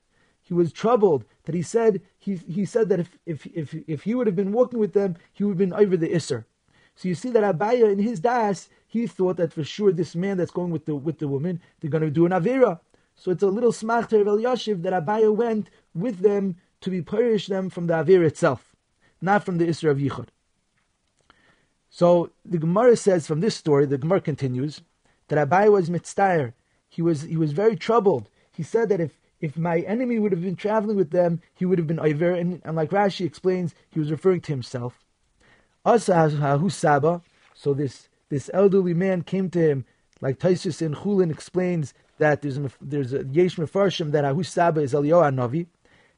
He 0.41 0.54
was 0.54 0.71
troubled 0.71 1.25
that 1.45 1.56
he 1.56 1.62
said 1.62 2.01
he, 2.17 2.36
he 2.36 2.65
said 2.65 2.89
that 2.89 2.99
if, 2.99 3.17
if 3.25 3.45
if 3.47 3.75
if 3.88 4.04
he 4.04 4.15
would 4.15 4.28
have 4.28 4.36
been 4.36 4.51
walking 4.51 4.80
with 4.80 4.93
them, 4.93 5.17
he 5.34 5.43
would 5.43 5.51
have 5.51 5.58
been 5.58 5.73
over 5.73 5.97
the 5.97 6.10
Isser. 6.10 6.45
So 6.95 7.10
you 7.10 7.15
see 7.15 7.30
that 7.32 7.43
Abaya 7.43 7.91
in 7.91 7.99
his 7.99 8.19
das, 8.19 8.69
he 8.95 9.08
thought 9.08 9.36
that 9.36 9.51
for 9.51 9.65
sure 9.65 9.91
this 9.91 10.15
man 10.15 10.38
that's 10.38 10.51
going 10.51 10.71
with 10.71 10.86
the 10.86 10.95
with 10.95 11.19
the 11.19 11.27
woman, 11.27 11.60
they're 11.79 11.91
going 11.91 12.01
to 12.01 12.10
do 12.10 12.25
an 12.25 12.31
avera. 12.31 12.79
So 13.13 13.29
it's 13.29 13.43
a 13.43 13.47
little 13.47 13.73
smach 13.73 14.05
of 14.13 14.25
Yashiv 14.25 14.84
that 14.84 14.93
Abaya 14.93 15.36
went 15.36 15.69
with 15.93 16.19
them 16.19 16.55
to 16.79 16.89
be 16.89 17.01
purish 17.01 17.47
them 17.47 17.69
from 17.69 17.88
the 17.88 17.93
avera 17.95 18.25
itself, 18.25 18.73
not 19.21 19.43
from 19.43 19.58
the 19.58 19.67
Isra 19.67 19.91
of 19.91 19.97
Yichud. 19.97 20.27
So 21.89 22.31
the 22.45 22.58
Gemara 22.58 22.95
says 22.95 23.27
from 23.27 23.41
this 23.41 23.55
story, 23.55 23.86
the 23.86 23.97
Gemara 23.97 24.21
continues 24.21 24.81
that 25.27 25.45
Abaya 25.45 25.73
was 25.73 25.89
mitztayer. 25.89 26.53
He 26.88 27.01
was 27.01 27.23
he 27.23 27.36
was 27.36 27.51
very 27.51 27.75
troubled. 27.75 28.29
He 28.53 28.63
said 28.63 28.88
that 28.88 29.01
if 29.01 29.19
if 29.41 29.58
my 29.58 29.79
enemy 29.81 30.19
would 30.19 30.31
have 30.31 30.41
been 30.41 30.55
traveling 30.55 30.95
with 30.95 31.12
them, 31.12 31.41
he 31.53 31.65
would 31.65 31.79
have 31.79 31.88
been 31.88 31.99
Iver. 31.99 32.31
And, 32.31 32.62
and 32.63 32.77
like 32.77 32.91
Rashi 32.91 33.25
explains, 33.25 33.75
he 33.89 33.99
was 33.99 34.10
referring 34.10 34.39
to 34.41 34.53
himself. 34.53 35.03
Asa 35.84 36.69
Saba. 36.69 37.21
So 37.53 37.73
this 37.73 38.08
this 38.29 38.49
elderly 38.53 38.93
man 38.93 39.21
came 39.21 39.49
to 39.51 39.59
him, 39.59 39.85
like 40.21 40.39
Taisus 40.39 40.81
in 40.81 40.93
Chulin 40.95 41.31
explains 41.31 41.93
that 42.17 42.41
there's 42.41 42.57
a, 42.57 42.71
there's 42.82 43.13
a 43.13 43.26
Yesh 43.26 43.57
Mefarshim 43.57 44.11
that 44.11 44.26
Ahu 44.26 44.43
Saba 44.43 44.82
is 44.82 44.93
Eliyahu 44.93 45.34
Navi, 45.36 45.67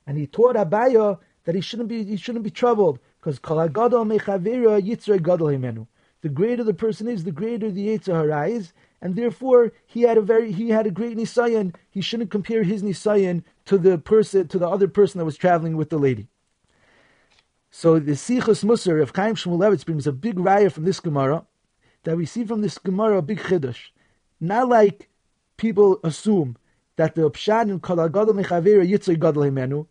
and 0.05 0.17
he 0.17 0.27
taught 0.27 0.55
Abaya 0.55 1.19
that 1.45 1.55
he 1.55 1.61
shouldn't 1.61 1.89
be 1.89 2.03
he 2.03 2.17
shouldn't 2.17 2.43
be 2.43 2.51
troubled 2.51 2.99
because 3.19 3.39
Kol 3.39 3.67
Gadol 3.67 4.05
Mechavira 4.05 4.81
Yitzray 4.81 5.21
Gadol 5.21 5.47
Himenu. 5.47 5.87
The 6.21 6.29
greater 6.29 6.63
the 6.63 6.73
person 6.73 7.07
is, 7.07 7.23
the 7.23 7.31
greater 7.31 7.69
the 7.71 7.87
Yetzer 7.87 8.13
Hara 8.13 8.49
is, 8.49 8.73
and 9.01 9.15
therefore 9.15 9.71
he 9.85 10.01
had 10.01 10.17
a 10.17 10.21
very 10.21 10.51
he 10.51 10.69
had 10.69 10.87
a 10.87 10.91
great 10.91 11.17
nisayan. 11.17 11.75
He 11.89 12.01
shouldn't 12.01 12.31
compare 12.31 12.63
his 12.63 12.83
nisayan 12.83 13.43
to 13.65 13.77
the 13.77 13.97
person 13.97 14.47
to 14.47 14.59
the 14.59 14.67
other 14.67 14.87
person 14.87 15.19
that 15.19 15.25
was 15.25 15.37
traveling 15.37 15.77
with 15.77 15.89
the 15.89 15.97
lady. 15.97 16.27
So 17.69 17.99
the 17.99 18.13
Sichos 18.13 18.63
Musar 18.63 19.01
of 19.01 19.11
Chaim 19.15 19.35
Shmulevitz 19.35 19.85
brings 19.85 20.07
a 20.07 20.11
big 20.11 20.37
raya 20.37 20.71
from 20.71 20.85
this 20.85 20.99
Gemara 20.99 21.45
that 22.07 22.15
we 22.15 22.25
see 22.25 22.45
from 22.45 22.61
this 22.61 22.77
Gemara 22.77 23.17
a 23.17 23.21
big 23.21 23.37
chiddush. 23.37 23.89
Not 24.39 24.69
like 24.69 25.09
people 25.57 25.99
assume 26.05 26.55
that 26.95 27.15
the 27.15 27.29
pshat 27.29 27.69
in 27.69 27.81
kol 27.81 27.97
gadol 27.97 28.33
mechavera 28.33 28.89
yitzay 28.89 29.19
gadol 29.19 29.43
himenu 29.43 29.87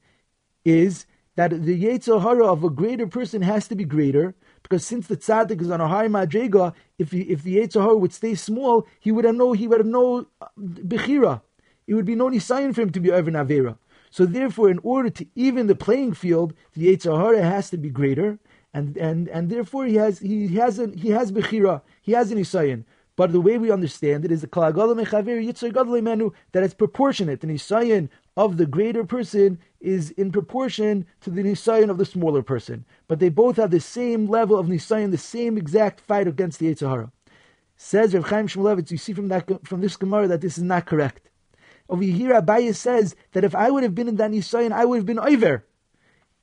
is 0.64 1.05
that 1.35 1.51
the 1.51 1.79
yetzer 1.85 2.23
hara 2.23 2.47
of 2.47 2.64
a 2.64 2.71
greater 2.71 3.07
person 3.07 3.43
has 3.43 3.69
to 3.69 3.75
be 3.75 3.85
greater 3.85 4.35
because 4.62 4.83
since 4.83 5.09
the 5.09 5.17
tzaddik 5.19 5.61
is 5.61 5.71
on 5.71 5.83
a 5.83 5.89
high 5.89 6.09
madrega, 6.09 6.73
if 6.99 7.12
he, 7.12 7.21
if 7.21 7.43
the 7.43 7.59
yetzer 7.59 7.83
hara 7.83 7.99
would 7.99 8.14
stay 8.14 8.35
small, 8.35 8.87
he 8.99 9.12
would 9.12 9.27
have 9.27 9.35
no 9.35 9.53
he 9.53 9.69
would 9.69 9.81
have 9.81 9.87
no 9.87 10.27
uh, 10.41 10.47
bechira. 10.59 11.43
It 11.87 11.93
would 11.93 12.07
be 12.07 12.14
no 12.14 12.31
nisayon 12.31 12.75
for 12.75 12.81
him 12.81 12.93
to 12.93 13.01
be 13.01 13.12
over 13.12 13.31
avera. 13.31 13.77
So 14.11 14.25
therefore, 14.25 14.71
in 14.71 14.81
order 14.83 15.11
to 15.11 15.27
even 15.35 15.67
the 15.67 15.75
playing 15.75 16.14
field, 16.14 16.55
the 16.73 16.87
yetzer 16.97 17.14
hara 17.14 17.43
has 17.43 17.69
to 17.69 17.77
be 17.77 17.91
greater, 17.91 18.39
and 18.77 18.97
and 18.99 19.29
and 19.29 19.49
therefore 19.49 19.87
he 19.87 19.95
has 19.95 20.18
he 20.18 20.55
has 20.57 20.79
a, 20.79 20.89
he 20.89 21.09
has 21.09 21.33
bechira, 21.33 21.81
he 22.03 22.12
has 22.12 22.31
an 22.31 22.39
nisayon. 22.39 22.85
But 23.16 23.33
the 23.33 23.41
way 23.41 23.57
we 23.57 23.70
understand 23.70 24.27
it 24.27 24.31
is 24.31 24.43
the 24.43 24.49
that 26.53 26.62
it's 26.62 26.74
proportionate. 26.74 27.41
The 27.41 27.47
nisayon 27.47 28.11
of 28.37 28.59
the 28.59 28.66
greater 28.66 29.05
person 29.05 29.59
is 29.81 30.11
in 30.11 30.31
proportion 30.31 31.07
to 31.22 31.31
the 31.31 31.43
nisayon 31.43 31.89
of 31.89 31.97
the 31.97 32.05
smaller 32.05 32.43
person. 32.43 32.85
But 33.09 33.18
they 33.18 33.31
both 33.31 33.57
have 33.57 33.70
the 33.70 33.81
same 33.81 34.27
level 34.27 34.59
of 34.59 34.66
nisayon, 34.66 35.11
the 35.11 35.16
same 35.16 35.57
exact 35.57 36.01
fight 36.01 36.29
against 36.29 36.59
the 36.59 36.66
Yetzer 36.66 36.91
Hara. 36.91 37.11
Says 37.79 38.14
Rav 38.14 38.29
Chaim 38.29 38.47
Shmulevitz, 38.47 38.91
you 38.91 38.99
see 38.99 39.14
from 39.14 39.29
that 39.29 39.49
from 39.66 39.81
this 39.81 39.97
Gemara 39.97 40.29
that 40.29 40.43
this 40.43 40.59
is 40.59 40.64
not 40.64 40.85
correct. 40.85 41.31
Over 41.89 42.03
here, 42.03 42.35
Abaye 42.35 42.74
says 42.74 43.16
that 43.33 43.45
if 43.45 43.55
I 43.55 43.70
would 43.70 43.85
have 43.85 43.95
been 43.95 44.09
in 44.09 44.16
that 44.16 44.31
nisayon, 44.31 44.72
I 44.72 44.85
would 44.85 44.97
have 44.97 45.07
been 45.07 45.18
over. 45.18 45.64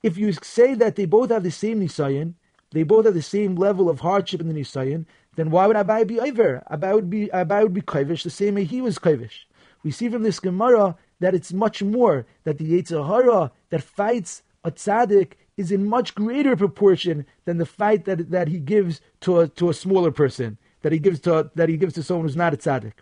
If 0.03 0.17
you 0.17 0.33
say 0.33 0.75
that 0.75 0.97
they 0.97 1.05
both 1.05 1.31
have 1.31 1.43
the 1.43 1.51
same 1.51 1.79
nisayon, 1.79 2.33
they 2.71 2.83
both 2.83 3.05
have 3.05 3.13
the 3.13 3.21
same 3.21 3.55
level 3.55 3.89
of 3.89 4.01
hardship 4.01 4.41
in 4.41 4.49
the 4.49 4.53
nisayon, 4.53 5.05
then 5.37 5.49
why 5.49 5.65
would 5.65 5.77
Abai 5.77 6.05
be 6.05 6.19
over? 6.19 6.61
Abai 6.69 6.93
would 6.93 7.09
be 7.09 7.27
Abai 7.27 7.63
would 7.63 7.73
be 7.73 7.81
kavish 7.81 8.23
the 8.23 8.29
same 8.29 8.55
way 8.55 8.65
he 8.65 8.81
was 8.81 8.99
kavish. 8.99 9.45
We 9.81 9.91
see 9.91 10.09
from 10.09 10.23
this 10.23 10.41
Gemara 10.41 10.97
that 11.21 11.33
it's 11.33 11.53
much 11.53 11.81
more 11.81 12.25
that 12.43 12.57
the 12.57 12.65
Yetzirah 12.65 13.51
that 13.69 13.81
fights 13.81 14.43
a 14.65 14.71
tzaddik 14.71 15.33
is 15.55 15.71
in 15.71 15.85
much 15.85 16.15
greater 16.15 16.55
proportion 16.55 17.25
than 17.45 17.57
the 17.57 17.65
fight 17.65 18.05
that 18.05 18.29
that 18.29 18.49
he 18.49 18.59
gives 18.59 18.99
to 19.21 19.39
a 19.39 19.47
to 19.47 19.69
a 19.69 19.73
smaller 19.73 20.11
person 20.11 20.57
that 20.81 20.91
he 20.91 20.99
gives 20.99 21.21
to 21.21 21.49
that 21.55 21.69
he 21.69 21.77
gives 21.77 21.93
to 21.93 22.03
someone 22.03 22.25
who's 22.25 22.35
not 22.35 22.53
a 22.53 22.57
tzaddik. 22.57 22.93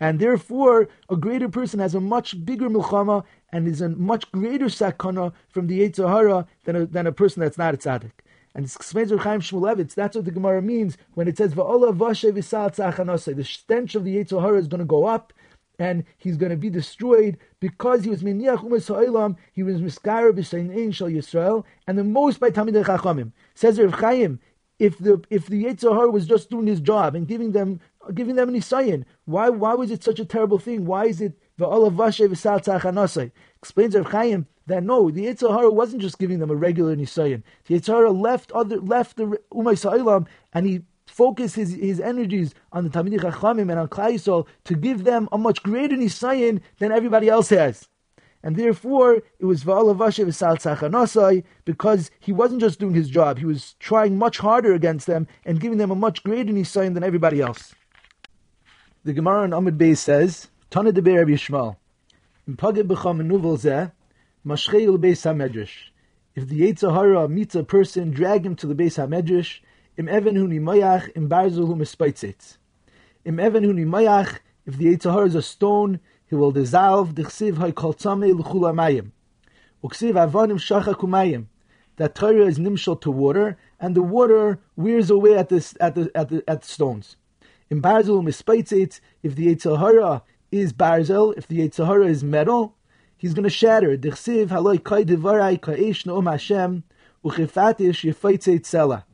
And 0.00 0.18
therefore, 0.18 0.88
a 1.10 1.16
greater 1.16 1.50
person 1.50 1.78
has 1.78 1.94
a 1.94 2.00
much 2.00 2.44
bigger 2.44 2.70
milchama 2.70 3.22
and 3.52 3.68
is 3.68 3.82
a 3.82 3.90
much 3.90 4.30
greater 4.32 4.66
sakana 4.66 5.32
from 5.50 5.66
the 5.66 5.80
Yetzirah 5.80 6.46
than 6.64 6.76
a, 6.76 6.86
than 6.86 7.06
a 7.06 7.12
person 7.12 7.40
that's 7.40 7.58
not 7.58 7.74
a 7.74 7.76
tzaddik. 7.76 8.12
And 8.54 8.64
it's 8.64 8.74
explains 8.74 9.12
Chaim. 9.12 9.40
That's 9.40 10.16
what 10.16 10.24
the 10.24 10.30
Gemara 10.30 10.62
means 10.62 10.96
when 11.14 11.28
it 11.28 11.36
says 11.36 11.54
"Va'ola 11.54 11.96
vashe 11.96 12.32
v'sal 12.32 13.36
The 13.36 13.44
stench 13.44 13.94
of 13.94 14.04
the 14.04 14.16
Yetzer 14.16 14.40
Hara 14.40 14.58
is 14.58 14.66
going 14.66 14.80
to 14.80 14.84
go 14.84 15.04
up, 15.04 15.32
and 15.78 16.04
he's 16.18 16.36
going 16.36 16.50
to 16.50 16.56
be 16.56 16.70
destroyed 16.70 17.38
because 17.60 18.02
he 18.02 18.10
was 18.10 18.22
miniach 18.22 18.64
umas. 18.64 19.36
He 19.52 19.62
was 19.62 19.80
miskara 19.80 20.32
b'shein 20.32 20.92
shal 20.92 21.08
Yisrael, 21.08 21.64
and 21.86 21.96
the 21.96 22.02
most 22.02 22.40
by 22.40 22.50
Tamid 22.50 22.82
Chachamim. 22.84 23.32
Says 23.54 23.78
Rav 23.78 23.94
Chaim, 24.00 24.40
if 24.80 24.98
the 24.98 25.22
if 25.30 25.46
the 25.46 25.64
Yetzer 25.64 25.94
Hara 25.94 26.10
was 26.10 26.26
just 26.26 26.50
doing 26.50 26.66
his 26.66 26.80
job 26.80 27.14
and 27.14 27.28
giving 27.28 27.52
them 27.52 27.80
giving 28.14 28.36
them 28.36 28.48
an 28.48 28.54
isayin, 28.54 29.04
why 29.24 29.48
why 29.48 29.74
was 29.74 29.90
it 29.90 30.02
such 30.02 30.18
a 30.18 30.24
terrible 30.24 30.58
thing? 30.58 30.86
Why 30.86 31.06
is 31.06 31.20
it 31.20 31.34
Explains 33.58 33.94
Rav 33.94 34.06
Chaim 34.06 34.46
that 34.66 34.82
no, 34.82 35.10
the 35.10 35.26
Yetzer 35.26 35.50
Hara 35.54 35.70
wasn't 35.70 36.02
just 36.02 36.18
giving 36.18 36.38
them 36.38 36.50
a 36.50 36.54
regular 36.54 36.96
Nisayan. 36.96 37.42
The 37.66 37.78
Yetzer 37.78 37.94
Hara 37.94 38.10
left 38.10 38.52
other 38.52 38.78
left 38.78 39.16
the 39.16 39.38
Umay 39.52 39.78
Sa'ilam 39.78 40.26
and 40.52 40.66
he 40.66 40.82
focused 41.06 41.56
his, 41.56 41.74
his 41.74 42.00
energies 42.00 42.54
on 42.72 42.84
the 42.84 42.90
Talmidei 42.90 43.20
Chachamim 43.20 43.70
and 43.70 43.78
on 43.78 43.88
Klai 43.88 44.46
to 44.64 44.74
give 44.74 45.04
them 45.04 45.28
a 45.32 45.38
much 45.38 45.62
greater 45.62 45.96
Nisayan 45.96 46.60
than 46.78 46.92
everybody 46.92 47.28
else 47.28 47.50
has. 47.50 47.88
And 48.42 48.56
therefore, 48.56 49.16
it 49.38 49.44
was 49.44 49.64
Tzachanasai, 49.64 51.44
because 51.66 52.10
he 52.20 52.32
wasn't 52.32 52.62
just 52.62 52.80
doing 52.80 52.94
his 52.94 53.10
job, 53.10 53.38
he 53.38 53.44
was 53.44 53.74
trying 53.80 54.16
much 54.16 54.38
harder 54.38 54.72
against 54.72 55.06
them 55.06 55.26
and 55.44 55.60
giving 55.60 55.76
them 55.76 55.90
a 55.90 55.94
much 55.94 56.22
greater 56.22 56.50
Nisayan 56.50 56.94
than 56.94 57.04
everybody 57.04 57.42
else. 57.42 57.74
The 59.02 59.14
Gemara 59.14 59.44
in 59.44 59.52
Amud 59.52 59.78
Bey 59.78 59.94
says, 59.94 60.48
Tana 60.68 60.92
de 60.92 61.00
Rabbi 61.00 61.30
Yishmael, 61.30 61.76
in 62.46 62.54
Pagid 62.54 62.86
B'cham 62.86 63.26
Nuvel 63.26 63.56
Zeh, 63.56 63.92
Mashcheil 64.44 64.98
Beis 64.98 65.24
HaMedrash. 65.24 65.88
If 66.34 66.48
the 66.48 66.60
Yetzirah 66.60 67.30
meets 67.30 67.54
a 67.54 67.64
person, 67.64 68.10
drag 68.10 68.44
him 68.44 68.56
to 68.56 68.66
the 68.66 68.74
Beis 68.74 68.98
HaMedrash, 68.98 69.60
im 69.96 70.10
even 70.10 70.36
hu 70.36 70.46
nimayach, 70.46 71.16
im 71.16 71.30
barzul 71.30 71.66
hu 71.66 71.76
mispaitzitz. 71.76 72.58
Im 73.24 73.40
even 73.40 73.64
hu 73.64 73.72
nimayach, 73.72 74.40
if 74.66 74.76
the 74.76 74.94
Yetzirah 74.94 75.28
is 75.28 75.34
a 75.34 75.40
stone, 75.40 76.00
he 76.26 76.34
will 76.34 76.52
dissolve, 76.52 77.14
dichsiv 77.14 77.56
hay 77.56 77.72
kol 77.72 77.94
tzame 77.94 78.38
l'chul 78.38 78.70
amayim. 78.70 79.12
Uksiv 79.82 80.12
avonim 80.12 80.58
shacha 80.58 80.94
kumayim. 80.94 81.46
That 81.96 82.14
Torah 82.14 82.44
is 82.44 82.58
nimshal 82.58 83.00
to 83.00 83.10
water, 83.10 83.56
and 83.80 83.94
the 83.94 84.02
water 84.02 84.58
wears 84.76 85.08
away 85.08 85.38
at, 85.38 85.48
this, 85.48 85.74
at, 85.80 85.94
the, 85.94 86.10
at, 86.14 86.28
the, 86.28 86.44
at 86.46 86.60
the 86.60 86.68
stones. 86.68 87.16
In 87.70 87.80
barzul 87.80 88.24
mispaitzitz, 88.24 89.00
if 89.22 89.36
the 89.36 89.54
Yetzirah 89.54 90.22
is 90.50 90.72
barzel, 90.72 91.32
if 91.38 91.46
the 91.46 91.60
Yetzirah 91.60 92.08
is 92.08 92.24
metal, 92.24 92.74
he's 93.16 93.32
going 93.32 93.44
to 93.44 93.50
shatter. 93.50 93.96
Haloi 93.96 94.82
kai 94.82 95.04
devarai 95.04 96.04
no'om 96.04 96.28
Hashem 96.28 96.82
uchifatish. 97.24 99.04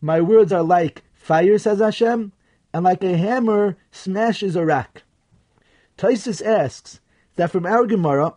My 0.00 0.20
words 0.20 0.52
are 0.52 0.64
like 0.64 1.04
fire, 1.14 1.58
says 1.58 1.78
Hashem, 1.78 2.32
and 2.74 2.84
like 2.84 3.04
a 3.04 3.16
hammer 3.16 3.76
smashes 3.92 4.56
a 4.56 4.64
rock. 4.64 5.04
Taisus 5.96 6.44
asks 6.44 7.00
that 7.36 7.52
from 7.52 7.66
our 7.66 7.86
Gemara, 7.86 8.34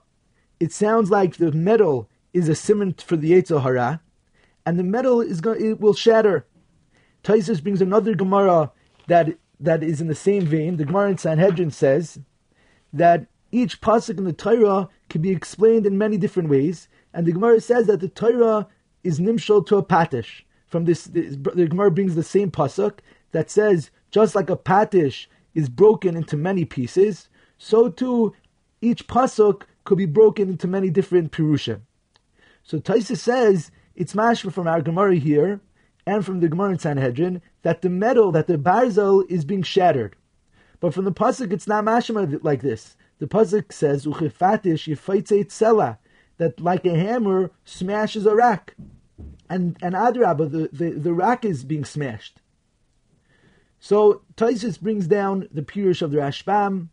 it 0.59 0.71
sounds 0.71 1.09
like 1.09 1.37
the 1.37 1.51
metal 1.51 2.07
is 2.33 2.47
a 2.49 2.55
cement 2.55 3.01
for 3.01 3.17
the 3.17 3.31
Yetzer 3.31 3.99
and 4.65 4.77
the 4.77 4.83
metal 4.83 5.21
is 5.21 5.41
going 5.41 5.65
it 5.65 5.79
will 5.79 5.95
shatter. 5.95 6.45
Taisus 7.23 7.63
brings 7.63 7.81
another 7.81 8.13
Gemara 8.13 8.71
that 9.09 9.37
that 9.59 9.83
is 9.83 9.99
in 9.99 10.07
the 10.07 10.15
same 10.15 10.45
vein. 10.45 10.77
The 10.77 10.85
Gemara 10.85 11.11
in 11.11 11.17
Sanhedrin 11.17 11.71
says 11.71 12.19
that 12.93 13.27
each 13.51 13.81
pasuk 13.81 14.17
in 14.17 14.23
the 14.23 14.33
Torah 14.33 14.89
can 15.09 15.21
be 15.21 15.31
explained 15.31 15.85
in 15.85 15.97
many 15.97 16.17
different 16.17 16.49
ways, 16.49 16.87
and 17.13 17.25
the 17.25 17.33
Gemara 17.33 17.59
says 17.59 17.87
that 17.87 17.99
the 17.99 18.07
Torah 18.07 18.67
is 19.03 19.19
nimshal 19.19 19.65
to 19.67 19.77
a 19.77 19.83
patish. 19.83 20.43
From 20.67 20.85
this, 20.85 21.05
the, 21.05 21.29
the 21.55 21.67
Gemara 21.67 21.91
brings 21.91 22.15
the 22.15 22.23
same 22.23 22.51
pasuk 22.51 22.99
that 23.31 23.49
says, 23.49 23.89
just 24.11 24.35
like 24.35 24.49
a 24.49 24.55
patish 24.55 25.25
is 25.53 25.67
broken 25.67 26.15
into 26.15 26.37
many 26.37 26.63
pieces, 26.63 27.27
so 27.57 27.89
too 27.89 28.33
each 28.81 29.07
pasuk 29.07 29.63
could 29.83 29.97
be 29.97 30.05
broken 30.05 30.49
into 30.49 30.67
many 30.67 30.89
different 30.89 31.31
pirushim. 31.31 31.81
So 32.63 32.77
Taisa 32.77 33.17
says 33.17 33.71
it's 33.95 34.13
mashma 34.13 34.53
from 34.53 34.67
our 34.67 34.81
Gemara 34.81 35.15
here 35.15 35.59
and 36.05 36.23
from 36.23 36.39
the 36.39 36.47
Gemara 36.47 36.71
in 36.71 36.79
Sanhedrin 36.79 37.41
that 37.61 37.81
the 37.81 37.89
metal, 37.89 38.31
that 38.31 38.47
the 38.47 38.57
barzel 38.57 39.29
is 39.29 39.45
being 39.45 39.63
shattered. 39.63 40.15
But 40.79 40.93
from 40.93 41.05
the 41.05 41.11
pasuk, 41.11 41.51
it's 41.51 41.67
not 41.67 41.83
mashma 41.83 42.39
like 42.43 42.61
this. 42.61 42.95
The 43.19 43.27
pasuk 43.27 43.71
says, 43.73 44.05
"Uchefatish 44.05 44.87
yifaitze 44.87 45.45
tzela," 45.45 45.97
that 46.37 46.59
like 46.59 46.85
a 46.85 46.97
hammer 46.97 47.51
smashes 47.65 48.25
a 48.25 48.35
rack, 48.35 48.75
and 49.49 49.77
and 49.81 49.93
adrabah, 49.93 50.49
the, 50.49 50.69
the 50.71 50.91
the 50.91 51.13
rack 51.13 51.43
is 51.43 51.63
being 51.63 51.83
smashed. 51.83 52.39
So 53.79 54.21
Taisus 54.35 54.79
brings 54.79 55.07
down 55.07 55.47
the 55.53 55.61
Pirush 55.61 56.01
of 56.01 56.11
the 56.11 56.17
Rashbam, 56.17 56.89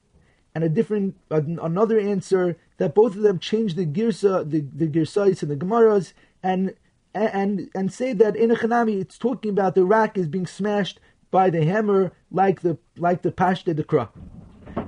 and 0.55 0.65
a 0.65 0.69
different 0.69 1.17
another 1.31 1.99
answer 1.99 2.57
that 2.79 2.95
both 2.95 3.17
of 3.17 3.23
them 3.23 3.39
change 3.39 3.75
the 3.75 3.87
girsa, 3.87 4.49
the 4.49 4.61
the 4.61 4.89
girsais 4.89 5.43
and 5.43 5.51
the 5.51 5.57
gemaras, 5.57 6.13
and 6.43 6.75
and 7.17 7.71
and 7.75 7.93
say 7.93 8.13
that 8.13 8.37
in 8.37 8.51
a 8.51 8.57
chanami 8.57 9.01
it's 9.01 9.19
talking 9.19 9.51
about 9.51 9.75
the 9.75 9.85
rack 9.85 10.17
is 10.19 10.29
being 10.29 10.47
smashed 10.47 11.01
by 11.31 11.51
the 11.51 11.65
hammer 11.65 12.13
like 12.31 12.61
the 12.61 12.79
like 12.97 13.23
the 13.23 13.33
pashte 13.33 13.75
the 13.77 13.85
krah. 13.85 14.09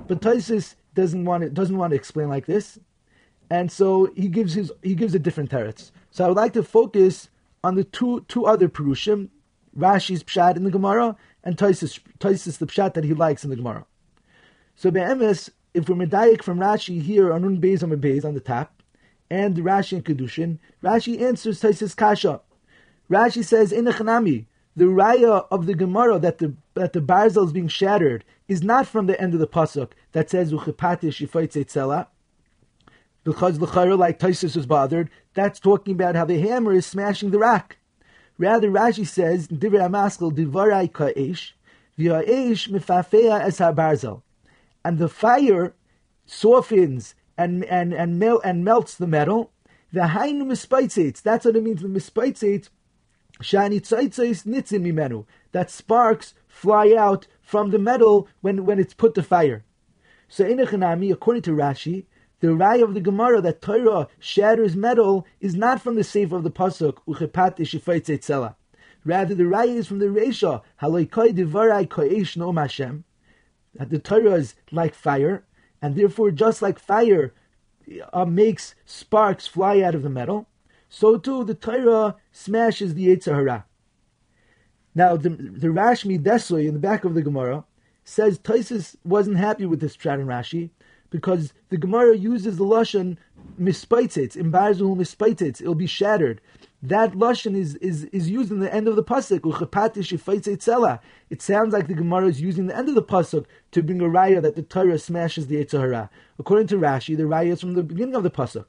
But 0.07 0.21
Taisus 0.21 0.75
doesn't 0.95 1.25
want 1.25 1.43
to, 1.43 1.49
doesn't 1.49 1.77
want 1.77 1.91
to 1.91 1.95
explain 1.95 2.29
like 2.29 2.45
this, 2.45 2.79
and 3.49 3.71
so 3.71 4.11
he 4.15 4.27
gives 4.27 4.53
his 4.53 4.71
he 4.81 4.95
gives 4.95 5.13
a 5.15 5.19
different 5.19 5.51
teretz. 5.51 5.91
So 6.11 6.25
I 6.25 6.27
would 6.27 6.37
like 6.37 6.53
to 6.53 6.63
focus 6.63 7.29
on 7.63 7.75
the 7.75 7.83
two 7.83 8.25
two 8.27 8.45
other 8.45 8.69
perushim, 8.69 9.29
Rashi's 9.77 10.23
pshat 10.23 10.57
in 10.57 10.63
the 10.63 10.71
Gemara 10.71 11.15
and 11.43 11.57
Taisus 11.57 11.99
Taisus 12.19 12.57
the 12.57 12.67
pshat 12.67 12.93
that 12.93 13.03
he 13.03 13.13
likes 13.13 13.43
in 13.43 13.49
the 13.49 13.55
Gemara. 13.55 13.85
So 14.75 14.91
be'emes, 14.91 15.49
if 15.73 15.89
we're 15.89 15.95
medayik 15.95 16.41
from 16.41 16.59
Rashi 16.59 17.01
here 17.01 17.33
on 17.33 17.43
Un 17.43 17.57
on 17.57 18.25
on 18.25 18.33
the 18.33 18.39
top, 18.39 18.78
and 19.29 19.57
Rashi 19.57 19.93
and 19.93 20.05
Kedushin, 20.05 20.59
Rashi 20.83 21.21
answers 21.21 21.61
Taisus 21.61 21.95
Kasha. 21.95 22.41
Rashi 23.09 23.43
says 23.43 23.71
in 23.71 23.85
the 23.85 23.91
Chanami, 23.91 24.45
the 24.75 24.85
raya 24.85 25.45
of 25.51 25.65
the 25.65 25.73
Gemara 25.73 26.19
that 26.19 26.37
the 26.37 26.53
that 26.75 26.93
the 26.93 27.01
barzel 27.01 27.45
is 27.45 27.51
being 27.51 27.67
shattered 27.67 28.23
is 28.47 28.63
not 28.63 28.87
from 28.87 29.07
the 29.07 29.19
end 29.19 29.33
of 29.33 29.39
the 29.39 29.47
pasuk 29.47 29.91
that 30.13 30.29
says 30.29 30.53
uchepatish 30.53 31.27
yifaitze 31.27 32.07
because 33.23 33.59
the 33.59 33.95
like 33.95 34.19
Taisus 34.19 34.55
was 34.55 34.65
bothered. 34.65 35.09
That's 35.33 35.59
talking 35.59 35.93
about 35.93 36.15
how 36.15 36.25
the 36.25 36.39
hammer 36.39 36.73
is 36.73 36.85
smashing 36.85 37.31
the 37.31 37.39
rock. 37.39 37.77
Rather, 38.37 38.69
Rashi 38.69 39.05
says 39.05 39.47
divrei 39.47 39.87
amaskal 39.87 40.31
divarai 40.31 40.91
ka'esh 40.91 41.53
v'ha'esh 41.97 42.69
mifafea 42.69 43.41
es 43.41 43.57
ha'barzel, 43.57 44.21
and 44.85 44.97
the 44.97 45.09
fire 45.09 45.73
softens 46.25 47.15
and 47.39 47.63
and 47.65 47.93
and, 47.93 48.19
mel- 48.19 48.41
and 48.43 48.65
melts 48.65 48.95
the 48.95 49.07
metal. 49.07 49.51
The 49.91 50.01
hainu 50.01 50.43
mispaitzes. 50.43 51.21
That's 51.21 51.45
what 51.45 51.55
it 51.55 51.63
means. 51.63 51.81
The 51.81 51.87
mispaitzes. 51.87 52.69
Shani 53.41 53.79
tzaitzes 53.81 54.45
nitzim 54.45 54.83
mimenu. 54.83 55.25
That 55.53 55.71
sparks 55.71 56.33
fly 56.47 56.93
out 56.97 57.27
from 57.41 57.71
the 57.71 57.79
metal 57.79 58.27
when, 58.41 58.65
when 58.65 58.79
it's 58.79 58.93
put 58.93 59.15
to 59.15 59.23
fire. 59.23 59.63
So 60.27 60.45
in 60.45 60.57
Echanami, 60.57 61.11
according 61.11 61.43
to 61.43 61.51
Rashi, 61.51 62.05
the 62.41 62.49
raya 62.49 62.83
of 62.83 62.93
the 62.93 63.01
Gemara 63.01 63.41
that 63.41 63.61
Torah 63.61 64.07
shatters 64.19 64.75
metal 64.75 65.25
is 65.39 65.55
not 65.55 65.81
from 65.81 65.95
the 65.95 66.03
sefer 66.03 66.35
of 66.35 66.43
the 66.43 66.51
pasuk 66.51 66.97
uchepat 67.07 67.57
ishifaitzeitzela. 67.57 68.55
Rather, 69.05 69.33
the 69.33 69.43
raya 69.43 69.75
is 69.75 69.87
from 69.87 69.99
the 69.99 70.05
Reisha 70.05 70.61
haloikoi 70.81 71.33
divarai 71.33 71.87
koish 71.87 72.37
no 72.37 72.51
Hashem. 72.51 73.05
That 73.75 73.89
the 73.89 73.99
Torah 73.99 74.33
is 74.33 74.55
like 74.71 74.93
fire, 74.93 75.45
and 75.81 75.95
therefore, 75.95 76.31
just 76.31 76.61
like 76.61 76.79
fire 76.79 77.33
uh, 78.13 78.25
makes 78.25 78.75
sparks 78.85 79.47
fly 79.47 79.81
out 79.81 79.95
of 79.95 80.03
the 80.03 80.09
metal, 80.09 80.47
so 80.89 81.17
too 81.17 81.43
the 81.43 81.53
Torah 81.53 82.15
smashes 82.31 82.93
the 82.93 83.07
Yetzer 83.07 83.35
Hara. 83.35 83.65
Now, 84.95 85.15
the, 85.15 85.29
the 85.29 85.67
Rashmi 85.67 86.21
Desoi 86.21 86.67
in 86.67 86.73
the 86.73 86.79
back 86.79 87.05
of 87.05 87.13
the 87.13 87.21
Gemara 87.21 87.63
says 88.03 88.39
Taisus 88.39 88.95
wasn't 89.03 89.37
happy 89.37 89.65
with 89.65 89.79
this 89.79 89.95
Pshat 89.95 90.19
in 90.19 90.25
Rashi 90.25 90.71
because 91.09 91.53
the 91.69 91.77
Gemara 91.77 92.15
uses 92.17 92.57
the 92.57 92.65
Lashon 92.65 93.17
mispaitzitz, 93.59 94.35
imbarzu 94.35 94.95
mispaitzitz, 94.95 95.61
it'll 95.61 95.75
be 95.75 95.87
shattered. 95.87 96.41
That 96.81 97.11
Lashon 97.11 97.57
is, 97.57 97.75
is, 97.75 98.05
is 98.05 98.29
used 98.29 98.51
in 98.51 98.59
the 98.59 98.73
end 98.73 98.87
of 98.87 98.95
the 98.95 99.03
Pasuk, 99.03 99.43
It 101.29 101.41
sounds 101.41 101.73
like 101.73 101.87
the 101.87 101.93
Gemara 101.93 102.27
is 102.27 102.39
using 102.39 102.67
the 102.67 102.77
end 102.77 102.87
of 102.87 102.95
the 102.95 103.03
Pasuk 103.03 103.45
to 103.71 103.83
bring 103.83 103.99
a 103.99 104.05
raya 104.05 104.41
that 104.41 104.55
the 104.55 104.61
Torah 104.63 104.97
smashes 104.97 105.47
the 105.47 105.57
Yetzer 105.57 105.79
Hara. 105.79 106.09
According 106.37 106.67
to 106.67 106.77
Rashi, 106.77 107.17
the 107.17 107.23
raya 107.23 107.51
is 107.51 107.59
from 107.59 107.73
the 107.73 107.83
beginning 107.83 108.15
of 108.15 108.23
the 108.23 108.31
Pasuk. 108.31 108.65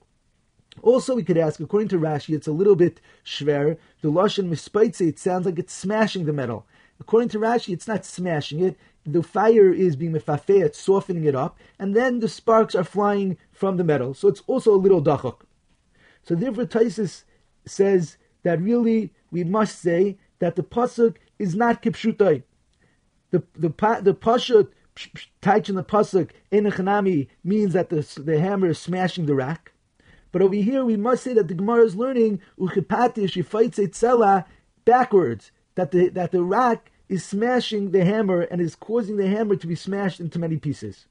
Also, 0.82 1.14
we 1.14 1.22
could 1.22 1.38
ask, 1.38 1.60
according 1.60 1.88
to 1.88 1.98
Rashi, 1.98 2.34
it's 2.34 2.48
a 2.48 2.52
little 2.52 2.74
bit 2.74 3.00
shver. 3.24 3.76
The 4.02 4.10
lashon 4.10 4.48
mispaitze, 4.48 5.06
it 5.06 5.18
sounds 5.18 5.46
like 5.46 5.58
it's 5.58 5.74
smashing 5.74 6.24
the 6.24 6.32
metal. 6.32 6.66
According 6.98 7.28
to 7.30 7.38
Rashi, 7.38 7.72
it's 7.72 7.88
not 7.88 8.04
smashing 8.04 8.60
it. 8.60 8.76
The 9.06 9.22
fire 9.22 9.72
is 9.72 9.96
being 9.96 10.12
mefafeh, 10.12 10.64
it's 10.64 10.80
softening 10.80 11.24
it 11.24 11.34
up, 11.34 11.58
and 11.78 11.94
then 11.94 12.20
the 12.20 12.28
sparks 12.28 12.74
are 12.74 12.84
flying 12.84 13.38
from 13.52 13.76
the 13.76 13.84
metal. 13.84 14.14
So 14.14 14.28
it's 14.28 14.42
also 14.46 14.74
a 14.74 14.76
little 14.76 15.02
dachok. 15.02 15.40
So 16.22 16.34
therefore, 16.34 16.66
Taisus 16.66 17.24
says 17.66 18.16
that 18.42 18.60
really 18.60 19.12
we 19.30 19.44
must 19.44 19.80
say 19.80 20.18
that 20.38 20.56
the 20.56 20.62
pasuk 20.62 21.16
is 21.38 21.54
not 21.54 21.82
kipshutai. 21.82 22.42
The 23.30 23.42
the 23.54 23.68
the 24.02 24.14
pasuk 24.14 24.68
taich 25.42 25.68
in 25.68 25.76
the 25.76 25.84
pasuk 25.84 26.30
in 26.50 27.28
means 27.44 27.72
that 27.72 27.90
the 27.90 28.00
the 28.20 28.40
hammer 28.40 28.68
is 28.68 28.78
smashing 28.78 29.26
the 29.26 29.34
rack. 29.34 29.72
But 30.32 30.42
over 30.42 30.54
here, 30.54 30.84
we 30.84 30.96
must 30.96 31.24
say 31.24 31.34
that 31.34 31.48
the 31.48 31.54
Gemara 31.54 31.84
is 31.84 31.96
learning 31.96 32.40
uchipati 32.58 33.30
she 33.30 33.42
fights 33.42 33.78
itzela 33.78 34.44
backwards. 34.84 35.52
That 35.74 35.90
the 35.92 36.08
that 36.10 36.32
the 36.32 36.42
rack 36.42 36.90
is 37.08 37.24
smashing 37.24 37.90
the 37.90 38.04
hammer 38.04 38.42
and 38.42 38.60
is 38.60 38.76
causing 38.76 39.16
the 39.16 39.28
hammer 39.28 39.56
to 39.56 39.66
be 39.66 39.74
smashed 39.74 40.20
into 40.20 40.38
many 40.38 40.56
pieces. 40.56 41.06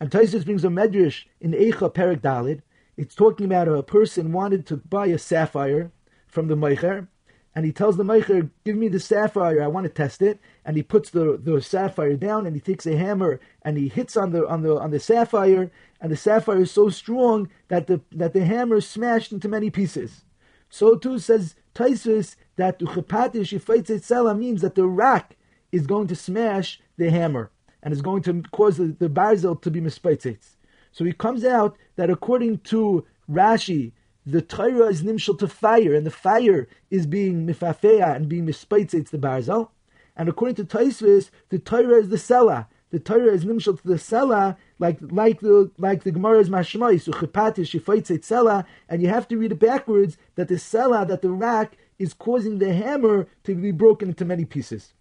And 0.00 0.10
Taisus 0.10 0.44
brings 0.44 0.64
a 0.64 0.68
medrash 0.68 1.24
in 1.40 1.52
Eicha 1.52 1.92
Perik 1.94 2.20
Dalid. 2.20 2.62
It's 2.96 3.14
talking 3.14 3.46
about 3.46 3.68
a 3.68 3.82
person 3.82 4.32
wanted 4.32 4.66
to 4.66 4.76
buy 4.76 5.06
a 5.06 5.18
sapphire 5.18 5.90
from 6.26 6.48
the 6.48 6.56
Meicher, 6.56 7.08
and 7.54 7.64
he 7.64 7.72
tells 7.72 7.96
the 7.96 8.04
Meicher, 8.04 8.50
"Give 8.64 8.76
me 8.76 8.88
the 8.88 9.00
sapphire. 9.00 9.62
I 9.62 9.66
want 9.66 9.84
to 9.84 9.92
test 9.92 10.20
it." 10.20 10.40
And 10.64 10.76
he 10.76 10.82
puts 10.82 11.10
the, 11.10 11.38
the 11.42 11.60
sapphire 11.62 12.16
down, 12.16 12.46
and 12.46 12.54
he 12.54 12.60
takes 12.60 12.86
a 12.86 12.96
hammer 12.96 13.40
and 13.62 13.76
he 13.78 13.88
hits 13.88 14.16
on 14.16 14.32
the 14.32 14.46
on 14.46 14.62
the 14.62 14.78
on 14.78 14.90
the 14.90 15.00
sapphire, 15.00 15.70
and 16.00 16.12
the 16.12 16.16
sapphire 16.16 16.60
is 16.60 16.70
so 16.70 16.90
strong 16.90 17.48
that 17.68 17.86
the 17.86 18.00
that 18.12 18.34
the 18.34 18.44
hammer 18.44 18.76
is 18.76 18.88
smashed 18.88 19.32
into 19.32 19.48
many 19.48 19.70
pieces. 19.70 20.24
So 20.68 20.96
too 20.96 21.18
says 21.18 21.54
Taisus 21.74 22.36
that 22.56 22.78
Uchepatish 22.78 24.38
means 24.38 24.60
that 24.62 24.74
the 24.74 24.86
rack 24.86 25.36
is 25.70 25.86
going 25.86 26.06
to 26.08 26.16
smash 26.16 26.80
the 26.96 27.10
hammer 27.10 27.50
and 27.82 27.92
is 27.92 28.02
going 28.02 28.22
to 28.22 28.42
cause 28.52 28.76
the, 28.76 28.94
the 28.98 29.08
barzel 29.08 29.60
to 29.62 29.70
be 29.70 29.80
mispaitzitz. 29.80 30.56
So 30.92 31.04
it 31.04 31.18
comes 31.18 31.44
out 31.44 31.76
that 31.96 32.10
according 32.10 32.58
to 32.58 33.04
Rashi, 33.30 33.92
the 34.24 34.42
Torah 34.42 34.86
is 34.86 35.02
nimshal 35.02 35.38
to 35.38 35.48
fire, 35.48 35.94
and 35.94 36.06
the 36.06 36.10
fire 36.10 36.68
is 36.90 37.06
being 37.06 37.46
mifafea 37.46 38.14
and 38.14 38.28
being 38.28 38.46
mispaitzitz 38.46 39.10
the 39.10 39.18
barzel. 39.18 39.70
And 40.16 40.28
according 40.28 40.56
to 40.56 40.64
Taisvis, 40.64 41.30
the 41.48 41.58
Torah 41.58 41.96
is 41.96 42.08
the 42.10 42.16
sela. 42.16 42.66
The 42.90 43.00
Torah 43.00 43.32
is 43.32 43.44
nimshal 43.44 43.80
to 43.80 43.88
the 43.88 43.94
sela, 43.94 44.56
like 44.78 44.98
like 45.00 45.40
the 45.40 45.70
like 45.78 46.04
the 46.04 46.12
Gemara's 46.12 46.50
mashmai 46.50 47.00
So 47.00 47.10
suchipati 47.10 47.64
shifaitze 47.64 48.18
tzela, 48.18 48.64
and 48.88 49.02
you 49.02 49.08
have 49.08 49.26
to 49.28 49.38
read 49.38 49.52
it 49.52 49.58
backwards 49.58 50.18
that 50.36 50.48
the 50.48 50.54
sela 50.56 51.08
that 51.08 51.22
the 51.22 51.30
rack 51.30 51.78
is 51.98 52.14
causing 52.14 52.58
the 52.58 52.74
hammer 52.74 53.26
to 53.44 53.54
be 53.54 53.72
broken 53.72 54.10
into 54.10 54.24
many 54.24 54.44
pieces. 54.44 54.92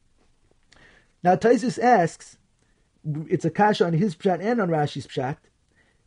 Now 1.24 1.36
Taisus 1.36 1.78
asks, 1.78 2.38
it's 3.28 3.46
a 3.46 3.50
kasha 3.52 3.86
on 3.86 3.94
his 3.94 4.16
pshat 4.16 4.42
and 4.42 4.62
on 4.62 4.70
Rashi's 4.70 5.08
pshat, 5.08 5.38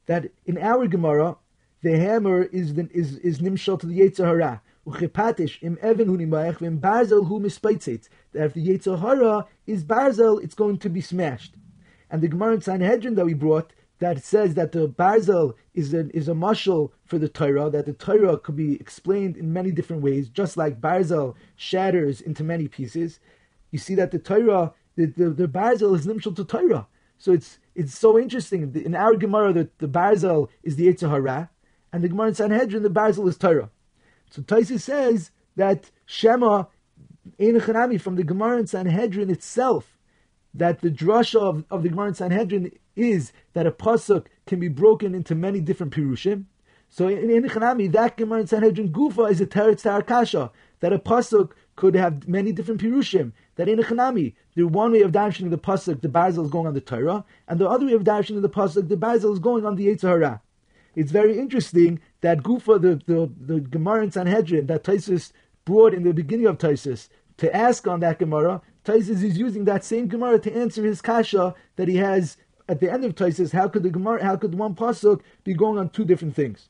that 0.07 0.31
in 0.47 0.59
our 0.59 0.87
Gemara 0.87 1.37
the 1.83 1.99
hammer 1.99 2.45
is 2.45 2.75
the, 2.75 2.89
is 2.93 3.19
is 3.19 3.41
nimshal 3.41 3.79
to 3.81 3.87
the 3.87 4.01
Yetzer 4.01 4.25
Hara. 4.25 4.63
Uchepatish 4.87 5.63
im 5.63 5.77
nimayach. 5.77 6.59
That 8.33 8.47
if 8.47 8.55
the 8.55 8.67
Yetzer 8.67 9.01
Hara 9.01 9.47
is 9.67 9.85
barzel, 9.85 10.43
it's 10.43 10.55
going 10.55 10.79
to 10.79 10.89
be 10.89 11.01
smashed. 11.01 11.55
And 12.11 12.23
the 12.23 12.29
Gemara 12.29 12.55
in 12.55 12.61
Sanhedrin 12.61 13.15
that 13.17 13.27
we 13.27 13.35
brought 13.35 13.73
that 13.99 14.23
says 14.23 14.55
that 14.55 14.73
the 14.73 14.89
Barzel 14.89 15.55
is 15.73 15.95
a, 15.95 16.09
is 16.15 16.29
a 16.29 16.33
mushal 16.33 16.91
for 17.05 17.19
the 17.19 17.29
Torah, 17.29 17.71
that 17.71 17.87
the 17.87 17.93
Torah 17.93 18.39
could 18.39 18.57
be 18.57 18.75
explained 18.75 19.37
in 19.37 19.53
many 19.53 19.71
different 19.71 20.03
ways, 20.03 20.29
just 20.29 20.57
like 20.57 20.81
Barzel 20.81 21.35
shatters 21.57 22.21
into 22.21 22.43
many 22.43 22.69
pieces. 22.69 23.21
You 23.71 23.79
see 23.79 23.95
that 23.95 24.11
the 24.11 24.19
Torah, 24.19 24.75
the, 24.97 25.07
the, 25.07 25.31
the 25.31 25.49
Barzel 25.49 25.95
is 25.95 26.07
nimshal 26.07 26.37
to 26.37 26.45
Torah. 26.45 26.87
So 27.19 27.33
it's 27.33 27.59
it's 27.75 27.97
so 27.97 28.19
interesting. 28.19 28.75
In 28.85 28.95
our 28.95 29.17
Gemara, 29.17 29.53
the, 29.53 29.69
the 29.79 29.89
Barzel 29.89 30.49
is 30.63 30.77
the 30.77 31.09
Hara, 31.09 31.51
and 31.93 32.03
the 32.03 32.09
Gemara 32.09 32.29
in 32.29 32.35
Sanhedrin, 32.35 32.83
the 32.83 32.91
Barzel 32.91 33.29
is 33.29 33.37
Torah. 33.37 33.71
So 34.31 34.43
Taisi 34.43 34.81
says 34.81 35.31
that 35.57 35.91
Shema 36.07 36.65
Ein 37.41 37.99
from 37.99 38.17
the 38.17 38.25
Gemara 38.25 38.59
in 38.59 38.67
Sanhedrin 38.67 39.31
itself 39.31 39.95
that 40.55 40.81
the 40.81 40.91
drasha 40.91 41.41
of, 41.41 41.65
of 41.71 41.83
the 41.83 41.89
Gemara 41.89 42.09
in 42.09 42.15
Sanhedrin 42.15 42.71
is 42.97 43.33
that 43.55 43.67
a 43.67 43.73
pasuk 43.73 44.27
can 44.47 44.61
be 44.61 44.69
broken 44.69 45.15
into 45.15 45.35
many 45.35 45.61
different 45.61 45.93
pirushim. 45.93 46.45
So 46.89 47.09
in 47.09 47.29
Inchanami, 47.29 47.91
that 47.93 48.17
Gemara 48.17 48.43
in 48.43 48.47
Sanhedrin 48.47 48.93
Gufa 48.93 49.31
is 49.31 49.41
a 49.41 49.47
teretz 49.47 49.83
tarakasha, 49.83 50.51
that 50.81 50.93
a 50.93 50.99
pasuk 50.99 51.51
could 51.75 51.95
have 51.95 52.29
many 52.29 52.53
different 52.53 52.81
pirushim. 52.81 53.33
That 53.57 53.69
in 53.69 53.79
Inchanami, 53.79 54.35
the 54.55 54.65
one 54.65 54.93
way 54.93 55.03
of 55.03 55.13
darshaning 55.13 55.51
the 55.51 55.59
pasuk, 55.59 56.01
the 56.01 56.09
basil 56.09 56.45
is 56.45 56.51
going 56.51 56.67
on 56.67 56.75
the 56.75 56.81
Torah, 56.81 57.25
and 57.47 57.61
the 57.61 57.69
other 57.69 57.87
way 57.87 57.93
of 57.93 58.03
darshaning 58.03 58.43
the 58.43 58.49
pasuk, 58.49 58.89
the 58.89 58.97
basil 58.97 59.33
is 59.33 59.39
going 59.39 59.65
on 59.65 59.77
the 59.77 59.87
Yetzer 59.87 60.09
Hara. 60.09 60.41
It's 60.95 61.13
very 61.13 61.39
interesting 61.39 62.01
that 62.21 62.43
Gufa, 62.43 62.81
the, 62.81 63.01
the, 63.07 63.31
the 63.41 63.61
Gemara 63.61 64.05
in 64.05 64.11
Sanhedrin, 64.11 64.67
that 64.67 64.85
Taisus 64.85 65.33
brought 65.65 65.95
in 65.95 66.03
the 66.03 66.13
beginning 66.13 66.47
of 66.47 66.59
Taisus, 66.59 67.09
to 67.39 67.55
ask 67.55 67.87
on 67.87 68.01
that 68.01 68.19
Gemara, 68.19 68.63
Taisus 68.85 69.23
is 69.23 69.39
using 69.39 69.65
that 69.65 69.85
same 69.85 70.07
Gemara 70.07 70.39
to 70.39 70.55
answer 70.55 70.85
his 70.85 71.01
kasha 71.01 71.55
that 71.77 71.89
he 71.89 71.97
has 71.97 72.37
at 72.69 72.81
the 72.81 72.93
end 72.93 73.05
of 73.05 73.15
Taisus. 73.15 73.53
How 73.53 73.69
could 73.69 73.83
the 73.83 73.91
Gemara, 73.91 74.23
how 74.23 74.37
could 74.37 74.55
one 74.55 74.75
pasuk 74.75 75.21
be 75.43 75.55
going 75.55 75.79
on 75.79 75.91
two 75.91 76.05
different 76.05 76.35
things? 76.35 76.69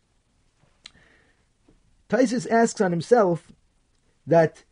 Taisus 2.08 2.50
asks 2.50 2.80
on 2.80 2.92
himself 2.92 3.52
that 4.26 4.64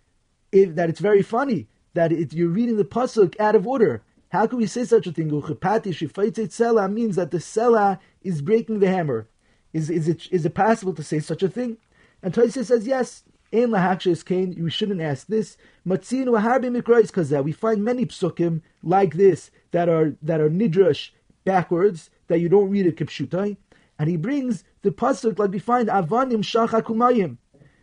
if, 0.50 0.74
that 0.74 0.88
it's 0.88 1.00
very 1.00 1.22
funny 1.22 1.68
that 1.94 2.12
it, 2.12 2.32
you're 2.32 2.48
reading 2.48 2.76
the 2.76 2.84
pasuk 2.84 3.38
out 3.38 3.54
of 3.54 3.66
order. 3.66 4.02
How 4.30 4.46
can 4.46 4.58
we 4.58 4.66
say 4.66 4.84
such 4.84 5.06
a 5.06 5.12
thing? 5.12 5.28
means 5.28 7.16
that 7.16 7.30
the 7.30 7.38
sela 7.38 7.98
is 8.22 8.40
breaking 8.40 8.78
the 8.78 8.88
hammer. 8.88 9.28
Is, 9.72 9.90
is, 9.90 10.08
it, 10.08 10.28
is 10.30 10.46
it 10.46 10.54
possible 10.54 10.94
to 10.94 11.02
say 11.02 11.18
such 11.18 11.42
a 11.42 11.48
thing? 11.48 11.76
And 12.22 12.32
Taisus 12.32 12.66
says 12.66 12.86
yes. 12.86 13.24
In 13.50 13.68
lahakshis 13.70 14.24
kain, 14.24 14.52
you 14.52 14.70
shouldn't 14.70 15.02
ask 15.02 15.26
this. 15.26 15.58
Mikrais 15.86 17.12
kaza. 17.12 17.44
We 17.44 17.52
find 17.52 17.84
many 17.84 18.06
psukim 18.06 18.62
like 18.82 19.14
this 19.14 19.50
that 19.72 19.90
are 19.90 20.14
that 20.22 20.40
are 20.40 20.48
nidrash 20.48 21.10
backwards 21.44 22.08
that 22.28 22.40
you 22.40 22.48
don't 22.48 22.70
read 22.70 22.86
it 22.86 22.96
kipshutai. 22.96 23.58
And 23.98 24.08
he 24.08 24.16
brings 24.16 24.64
the 24.80 24.90
pasuk 24.90 25.38
like 25.38 25.50
we 25.50 25.58
find 25.58 25.88
avanim 25.90 26.42
shachakumayim. 26.42 27.36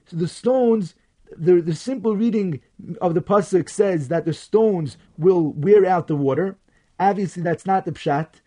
So 0.08 0.18
the 0.18 0.28
stones, 0.28 0.96
the 1.38 1.62
the 1.62 1.76
simple 1.76 2.16
reading 2.16 2.62
of 3.02 3.14
the 3.14 3.22
pasuk 3.22 3.70
says 3.70 4.08
that 4.08 4.26
the 4.26 4.34
stones 4.34 4.98
will 5.18 5.52
wear 5.54 5.86
out 5.86 6.08
the 6.08 6.16
water. 6.16 6.58
Obviously, 7.00 7.44
that's 7.44 7.66
not 7.66 7.86
the 7.86 7.92
pshat. 7.92 8.42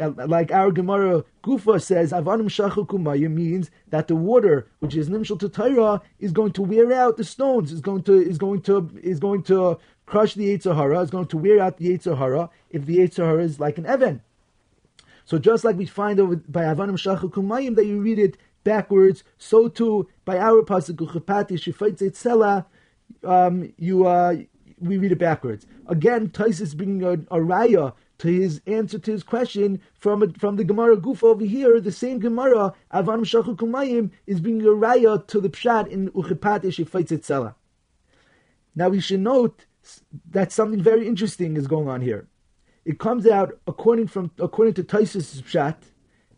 Uh, 0.00 0.10
like 0.26 0.50
our 0.50 0.70
Gemara 0.70 1.22
Gufa 1.44 1.82
says, 1.82 2.10
Avanim 2.10 2.48
Shachakumaya 2.48 3.30
means 3.30 3.70
that 3.90 4.08
the 4.08 4.16
water, 4.16 4.66
which 4.78 4.96
is 4.96 5.10
nimshal 5.10 5.38
to 5.38 5.50
Torah, 5.50 6.00
is 6.18 6.32
going 6.32 6.52
to 6.52 6.62
wear 6.62 6.94
out 6.94 7.18
the 7.18 7.24
stones, 7.24 7.72
is 7.72 7.82
going 7.82 8.02
to 8.04 8.14
is 8.14 8.38
going 8.38 8.62
to 8.62 8.90
is 9.02 9.20
going 9.20 9.42
to 9.44 9.78
crush 10.06 10.32
the 10.32 10.56
Yetzer 10.56 11.02
is 11.02 11.10
going 11.10 11.26
to 11.26 11.36
wear 11.36 11.60
out 11.60 11.76
the 11.76 11.88
Yetzer 11.88 12.48
if 12.70 12.86
the 12.86 12.98
Yetzer 12.98 13.38
is 13.40 13.60
like 13.60 13.76
an 13.76 13.84
Evan. 13.84 14.22
So 15.26 15.38
just 15.38 15.64
like 15.64 15.76
we 15.76 15.86
find 15.86 16.20
over 16.20 16.36
by 16.36 16.62
Avanim 16.62 16.92
Shachu 16.92 17.30
Kumayim 17.30 17.74
that 17.76 17.84
you 17.84 18.00
read 18.00 18.18
it 18.18 18.38
backwards, 18.66 19.22
so 19.38 19.68
too 19.68 20.08
by 20.24 20.38
our 20.38 20.60
pasuk 20.62 20.96
Uchapati 20.96 21.52
Shifait 21.52 22.64
um, 23.24 23.72
you 23.78 24.06
uh, 24.06 24.36
we 24.78 24.98
read 24.98 25.12
it 25.12 25.18
backwards. 25.18 25.66
Again, 25.86 26.28
Tais 26.30 26.60
is 26.60 26.74
bringing 26.74 27.02
a, 27.02 27.12
a 27.12 27.40
raya 27.40 27.94
to 28.18 28.28
his 28.28 28.60
answer 28.66 28.98
to 28.98 29.12
his 29.12 29.22
question 29.22 29.80
from 29.94 30.32
from 30.32 30.56
the 30.56 30.64
Gemara 30.64 30.96
Gufa 30.96 31.22
over 31.22 31.44
here. 31.44 31.80
The 31.80 31.92
same 31.92 32.18
Gemara 32.18 32.74
Avan 32.92 33.20
Shachu 33.20 33.56
Kumayim 33.56 34.10
is 34.26 34.40
bringing 34.40 34.66
a 34.66 34.70
raya 34.70 35.24
to 35.28 35.40
the 35.40 35.48
pshat 35.48 35.86
in 35.86 36.10
Uchipati 36.10 36.68
Shifait 36.74 37.54
Now 38.74 38.88
we 38.88 39.00
should 39.00 39.20
note 39.20 39.66
that 40.30 40.50
something 40.50 40.82
very 40.82 41.06
interesting 41.06 41.56
is 41.56 41.68
going 41.68 41.88
on 41.88 42.00
here. 42.00 42.26
It 42.84 42.98
comes 42.98 43.26
out 43.28 43.58
according 43.66 44.08
from 44.08 44.32
according 44.38 44.74
to 44.74 44.82
Taisus 44.82 45.40
pshat, 45.42 45.76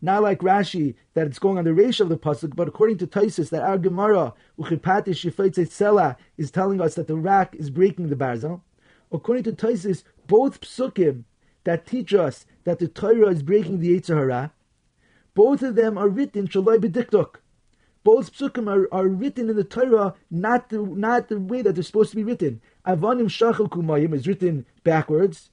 not 0.01 0.23
like 0.23 0.39
Rashi 0.39 0.95
that 1.13 1.27
it's 1.27 1.39
going 1.39 1.57
on 1.57 1.65
the 1.65 1.73
ratio 1.73 2.05
of 2.05 2.09
the 2.09 2.17
pasuk, 2.17 2.55
but 2.55 2.67
according 2.67 2.97
to 2.99 3.07
Taisus 3.07 3.49
that 3.49 3.63
our 3.63 3.77
Gemara 3.77 4.33
Uchipati 4.57 5.09
Shifait 5.09 6.17
is 6.37 6.51
telling 6.51 6.81
us 6.81 6.95
that 6.95 7.07
the 7.07 7.17
rack 7.17 7.55
is 7.55 7.69
breaking 7.69 8.09
the 8.09 8.15
barzal. 8.15 8.61
According 9.11 9.43
to 9.43 9.51
Taisus, 9.53 10.03
both 10.27 10.61
psukim 10.61 11.23
that 11.63 11.85
teach 11.85 12.13
us 12.13 12.45
that 12.63 12.79
the 12.79 12.87
Torah 12.87 13.29
is 13.29 13.43
breaking 13.43 13.79
the 13.79 13.99
Yetzer 13.99 14.15
Hara, 14.15 14.53
both 15.33 15.61
of 15.61 15.75
them 15.75 15.97
are 15.97 16.09
written 16.09 16.47
Shalai 16.47 16.77
B'diktok. 16.77 17.35
Both 18.03 18.33
psukim 18.33 18.71
are, 18.71 18.87
are 18.93 19.07
written 19.07 19.49
in 19.49 19.55
the 19.55 19.63
Torah 19.63 20.15
not 20.31 20.69
the 20.69 20.81
not 20.81 21.27
the 21.27 21.39
way 21.39 21.61
that 21.61 21.75
they're 21.75 21.83
supposed 21.83 22.11
to 22.11 22.15
be 22.15 22.23
written. 22.23 22.61
Avanim 22.85 23.25
Shachal 23.25 23.69
Kumayim 23.69 24.13
is 24.13 24.27
written 24.27 24.65
backwards, 24.83 25.49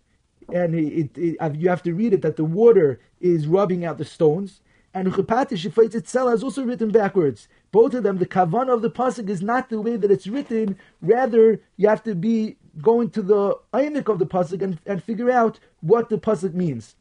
and 0.52 0.74
it, 0.74 1.10
it, 1.16 1.56
you 1.56 1.68
have 1.68 1.82
to 1.82 1.94
read 1.94 2.12
it 2.12 2.22
that 2.22 2.36
the 2.36 2.44
water 2.44 3.00
is 3.20 3.46
rubbing 3.46 3.84
out 3.84 3.98
the 3.98 4.04
stones. 4.04 4.60
And 4.94 5.08
Uchapatish 5.08 5.68
Shifait 5.68 5.92
has 5.92 6.42
also 6.42 6.64
written 6.64 6.90
backwards. 6.90 7.48
Both 7.70 7.92
of 7.92 8.02
them, 8.02 8.16
the 8.16 8.26
kavan 8.26 8.72
of 8.72 8.80
the 8.80 8.90
pasuk 8.90 9.28
is 9.28 9.42
not 9.42 9.68
the 9.68 9.80
way 9.80 9.96
that 9.96 10.10
it's 10.10 10.26
written. 10.26 10.78
Rather, 11.02 11.60
you 11.76 11.88
have 11.88 12.02
to 12.04 12.14
be 12.14 12.56
going 12.80 13.10
to 13.10 13.22
the 13.22 13.58
aynik 13.74 14.10
of 14.10 14.18
the 14.18 14.26
pasuk 14.26 14.62
and, 14.62 14.78
and 14.86 15.02
figure 15.02 15.30
out 15.30 15.58
what 15.80 16.08
the 16.08 16.16
pasuk 16.16 16.54
means. 16.54 16.96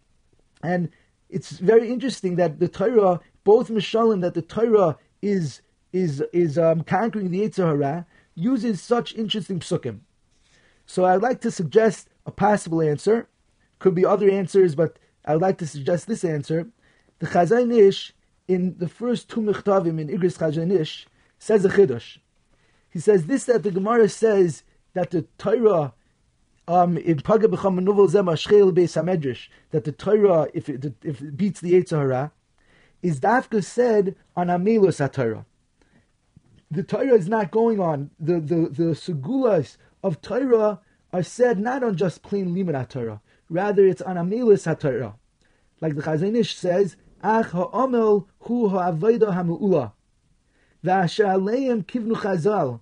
And 0.62 0.90
it's 1.30 1.52
very 1.52 1.90
interesting 1.90 2.36
that 2.36 2.60
the 2.60 2.68
Torah, 2.68 3.22
both 3.44 3.70
Mishalim, 3.70 4.22
that 4.22 4.34
the 4.34 4.42
Torah 4.42 4.98
is 5.22 5.62
is 5.94 6.22
is 6.34 6.58
um, 6.58 6.82
conquering 6.82 7.32
the 7.32 7.50
Hara, 7.56 8.06
uses 8.36 8.82
such 8.82 9.16
interesting 9.16 9.60
psukim. 9.60 10.00
So 10.86 11.06
I'd 11.06 11.22
like 11.22 11.42
to 11.42 11.52
suggest 11.52 12.10
a 12.26 12.32
possible 12.32 12.82
answer. 12.82 13.28
Could 13.86 13.94
be 13.94 14.04
other 14.04 14.32
answers, 14.32 14.74
but 14.74 14.98
I'd 15.26 15.42
like 15.42 15.60
to 15.60 15.68
suggest 15.68 16.08
this 16.08 16.24
answer. 16.24 16.70
The 17.20 17.28
Chazon 17.28 17.72
Ish, 17.72 18.16
in 18.48 18.80
the 18.80 18.88
first 18.90 19.30
two 19.30 19.42
Mechtavim 19.42 20.02
in 20.02 20.08
Igris 20.08 20.40
Chazon 20.40 20.74
Ish, 20.74 21.06
says 21.38 21.64
a 21.66 21.70
Chiddush. 21.70 22.18
He 22.90 22.98
says 22.98 23.28
this 23.28 23.44
that 23.44 23.62
the 23.62 23.70
Gemara 23.70 24.10
says 24.10 24.64
that 24.96 25.12
the 25.12 25.28
Torah 25.38 25.94
um, 26.68 26.98
in 26.98 27.20
Paga 27.20 27.48
B'cham 27.48 27.80
Nuvel 27.80 28.10
Zema 28.10 28.34
Shcheil 28.34 28.74
Beis 28.74 29.00
Hamedrash 29.00 29.50
that 29.70 29.84
the 29.84 29.92
Torah, 29.92 30.48
if 30.56 30.68
it, 30.68 30.92
if 31.04 31.22
it 31.22 31.38
beats 31.38 31.62
the 31.62 31.74
Yetzer 31.74 32.00
Hara, 32.00 32.32
is 33.04 33.20
Dafka 33.20 33.64
said 33.64 34.16
on 34.36 34.48
Amelus 34.48 34.98
HaTorah. 34.98 35.46
The 36.72 36.82
Torah 36.82 37.14
is 37.14 37.30
not 37.30 37.52
going 37.52 37.80
on. 37.80 38.10
The 38.20 38.40
the 38.40 38.68
the 38.68 38.96
segulas 38.96 39.78
of 40.04 40.24
Torah 40.24 40.80
are 41.14 41.22
said 41.22 41.60
not 41.60 41.84
on 41.84 41.96
just 41.96 42.24
plain 42.24 42.56
Limud 42.56 42.90
Torah. 42.90 43.22
Rather, 43.50 43.86
it's 43.86 44.02
on 44.02 44.16
Amilis 44.16 44.66
HaTorah. 44.66 45.14
Like 45.82 45.96
the 45.96 46.02
Chazon 46.02 46.36
Ish 46.36 46.56
says, 46.56 46.96
Ach 47.22 47.48
ha'omel 47.52 48.28
hu 48.40 48.70
ha'avodah 48.70 49.34
ha'mu'ula. 49.34 49.92
V'asha'aleim 50.84 51.86
kivnu 51.86 52.14
chazal. 52.14 52.80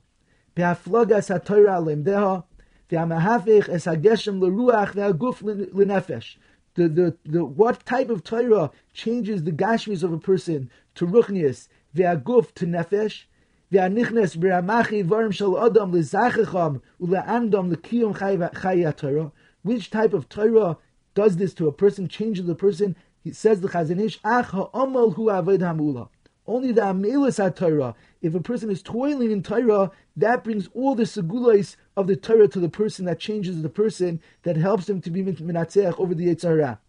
Pe'aflogas 0.56 1.30
HaTorah 1.30 1.76
alim 1.76 2.04
deho. 2.04 2.46
Ve'amahafich 2.90 3.68
es 3.70 3.86
ha'geshem 3.86 4.40
l'ruach 4.40 4.94
ve'aguf 4.94 5.42
l'nefesh. 5.42 6.38
The, 6.76 6.88
the, 6.88 7.18
the, 7.26 7.46
what 7.46 7.86
type 7.86 8.10
of 8.10 8.24
Torah 8.24 8.72
changes 8.94 9.44
the 9.44 9.52
gashmis 9.52 10.02
of 10.02 10.12
a 10.12 10.18
person 10.18 10.72
to 10.96 11.06
ruchnius, 11.06 11.68
ve'aguf 11.96 12.54
to 12.56 12.66
nefesh, 12.66 13.24
ve'anichnes 13.72 14.38
b'ramachi 14.38 15.06
varim 15.06 15.34
shel 15.34 15.64
adam 15.64 15.92
le'zachacham 15.92 16.82
u'le'andam 17.02 17.74
le'kiyum 17.74 18.18
chayatara. 18.18 19.32
Which 19.64 19.90
type 19.90 20.14
of 20.14 20.30
Torah 20.30 20.78
does 21.16 21.38
this 21.38 21.54
to 21.56 21.68
a 21.68 21.72
person, 21.72 22.08
changes 22.08 22.46
the 22.46 22.56
person? 22.56 22.96
He 23.24 23.32
says 23.32 23.62
the 23.62 23.70
Chazon 23.70 24.02
Ish, 24.02 24.20
ach 24.26 24.48
ha'amal 24.48 25.12
hu 25.12 25.26
aved 25.28 25.60
hamula. 25.60 26.10
Only 26.46 26.74
the 26.74 26.82
Amelis 26.82 27.56
Torah. 27.56 27.96
If 28.22 28.36
a 28.36 28.42
person 28.42 28.70
is 28.70 28.82
toiling 28.82 29.32
in 29.32 29.42
Torah, 29.42 29.92
that 30.18 30.44
brings 30.44 30.68
all 30.74 30.94
the 30.94 31.04
segulais 31.04 31.78
of 31.96 32.08
the 32.08 32.18
Torah 32.18 32.50
to 32.50 32.60
the 32.60 32.68
person, 32.68 33.06
that 33.06 33.20
changes 33.20 33.62
the 33.62 33.70
person, 33.70 34.22
that 34.44 34.58
helps 34.58 34.90
him 34.90 35.00
to 35.02 35.10
be 35.10 35.24
minatzeach 35.24 35.98
over 35.98 36.14
the 36.14 36.28
Yetzirah. 36.28 36.80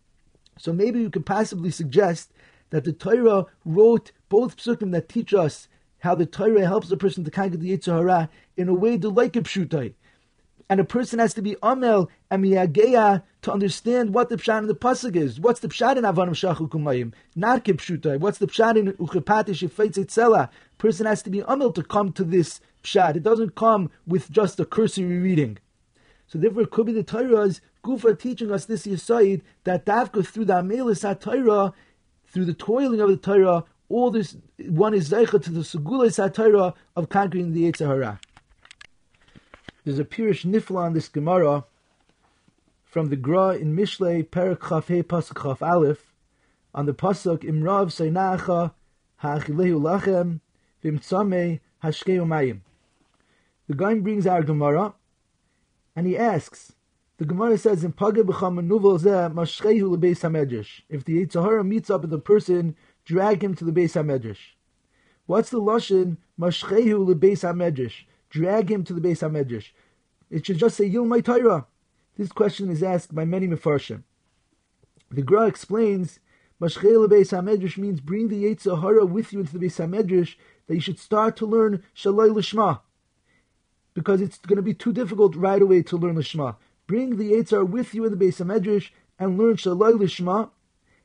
So 0.58 0.72
maybe 0.72 1.00
you 1.00 1.10
could 1.10 1.26
possibly 1.26 1.70
suggest 1.70 2.32
that 2.70 2.82
the 2.82 2.92
Torah 2.92 3.46
wrote 3.64 4.10
both 4.28 4.56
psukim 4.56 4.90
that 4.90 5.08
teach 5.08 5.32
us 5.32 5.68
how 6.00 6.16
the 6.16 6.26
Torah 6.26 6.66
helps 6.66 6.90
a 6.90 6.96
person 6.96 7.22
to 7.22 7.30
conquer 7.30 7.56
the 7.56 7.76
Yetzirah 7.76 8.28
in 8.56 8.68
a 8.68 8.74
way 8.74 8.98
to 8.98 9.08
like 9.08 9.36
a 9.36 9.42
pshutai 9.42 9.94
and 10.68 10.80
a 10.80 10.84
person 10.84 11.18
has 11.18 11.34
to 11.34 11.42
be 11.42 11.56
amel 11.62 12.10
and 12.30 12.44
miyageya 12.44 13.22
to 13.42 13.52
understand 13.52 14.14
what 14.14 14.28
the 14.28 14.36
pshat 14.36 14.60
in 14.60 14.66
the 14.66 14.74
pasuk 14.74 15.16
is. 15.16 15.38
What's 15.38 15.60
the 15.60 15.68
pshat 15.68 15.96
in 15.96 16.04
avanim 16.04 16.30
shachu 16.30 16.68
kumayim? 16.68 17.12
Not 17.36 17.64
kipshutai. 17.64 18.18
What's 18.18 18.38
the 18.38 18.46
pshat 18.46 18.78
in 18.78 18.92
uchepati 18.94 19.50
shefetz 19.50 19.98
itzela? 20.02 20.48
Person 20.78 21.06
has 21.06 21.22
to 21.22 21.30
be 21.30 21.40
amel 21.46 21.72
to 21.72 21.82
come 21.82 22.12
to 22.12 22.24
this 22.24 22.60
pshat. 22.82 23.16
It 23.16 23.22
doesn't 23.22 23.54
come 23.54 23.90
with 24.06 24.30
just 24.30 24.58
a 24.60 24.64
cursory 24.64 25.18
reading. 25.18 25.58
So 26.26 26.38
therefore, 26.38 26.62
it 26.62 26.70
could 26.70 26.86
be 26.86 26.92
the 26.92 27.02
Torah's 27.02 27.60
Gufa 27.84 28.18
teaching 28.18 28.50
us 28.50 28.64
this 28.64 28.86
yisaid 28.86 29.42
that 29.64 29.84
davka 29.84 30.26
through 30.26 30.46
the 30.46 30.54
amelis 30.54 31.20
Torah, 31.20 31.74
through 32.26 32.46
the 32.46 32.54
toiling 32.54 33.00
of 33.00 33.10
the 33.10 33.16
Torah, 33.16 33.64
all 33.90 34.10
this 34.10 34.36
one 34.58 34.94
is 34.94 35.10
zeicha 35.10 35.42
to 35.42 35.50
the 35.50 35.60
segulas 35.60 36.32
Torah 36.32 36.72
of 36.96 37.10
conquering 37.10 37.52
the 37.52 37.70
Yetzirah. 37.70 38.18
There's 39.84 39.98
a 39.98 40.04
Pirish 40.04 40.46
Nifla 40.46 40.78
on 40.78 40.94
this 40.94 41.08
Gemara 41.08 41.66
from 42.86 43.10
the 43.10 43.16
Gra 43.16 43.48
in 43.50 43.76
Mishle 43.76 44.30
Perak 44.30 44.66
Chaf 44.66 44.88
He 44.88 45.02
Pasuk 45.02 45.42
Chaf 45.42 45.62
Aleph 45.62 46.10
on 46.74 46.86
the 46.86 46.94
Pasuk 46.94 47.40
Imrav 47.40 47.92
Seinacha 47.92 48.72
Ha'achilehu 49.16 49.78
Lachem 49.78 50.40
Vimtzame 50.82 51.60
Hashkeu 51.82 52.24
Mayim. 52.24 52.60
The 53.68 53.74
guy 53.74 53.96
brings 53.96 54.26
our 54.26 54.42
Gemara 54.42 54.94
and 55.94 56.06
he 56.06 56.16
asks, 56.16 56.72
the 57.18 57.26
Gemara 57.26 57.58
says 57.58 57.84
in 57.84 57.92
Page 57.92 58.14
B'cham 58.14 58.66
Nuvel 58.66 58.98
Zeh 58.98 59.34
Mashchehu 59.34 59.98
LeBeis 59.98 60.20
HaMedrash. 60.20 60.80
If 60.88 61.04
the 61.04 61.26
Yetzer 61.26 61.44
Hara 61.44 61.62
meets 61.62 61.90
up 61.90 62.00
with 62.00 62.12
a 62.14 62.18
person, 62.18 62.74
drag 63.04 63.44
him 63.44 63.54
to 63.56 63.66
the 63.66 63.70
Beis 63.70 63.92
HaMedrash. 63.92 64.54
What's 65.26 65.50
the 65.50 65.60
Lashon 65.60 66.16
Mashchehu 66.40 67.06
LeBeis 67.06 67.42
HaMedrash? 67.42 68.04
Drag 68.34 68.68
him 68.68 68.82
to 68.82 68.92
the 68.92 69.00
base 69.00 69.20
Hamedrash. 69.20 69.68
It 70.28 70.44
should 70.44 70.58
just 70.58 70.76
say 70.76 70.90
Yilmai 70.90 71.24
Torah. 71.24 71.66
This 72.18 72.32
question 72.32 72.68
is 72.68 72.82
asked 72.82 73.14
by 73.14 73.24
many 73.24 73.46
Mefarshim. 73.46 74.02
The 75.08 75.22
Gra 75.22 75.46
explains, 75.46 76.18
Mashchel 76.60 77.08
Beis 77.08 77.30
Hamedrash 77.30 77.78
means 77.78 78.00
bring 78.00 78.26
the 78.26 78.42
Yetzer 78.42 78.80
Hara 78.80 79.06
with 79.06 79.32
you 79.32 79.40
into 79.40 79.56
the 79.56 79.64
Beis 79.64 79.78
Hamedrash, 79.78 80.34
that 80.66 80.74
you 80.74 80.80
should 80.80 80.98
start 80.98 81.36
to 81.36 81.46
learn 81.46 81.84
Shalai 81.96 82.28
Lishma. 82.34 82.80
Because 83.94 84.20
it's 84.20 84.38
going 84.38 84.56
to 84.56 84.62
be 84.62 84.74
too 84.74 84.92
difficult 84.92 85.36
right 85.36 85.62
away 85.62 85.82
to 85.82 85.96
learn 85.96 86.16
Lishma. 86.16 86.56
Bring 86.88 87.16
the 87.16 87.30
Yetzer 87.30 87.64
with 87.64 87.94
you 87.94 88.04
in 88.04 88.18
the 88.18 88.24
Beis 88.24 88.44
Hamedrash 88.44 88.90
and 89.16 89.38
learn 89.38 89.54
Shalai 89.54 89.92
Lishma, 89.92 90.50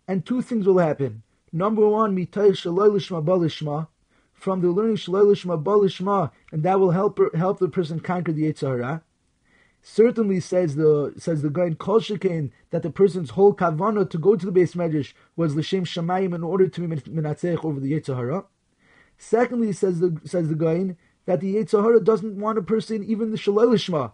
and 0.08 0.26
two 0.26 0.42
things 0.42 0.66
will 0.66 0.80
happen. 0.80 1.22
Number 1.52 1.88
one, 1.88 2.16
Mitay 2.16 2.54
Shalai 2.54 2.90
Lishma 2.90 3.24
Balishma, 3.24 3.88
from 4.40 4.62
the 4.62 4.70
learning 4.70 4.96
Shalolishma 4.96 5.62
Balishma, 5.62 6.32
and 6.52 6.64
that 6.64 6.80
will 6.80 6.92
help 6.92 7.20
help 7.36 7.60
the 7.60 7.70
person 7.70 8.00
conquer 8.00 8.32
the 8.32 8.44
Yitzhara. 8.52 9.02
Certainly, 9.82 10.42
says 10.42 10.76
the 10.76 11.14
says 11.18 11.42
the 11.42 11.50
guy 11.50 11.66
in 11.66 11.76
Kol 11.76 12.00
that 12.00 12.84
the 12.84 12.90
person's 12.90 13.32
whole 13.32 13.54
kavana 13.54 14.10
to 14.10 14.18
go 14.18 14.36
to 14.36 14.46
the 14.46 14.52
base 14.52 14.74
medrash 14.74 15.14
was 15.36 15.56
l'shem 15.56 15.86
shamayim 15.86 16.34
in 16.34 16.44
order 16.44 16.68
to 16.68 16.88
be 16.88 16.96
minatzech 16.96 17.64
over 17.64 17.80
the 17.80 17.94
Yitzhara. 17.94 18.46
Secondly, 19.18 19.72
says 19.72 20.00
the 20.00 20.20
says 20.26 20.50
the 20.50 20.56
guy 20.56 20.96
that 21.26 21.40
the 21.40 21.56
Yitzhara 21.56 22.04
doesn't 22.04 22.40
want 22.40 22.58
a 22.58 22.62
person 22.62 23.04
even 23.04 23.32
the 23.32 23.38
Shalolishma. 23.38 24.14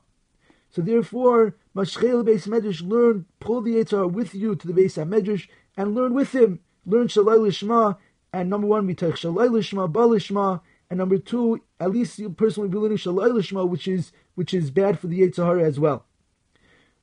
So 0.69 0.81
therefore, 0.81 1.55
Mashchel 1.75 2.25
base 2.25 2.47
medrash 2.47 2.87
learn 2.87 3.25
pull 3.39 3.61
the 3.61 3.75
Yitzhara 3.75 4.11
with 4.11 4.35
you 4.35 4.55
to 4.55 4.67
the 4.67 4.73
base 4.73 4.97
medrash 4.97 5.47
and 5.77 5.95
learn 5.95 6.13
with 6.13 6.33
him. 6.33 6.59
Learn 6.85 7.07
Shalolishma 7.07 7.97
and 8.35 8.49
number 8.49 8.67
one, 8.67 8.85
mitach 8.85 9.13
shalai 9.13 9.47
lishma, 9.47 9.89
balishma, 9.89 10.59
and 10.89 10.97
number 10.97 11.17
two, 11.17 11.61
at 11.79 11.91
least 11.91 12.19
you 12.19 12.29
personally 12.29 12.67
be 12.67 12.77
learning 12.77 12.97
shalai 12.97 13.31
lishma, 13.31 13.67
which 13.67 13.87
is 13.87 14.11
which 14.35 14.53
is 14.53 14.69
bad 14.69 14.99
for 14.99 15.07
the 15.07 15.21
Yetzer 15.21 15.45
Hara 15.45 15.63
as 15.63 15.79
well. 15.79 16.05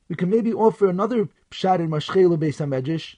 We 0.07 0.15
can 0.15 0.29
maybe 0.29 0.53
offer 0.53 0.85
another 0.85 1.29
pshat 1.49 1.79
in 1.79 1.89
Mashchela 1.89 2.37
Beis 2.37 2.59
Hamedrash, 2.59 3.15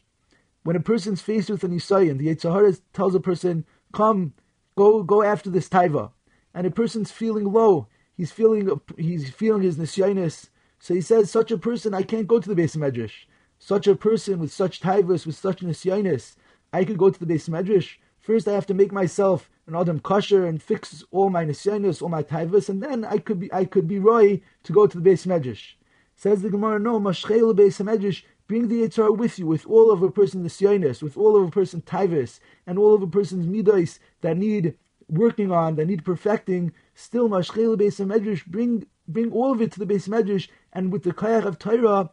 when 0.63 0.77
a 0.77 0.79
person's 0.79 1.21
faced 1.21 1.49
with 1.49 1.65
an 1.65 1.71
Isayan, 1.71 2.17
the 2.17 2.27
Yetzer 2.27 2.53
Hara 2.53 2.73
tells 2.93 3.15
a 3.15 3.19
person, 3.19 3.65
come, 3.91 4.33
go, 4.77 5.03
go 5.03 5.21
after 5.21 5.49
this 5.49 5.67
taiva. 5.67 6.11
And 6.53 6.65
a 6.65 6.71
person's 6.71 7.11
feeling 7.11 7.51
low, 7.51 7.87
he's 8.15 8.31
feeling, 8.31 8.79
he's 8.97 9.29
feeling 9.29 9.61
his 9.61 9.75
nisyanis. 9.75 10.47
So 10.79 10.93
he 10.93 11.01
says, 11.01 11.29
such 11.29 11.51
a 11.51 11.57
person, 11.57 11.93
I 11.93 12.03
can't 12.03 12.27
go 12.27 12.39
to 12.39 12.47
the 12.47 12.55
base 12.55 12.77
medrash. 12.77 13.25
Such 13.59 13.87
a 13.87 13.95
person 13.95 14.39
with 14.39 14.53
such 14.53 14.79
taivas, 14.79 15.25
with 15.25 15.35
such 15.35 15.59
nisyanis, 15.59 16.35
I 16.71 16.85
could 16.85 16.97
go 16.97 17.09
to 17.09 17.19
the 17.19 17.25
base 17.25 17.49
medrash. 17.49 17.97
First, 18.25 18.47
I 18.47 18.53
have 18.53 18.65
to 18.65 18.73
make 18.73 18.91
myself 18.91 19.51
an 19.67 19.75
adam 19.75 19.99
kosher 19.99 20.47
and 20.47 20.59
fix 20.59 21.03
all 21.11 21.29
my 21.29 21.45
nisyanis, 21.45 22.01
all 22.01 22.09
my 22.09 22.23
taivas, 22.23 22.69
and 22.69 22.81
then 22.81 23.05
I 23.05 23.19
could 23.19 23.39
be, 23.39 23.53
I 23.53 23.65
could 23.65 23.87
be 23.87 23.99
roy 23.99 24.41
to 24.63 24.73
go 24.73 24.87
to 24.87 24.97
the 24.97 25.03
base 25.03 25.27
medrash. 25.27 25.73
Says 26.15 26.41
the 26.41 26.49
Gemara, 26.49 26.79
no, 26.79 26.99
mashchel 26.99 27.55
base 27.55 27.77
medrash, 27.77 28.23
Bring 28.47 28.67
the 28.67 28.81
Yitzhar 28.81 29.15
with 29.15 29.37
you, 29.37 29.45
with 29.45 29.67
all 29.67 29.91
of 29.91 30.01
a 30.01 30.09
person's 30.09 30.51
nisyonis, 30.51 31.03
with 31.03 31.15
all 31.15 31.37
of 31.37 31.47
a 31.47 31.51
person's 31.51 31.83
taivas, 31.83 32.39
and 32.65 32.79
all 32.79 32.95
of 32.95 33.03
a 33.03 33.07
person's 33.07 33.45
midas 33.45 33.99
that 34.21 34.37
need 34.37 34.75
working 35.07 35.51
on, 35.51 35.75
that 35.75 35.85
need 35.85 36.03
perfecting. 36.03 36.73
Still, 36.95 37.29
mashchel 37.29 37.77
beis 37.77 38.03
medrash, 38.03 38.43
bring 38.47 38.87
bring 39.07 39.31
all 39.31 39.51
of 39.51 39.61
it 39.61 39.71
to 39.73 39.79
the 39.79 39.85
base 39.85 40.07
medrash, 40.07 40.47
and 40.73 40.91
with 40.91 41.03
the 41.03 41.13
kayach 41.13 41.45
of 41.45 41.59
Torah, 41.59 42.09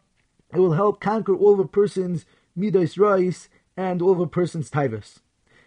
it 0.53 0.59
will 0.59 0.73
help 0.73 1.01
conquer 1.01 1.35
all 1.35 1.53
of 1.53 1.59
a 1.59 1.67
person's 1.67 2.27
midas 2.55 2.99
rice 2.99 3.49
and 3.75 3.99
all 3.99 4.11
of 4.11 4.19
a 4.19 4.27
person's 4.27 4.69
taivas. 4.69 5.22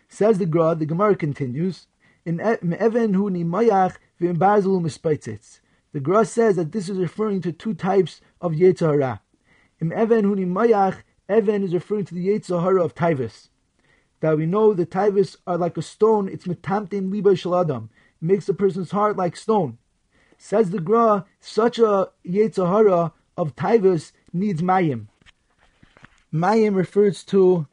Says 0.09 0.39
the 0.39 0.47
Gra, 0.47 0.75
the 0.75 0.87
Gemara 0.87 1.17
continues, 1.17 1.87
in 2.25 2.41
even 2.41 3.15
hu 3.15 3.31
nimayach 3.31 3.97
mispaitzitz. 4.21 5.61
The 5.93 6.01
Gra 6.01 6.25
says 6.25 6.57
that 6.57 6.73
this 6.73 6.89
is 6.89 6.99
referring 6.99 7.41
to 7.43 7.53
two 7.53 7.73
types 7.73 8.21
of 8.41 8.53
Yetzirah. 8.53 9.21
Im 9.81 9.93
Even 9.93 10.25
Huni 10.25 10.47
Mayach, 10.47 11.03
Even 11.31 11.63
is 11.63 11.75
referring 11.75 12.05
to 12.07 12.15
the 12.15 12.29
Yetzirah 12.29 12.85
of 12.85 12.95
Taivas. 12.95 13.49
That 14.21 14.37
we 14.37 14.47
know 14.47 14.75
the 14.75 14.87
Taivas 14.87 15.37
are 15.47 15.57
like 15.57 15.77
a 15.77 15.83
stone, 15.83 16.29
it's 16.29 16.47
metamtin 16.47 17.11
liba 17.11 17.31
shaladam. 17.31 17.85
It 17.85 17.91
makes 18.21 18.49
a 18.49 18.55
person's 18.55 18.91
heart 18.91 19.17
like 19.17 19.37
stone. 19.37 19.79
Says 20.39 20.71
the 20.71 20.81
Gra, 20.81 21.25
such 21.41 21.79
a 21.79 22.11
Yetzirah 22.27 23.13
of 23.37 23.57
Taivas 23.57 24.13
needs 24.33 24.63
Mayim. 24.63 25.07
Mayim 26.33 26.75
refers 26.75 27.25
to 27.25 27.67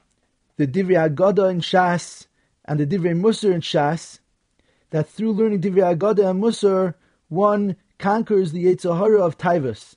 the 0.57 0.67
Divrei 0.67 1.09
Agada 1.09 1.49
in 1.49 1.61
Shas 1.61 2.27
and 2.65 2.79
the 2.79 2.85
Divrei 2.85 3.19
Musar 3.19 3.53
in 3.53 3.61
Shas, 3.61 4.19
that 4.91 5.09
through 5.09 5.33
learning 5.33 5.61
Divrei 5.61 5.95
Agada 5.95 6.29
and 6.29 6.41
Musar, 6.41 6.95
one 7.29 7.75
conquers 7.97 8.51
the 8.51 8.65
Yetzirah 8.65 9.21
of 9.21 9.37
Taivas. 9.37 9.95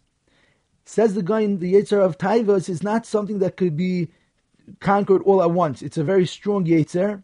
Says 0.85 1.15
the 1.15 1.23
guy 1.23 1.41
in 1.41 1.59
the 1.59 1.75
Yetzer 1.75 2.01
of 2.01 2.17
Taivas 2.17 2.69
is 2.69 2.83
not 2.83 3.05
something 3.05 3.41
that 3.41 3.57
could 3.57 3.77
be 3.77 4.09
conquered 4.79 5.23
all 5.23 5.43
at 5.43 5.51
once. 5.51 5.83
It's 5.83 5.99
a 5.99 6.05
very 6.05 6.27
strong 6.27 6.65
Yetzer, 6.65 7.23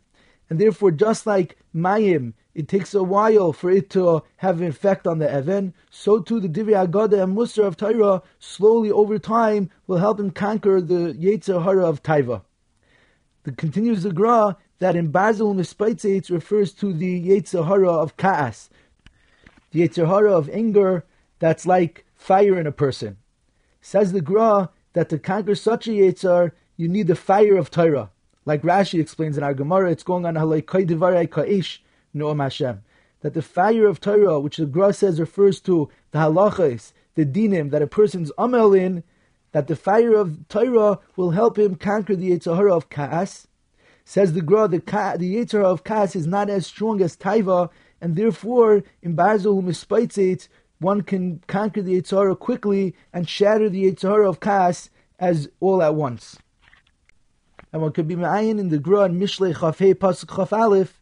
and 0.50 0.58
therefore, 0.58 0.90
just 0.90 1.26
like 1.26 1.56
Mayim, 1.74 2.34
it 2.54 2.68
takes 2.68 2.92
a 2.92 3.02
while 3.02 3.52
for 3.52 3.70
it 3.70 3.88
to 3.90 4.24
have 4.38 4.60
an 4.60 4.66
effect 4.66 5.06
on 5.06 5.18
the 5.18 5.30
Evan, 5.30 5.72
so 5.90 6.20
too 6.20 6.40
the 6.40 6.48
Divrei 6.48 6.86
Agada 6.86 7.22
and 7.22 7.36
Musar 7.36 7.64
of 7.64 7.76
Torah, 7.76 8.22
slowly 8.40 8.90
over 8.90 9.18
time, 9.18 9.70
will 9.86 9.98
help 9.98 10.18
him 10.18 10.32
conquer 10.32 10.80
the 10.80 11.14
Yetzer 11.14 11.62
Hara 11.62 11.86
of 11.86 12.02
Taiva. 12.02 12.42
The 13.44 13.52
continues 13.52 14.04
the 14.04 14.12
Gra 14.12 14.56
that 14.78 14.94
in 14.94 15.08
Basil 15.08 15.54
Mispaitzitz 15.54 16.30
refers 16.30 16.72
to 16.74 16.92
the 16.92 17.28
Yetzer 17.28 17.88
of 17.88 18.16
Kaas, 18.16 18.70
the 19.72 19.80
Yetzer 19.80 20.30
of 20.30 20.48
anger 20.50 21.04
that's 21.40 21.66
like 21.66 22.04
fire 22.14 22.58
in 22.58 22.68
a 22.68 22.72
person. 22.72 23.16
Says 23.80 24.12
the 24.12 24.20
Gra 24.20 24.70
that 24.92 25.08
to 25.08 25.18
conquer 25.18 25.56
such 25.56 25.88
a 25.88 25.90
Yitzhar, 25.90 26.52
you 26.76 26.88
need 26.88 27.08
the 27.08 27.16
fire 27.16 27.56
of 27.56 27.70
Torah. 27.70 28.10
Like 28.44 28.62
Rashi 28.62 29.00
explains 29.00 29.36
in 29.36 29.42
our 29.42 29.54
Gemara, 29.54 29.90
it's 29.90 30.04
going 30.04 30.24
on 30.24 30.34
Halai 30.34 30.62
Divarei 30.62 31.28
Ka'ish 31.28 31.80
Noam 32.14 32.40
Hashem. 32.40 32.82
That 33.22 33.34
the 33.34 33.42
fire 33.42 33.88
of 33.88 34.00
Torah, 34.00 34.38
which 34.38 34.56
the 34.56 34.66
Gra 34.66 34.92
says 34.92 35.18
refers 35.18 35.60
to 35.62 35.88
the 36.12 36.18
halachas, 36.18 36.92
the 37.14 37.24
dinim, 37.24 37.70
that 37.70 37.82
a 37.82 37.86
person's 37.86 38.30
amel 38.38 38.72
in, 38.72 39.02
that 39.52 39.68
the 39.68 39.76
fire 39.76 40.14
of 40.14 40.48
Torah 40.48 40.98
will 41.16 41.30
help 41.30 41.58
him 41.58 41.76
conquer 41.76 42.16
the 42.16 42.30
Yetzer 42.30 42.56
Hara 42.56 42.74
of 42.74 42.88
Ka'as. 42.88 43.46
Says 44.04 44.32
the 44.32 44.42
Gra, 44.42 44.66
the, 44.66 44.80
ka, 44.80 45.16
the 45.16 45.36
Yetzer 45.36 45.52
Hara 45.52 45.68
of 45.68 45.84
Ka'as 45.84 46.16
is 46.16 46.26
not 46.26 46.50
as 46.50 46.66
strong 46.66 47.00
as 47.00 47.16
Taiva, 47.16 47.70
and 48.00 48.16
therefore, 48.16 48.82
in 49.00 49.14
Barzul 49.14 49.62
Mispaitzit, 49.62 50.48
one 50.82 51.02
can 51.02 51.40
conquer 51.46 51.80
the 51.80 52.00
Yitzhara 52.00 52.36
quickly 52.36 52.94
and 53.12 53.28
shatter 53.28 53.68
the 53.68 53.84
Yitzhara 53.84 54.28
of 54.28 54.40
Kas 54.40 54.90
as 55.18 55.48
all 55.60 55.80
at 55.80 55.94
once. 55.94 56.36
And 57.72 57.80
one 57.80 57.92
could 57.92 58.08
be 58.08 58.16
ma'ayin 58.16 58.58
in 58.58 58.68
the 58.68 58.78
Gra 58.78 59.02
and 59.02 59.22
Mishlei 59.22 59.54
Chafei 59.54 59.94
Pasuk 59.94 60.34
Chaf 60.34 60.52
Aleph, 60.52 61.00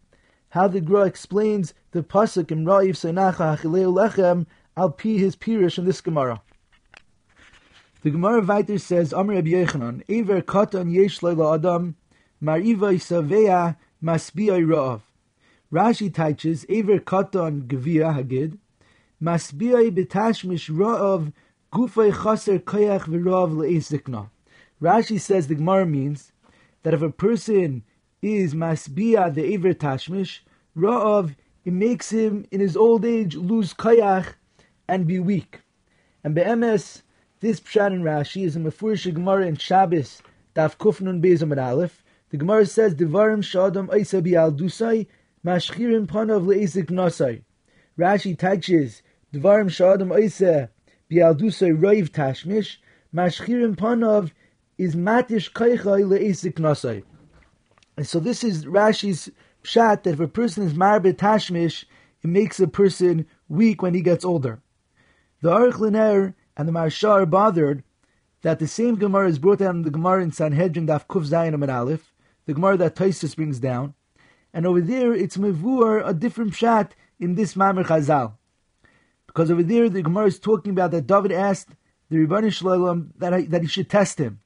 how 0.51 0.69
the 0.69 0.83
Gra 0.83 1.07
explains 1.07 1.73
the 1.93 2.03
Pasuk 2.03 2.51
in 2.51 2.67
Ra'iv 2.67 2.91
Seinacha 2.91 3.57
Achileu 3.57 3.93
Lechem 3.93 4.47
al 4.77 4.91
pi 4.91 5.11
his 5.11 5.35
pirish 5.35 5.79
in 5.79 5.87
this 5.87 6.03
Gemara. 6.03 6.43
The 8.03 8.11
Gemara 8.11 8.41
Viter 8.41 8.81
says, 8.81 9.13
Amr 9.13 9.35
Rabbi 9.35 9.51
Yechanan, 9.51 10.03
Ever 10.09 10.41
katan 10.41 10.91
yesh 10.91 11.23
adam, 11.23 11.97
mariva 12.43 12.95
isavea 12.95 13.77
masbi'ai 14.03 14.65
ra'av. 14.65 15.03
Rashi 15.71 16.09
teaches, 16.09 16.65
Ever 16.71 16.99
katan 16.99 17.67
gevia 17.67 18.17
hagid, 18.17 18.57
Masbiai 19.23 19.95
betashmish 19.95 20.71
ra'av 20.71 21.35
gufay 21.71 22.11
chaser 22.11 22.59
koyach 22.59 23.03
v'ra'av 23.03 23.55
le'esikna. 23.55 24.31
Rashi 24.81 25.21
says 25.21 25.49
the 25.49 25.57
Gemara 25.57 25.85
means 25.85 26.33
that 26.85 26.95
if 26.95 27.03
a 27.03 27.11
person 27.11 27.83
is 28.23 28.55
masbia 28.55 29.35
the 29.35 29.45
aver 29.45 29.75
tashmish, 29.75 30.39
ra'av, 30.75 31.37
it 31.67 31.75
makes 31.75 32.09
him 32.09 32.47
in 32.51 32.61
his 32.61 32.79
old 32.79 33.05
age 33.05 33.37
lose 33.37 33.75
koyach 33.75 34.37
and 34.89 35.07
be 35.07 35.19
weak. 35.19 35.61
And 36.25 36.35
be'emes, 36.35 37.03
this 37.41 37.61
pshat 37.61 37.93
in 37.93 38.03
Rashi 38.03 38.45
is 38.45 38.57
a 38.57 38.61
mefurish 38.61 39.13
Gemara 39.13 39.47
in 39.47 39.57
Shabbos, 39.57 40.23
daf 40.55 40.77
kufnun 40.77 41.23
bezam 41.23 41.57
aleph. 41.57 42.05
The 42.31 42.37
Gemara 42.37 42.67
says, 42.67 42.95
Devarim 42.95 43.43
shadam 43.43 43.89
aisa 43.89 44.23
bi'al 44.23 44.57
dusai, 44.57 45.07
mashchirim 45.45 46.07
panav 46.07 46.47
le'esik 46.47 46.87
nasai. 46.87 47.43
Rashi 47.99 48.39
teaches 48.39 49.03
Dvarim 49.35 49.69
Shadam 49.69 50.11
Oise 50.11 50.69
Bialdusay 51.11 51.77
Roiv 51.77 52.09
Tashmish 52.09 52.79
Mashchirim 53.15 53.77
Panov 53.77 54.33
is 54.79 54.97
Matish 54.97 55.53
Kaichai 55.53 56.03
Le'esik 56.03 56.55
Nasai. 56.55 57.05
And 57.97 58.07
so 58.07 58.19
this 58.19 58.43
is 58.43 58.65
Rashi's 58.65 59.31
pshat 59.63 60.05
that 60.05 60.15
if 60.15 60.21
a 60.21 60.29
person 60.29 60.65
is 60.65 60.73
Marbet 60.73 61.15
Tashmish, 61.15 61.85
it 62.23 62.29
makes 62.29 62.59
a 62.59 62.67
person 62.67 63.27
weak 63.49 63.83
when 63.83 63.95
he 63.95 64.01
gets 64.01 64.25
older. 64.25 64.61
The 65.43 65.51
Aruch 65.51 65.79
Liner 65.79 66.35
and 66.61 66.69
the 66.69 66.73
Maharsha 66.75 67.09
are 67.09 67.25
bothered 67.25 67.83
that 68.43 68.59
the 68.59 68.69
same 68.69 68.97
Gemara 68.97 69.31
is 69.31 69.39
brought 69.39 69.61
down 69.61 69.77
in 69.77 69.83
the 69.83 69.91
Gemara 69.91 70.23
in 70.23 70.31
Sanhedrin 70.31 70.87
Daf 70.87 71.07
Kuf 71.07 71.27
Zayin 71.27 71.55
and 71.55 71.71
Aleph, 71.71 72.13
the 72.45 72.53
Gemara 72.53 72.77
that 72.77 72.95
Taisus 72.95 73.35
brings 73.35 73.59
down, 73.59 73.95
and 74.53 74.67
over 74.67 74.83
there 74.83 75.15
it's 75.15 75.39
mevur 75.39 76.07
a 76.07 76.13
different 76.13 76.53
pshat 76.53 76.91
in 77.19 77.35
this 77.35 77.57
Mamer 77.57 77.85
Chazal. 77.85 78.35
Because 79.27 79.51
over 79.51 79.63
there, 79.63 79.89
the 79.89 80.03
Gemara 80.03 80.27
is 80.27 80.39
talking 80.39 80.73
about 80.73 80.91
that 80.91 81.07
David 81.07 81.33
asked 81.33 81.71
the 82.11 82.19
Rebbeinu 82.19 82.53
Shalom 82.53 83.15
that, 83.17 83.51
that 83.51 83.63
he 83.63 83.67
should 83.67 83.89
test 83.89 84.19
him. 84.19 84.41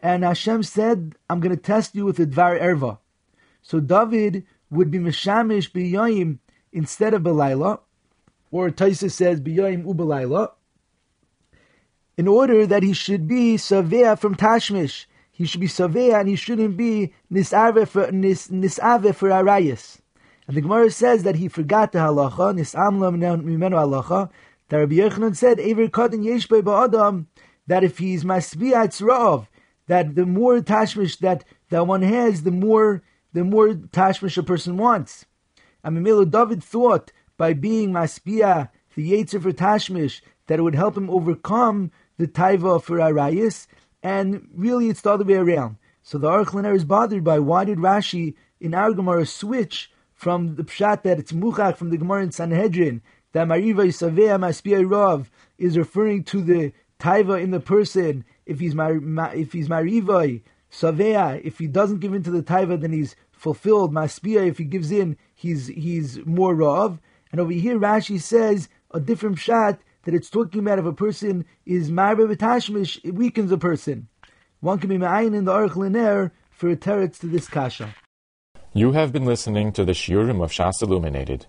And 0.00 0.24
Hashem 0.24 0.64
said, 0.64 1.14
I'm 1.30 1.38
going 1.38 1.54
to 1.54 1.62
test 1.62 1.94
you 1.94 2.04
with 2.04 2.16
the 2.16 2.26
Dvar 2.26 2.60
Erva. 2.60 2.98
So 3.62 3.78
David 3.78 4.44
would 4.72 4.90
be 4.90 4.98
Meshamish 4.98 5.70
B'yoyim 5.70 6.38
instead 6.72 7.14
of 7.14 7.22
Belayla, 7.22 7.78
or 8.50 8.70
Taisa 8.70 9.08
says 9.08 9.40
B'yoyim 9.40 9.84
Ubelayla, 9.84 10.50
in 12.18 12.26
order 12.26 12.66
that 12.66 12.82
he 12.82 12.92
should 12.92 13.28
be 13.28 13.54
Savea 13.54 14.18
from 14.18 14.34
Tashmish. 14.34 15.06
He 15.30 15.46
should 15.46 15.60
be 15.60 15.68
Savea 15.68 16.18
and 16.18 16.28
he 16.28 16.34
shouldn't 16.34 16.76
be 16.76 17.14
Nisave 17.32 17.86
for, 17.86 18.10
nis, 18.10 18.48
nisave 18.48 19.14
for 19.14 19.28
Arayas. 19.28 20.00
And 20.48 20.56
the 20.56 20.60
Gemara 20.60 20.90
says 20.90 21.22
that 21.22 21.36
he 21.36 21.46
forgot 21.46 21.92
the 21.92 22.00
halacha, 22.00 22.58
nisamla 22.58 23.14
mimenu 23.14 23.70
halacha, 23.70 24.30
that 24.68 24.78
Rabbi 24.78 24.96
Yochanan 24.96 25.36
said, 25.36 25.60
Ever 25.60 25.86
katan 25.86 26.24
yesh 26.24 26.48
ba'adam, 26.48 27.26
that 27.68 27.84
if 27.84 27.98
he's 27.98 28.24
masbiat 28.24 29.00
ra'ov, 29.00 29.46
that 29.86 30.16
the 30.16 30.26
more 30.26 30.58
tashmish 30.58 31.18
that, 31.18 31.44
that 31.70 31.86
one 31.86 32.02
has, 32.02 32.42
the 32.42 32.50
more 32.50 33.02
the 33.32 33.44
more 33.44 33.68
tashmish 33.68 34.36
a 34.36 34.42
person 34.42 34.76
wants. 34.76 35.24
And 35.84 35.96
Mimelo 35.96 36.28
David 36.28 36.64
thought 36.64 37.12
by 37.36 37.52
being 37.52 37.92
masbia, 37.92 38.70
the 38.96 39.12
yetzer 39.12 39.40
for 39.40 39.52
tashmish, 39.52 40.20
that 40.48 40.58
it 40.58 40.62
would 40.62 40.74
help 40.74 40.96
him 40.96 41.08
overcome 41.08 41.92
the 42.18 42.28
taiva 42.28 42.82
for 42.82 42.98
arayis, 42.98 43.66
and 44.02 44.48
really 44.54 44.88
it's 44.88 45.00
the 45.00 45.10
other 45.10 45.24
way 45.24 45.34
around. 45.34 45.76
So 46.02 46.18
the 46.18 46.28
Aruch 46.28 46.74
is 46.74 46.84
bothered 46.84 47.24
by 47.24 47.38
why 47.38 47.64
did 47.64 47.78
Rashi 47.78 48.34
in 48.60 48.74
our 48.74 48.92
Gemara 48.92 49.26
switch 49.26 49.90
from 50.14 50.56
the 50.56 50.64
pshat 50.64 51.02
that 51.02 51.18
it's 51.18 51.32
muchach 51.32 51.76
from 51.76 51.90
the 51.90 51.96
Gemara 51.96 52.24
in 52.24 52.32
Sanhedrin 52.32 53.02
that 53.32 53.46
Mariva 53.46 53.86
Yisavea 53.86 54.38
Maspia 54.38 54.88
Rav 54.88 55.30
is 55.58 55.78
referring 55.78 56.24
to 56.24 56.42
the 56.42 56.72
taiva 56.98 57.40
in 57.40 57.50
the 57.50 57.60
person 57.60 58.24
if 58.46 58.58
he's 58.60 58.74
mar, 58.74 58.94
if 59.34 59.52
he's 59.52 59.68
Marivai 59.68 60.42
Savea, 60.72 61.40
if 61.44 61.58
he 61.58 61.66
doesn't 61.66 62.00
give 62.00 62.14
in 62.14 62.22
to 62.22 62.30
the 62.30 62.42
taiva, 62.42 62.80
then 62.80 62.92
he's 62.92 63.16
fulfilled. 63.30 63.92
Maspia, 63.92 64.46
if 64.46 64.58
he 64.58 64.64
gives 64.64 64.90
in, 64.90 65.16
he's 65.34 65.68
he's 65.68 66.24
more 66.26 66.54
rav. 66.54 66.98
And 67.30 67.40
over 67.40 67.52
here, 67.52 67.78
Rashi 67.78 68.20
says 68.20 68.68
a 68.90 69.00
different 69.00 69.38
shot 69.38 69.78
that 70.08 70.14
it's 70.14 70.30
talking 70.30 70.60
about 70.60 70.78
if 70.78 70.86
a 70.86 70.92
person 70.94 71.44
is 71.66 71.90
marbe 71.90 72.20
b'tashmish, 72.20 72.98
it 73.04 73.12
weakens 73.12 73.52
a 73.52 73.58
person. 73.58 74.08
One 74.60 74.78
can 74.78 74.88
be 74.88 74.96
ma'ayin 74.96 75.36
in 75.36 75.44
the 75.44 75.52
Aruch 75.52 75.76
Liner 75.76 76.32
for 76.50 76.70
a 76.70 76.76
teretz 76.76 77.18
to 77.18 77.26
this 77.26 77.46
kasha. 77.46 77.94
You 78.72 78.92
have 78.92 79.12
been 79.12 79.26
listening 79.26 79.70
to 79.72 79.84
the 79.84 79.92
Shiurim 79.92 80.42
of 80.42 80.50
Shas 80.50 80.80
Illuminated. 80.80 81.44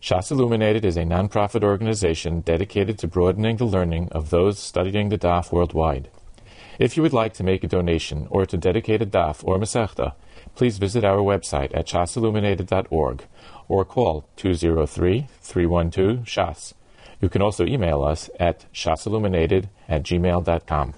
Shas 0.00 0.30
Illuminated 0.30 0.84
is 0.84 0.96
a 0.96 1.04
non-profit 1.04 1.64
organization 1.64 2.42
dedicated 2.42 3.00
to 3.00 3.08
broadening 3.08 3.56
the 3.56 3.64
learning 3.64 4.10
of 4.12 4.30
those 4.30 4.60
studying 4.60 5.08
the 5.08 5.18
Daf 5.18 5.50
worldwide. 5.50 6.08
If 6.78 6.96
you 6.96 7.02
would 7.02 7.12
like 7.12 7.34
to 7.34 7.42
make 7.42 7.64
a 7.64 7.68
donation 7.68 8.28
or 8.30 8.46
to 8.46 8.56
dedicate 8.56 9.02
a 9.02 9.06
Daf 9.06 9.42
or 9.42 9.58
Masechta, 9.58 10.14
please 10.54 10.78
visit 10.78 11.04
our 11.04 11.18
website 11.18 11.76
at 11.76 11.88
shasilluminated.org 11.88 13.24
or 13.66 13.84
call 13.84 14.28
203-312-SHAS. 14.36 16.74
You 17.24 17.30
can 17.30 17.40
also 17.40 17.64
email 17.64 18.02
us 18.02 18.28
at 18.38 18.66
shasilluminated 18.74 19.70
at 19.88 20.02
gmail.com. 20.02 20.92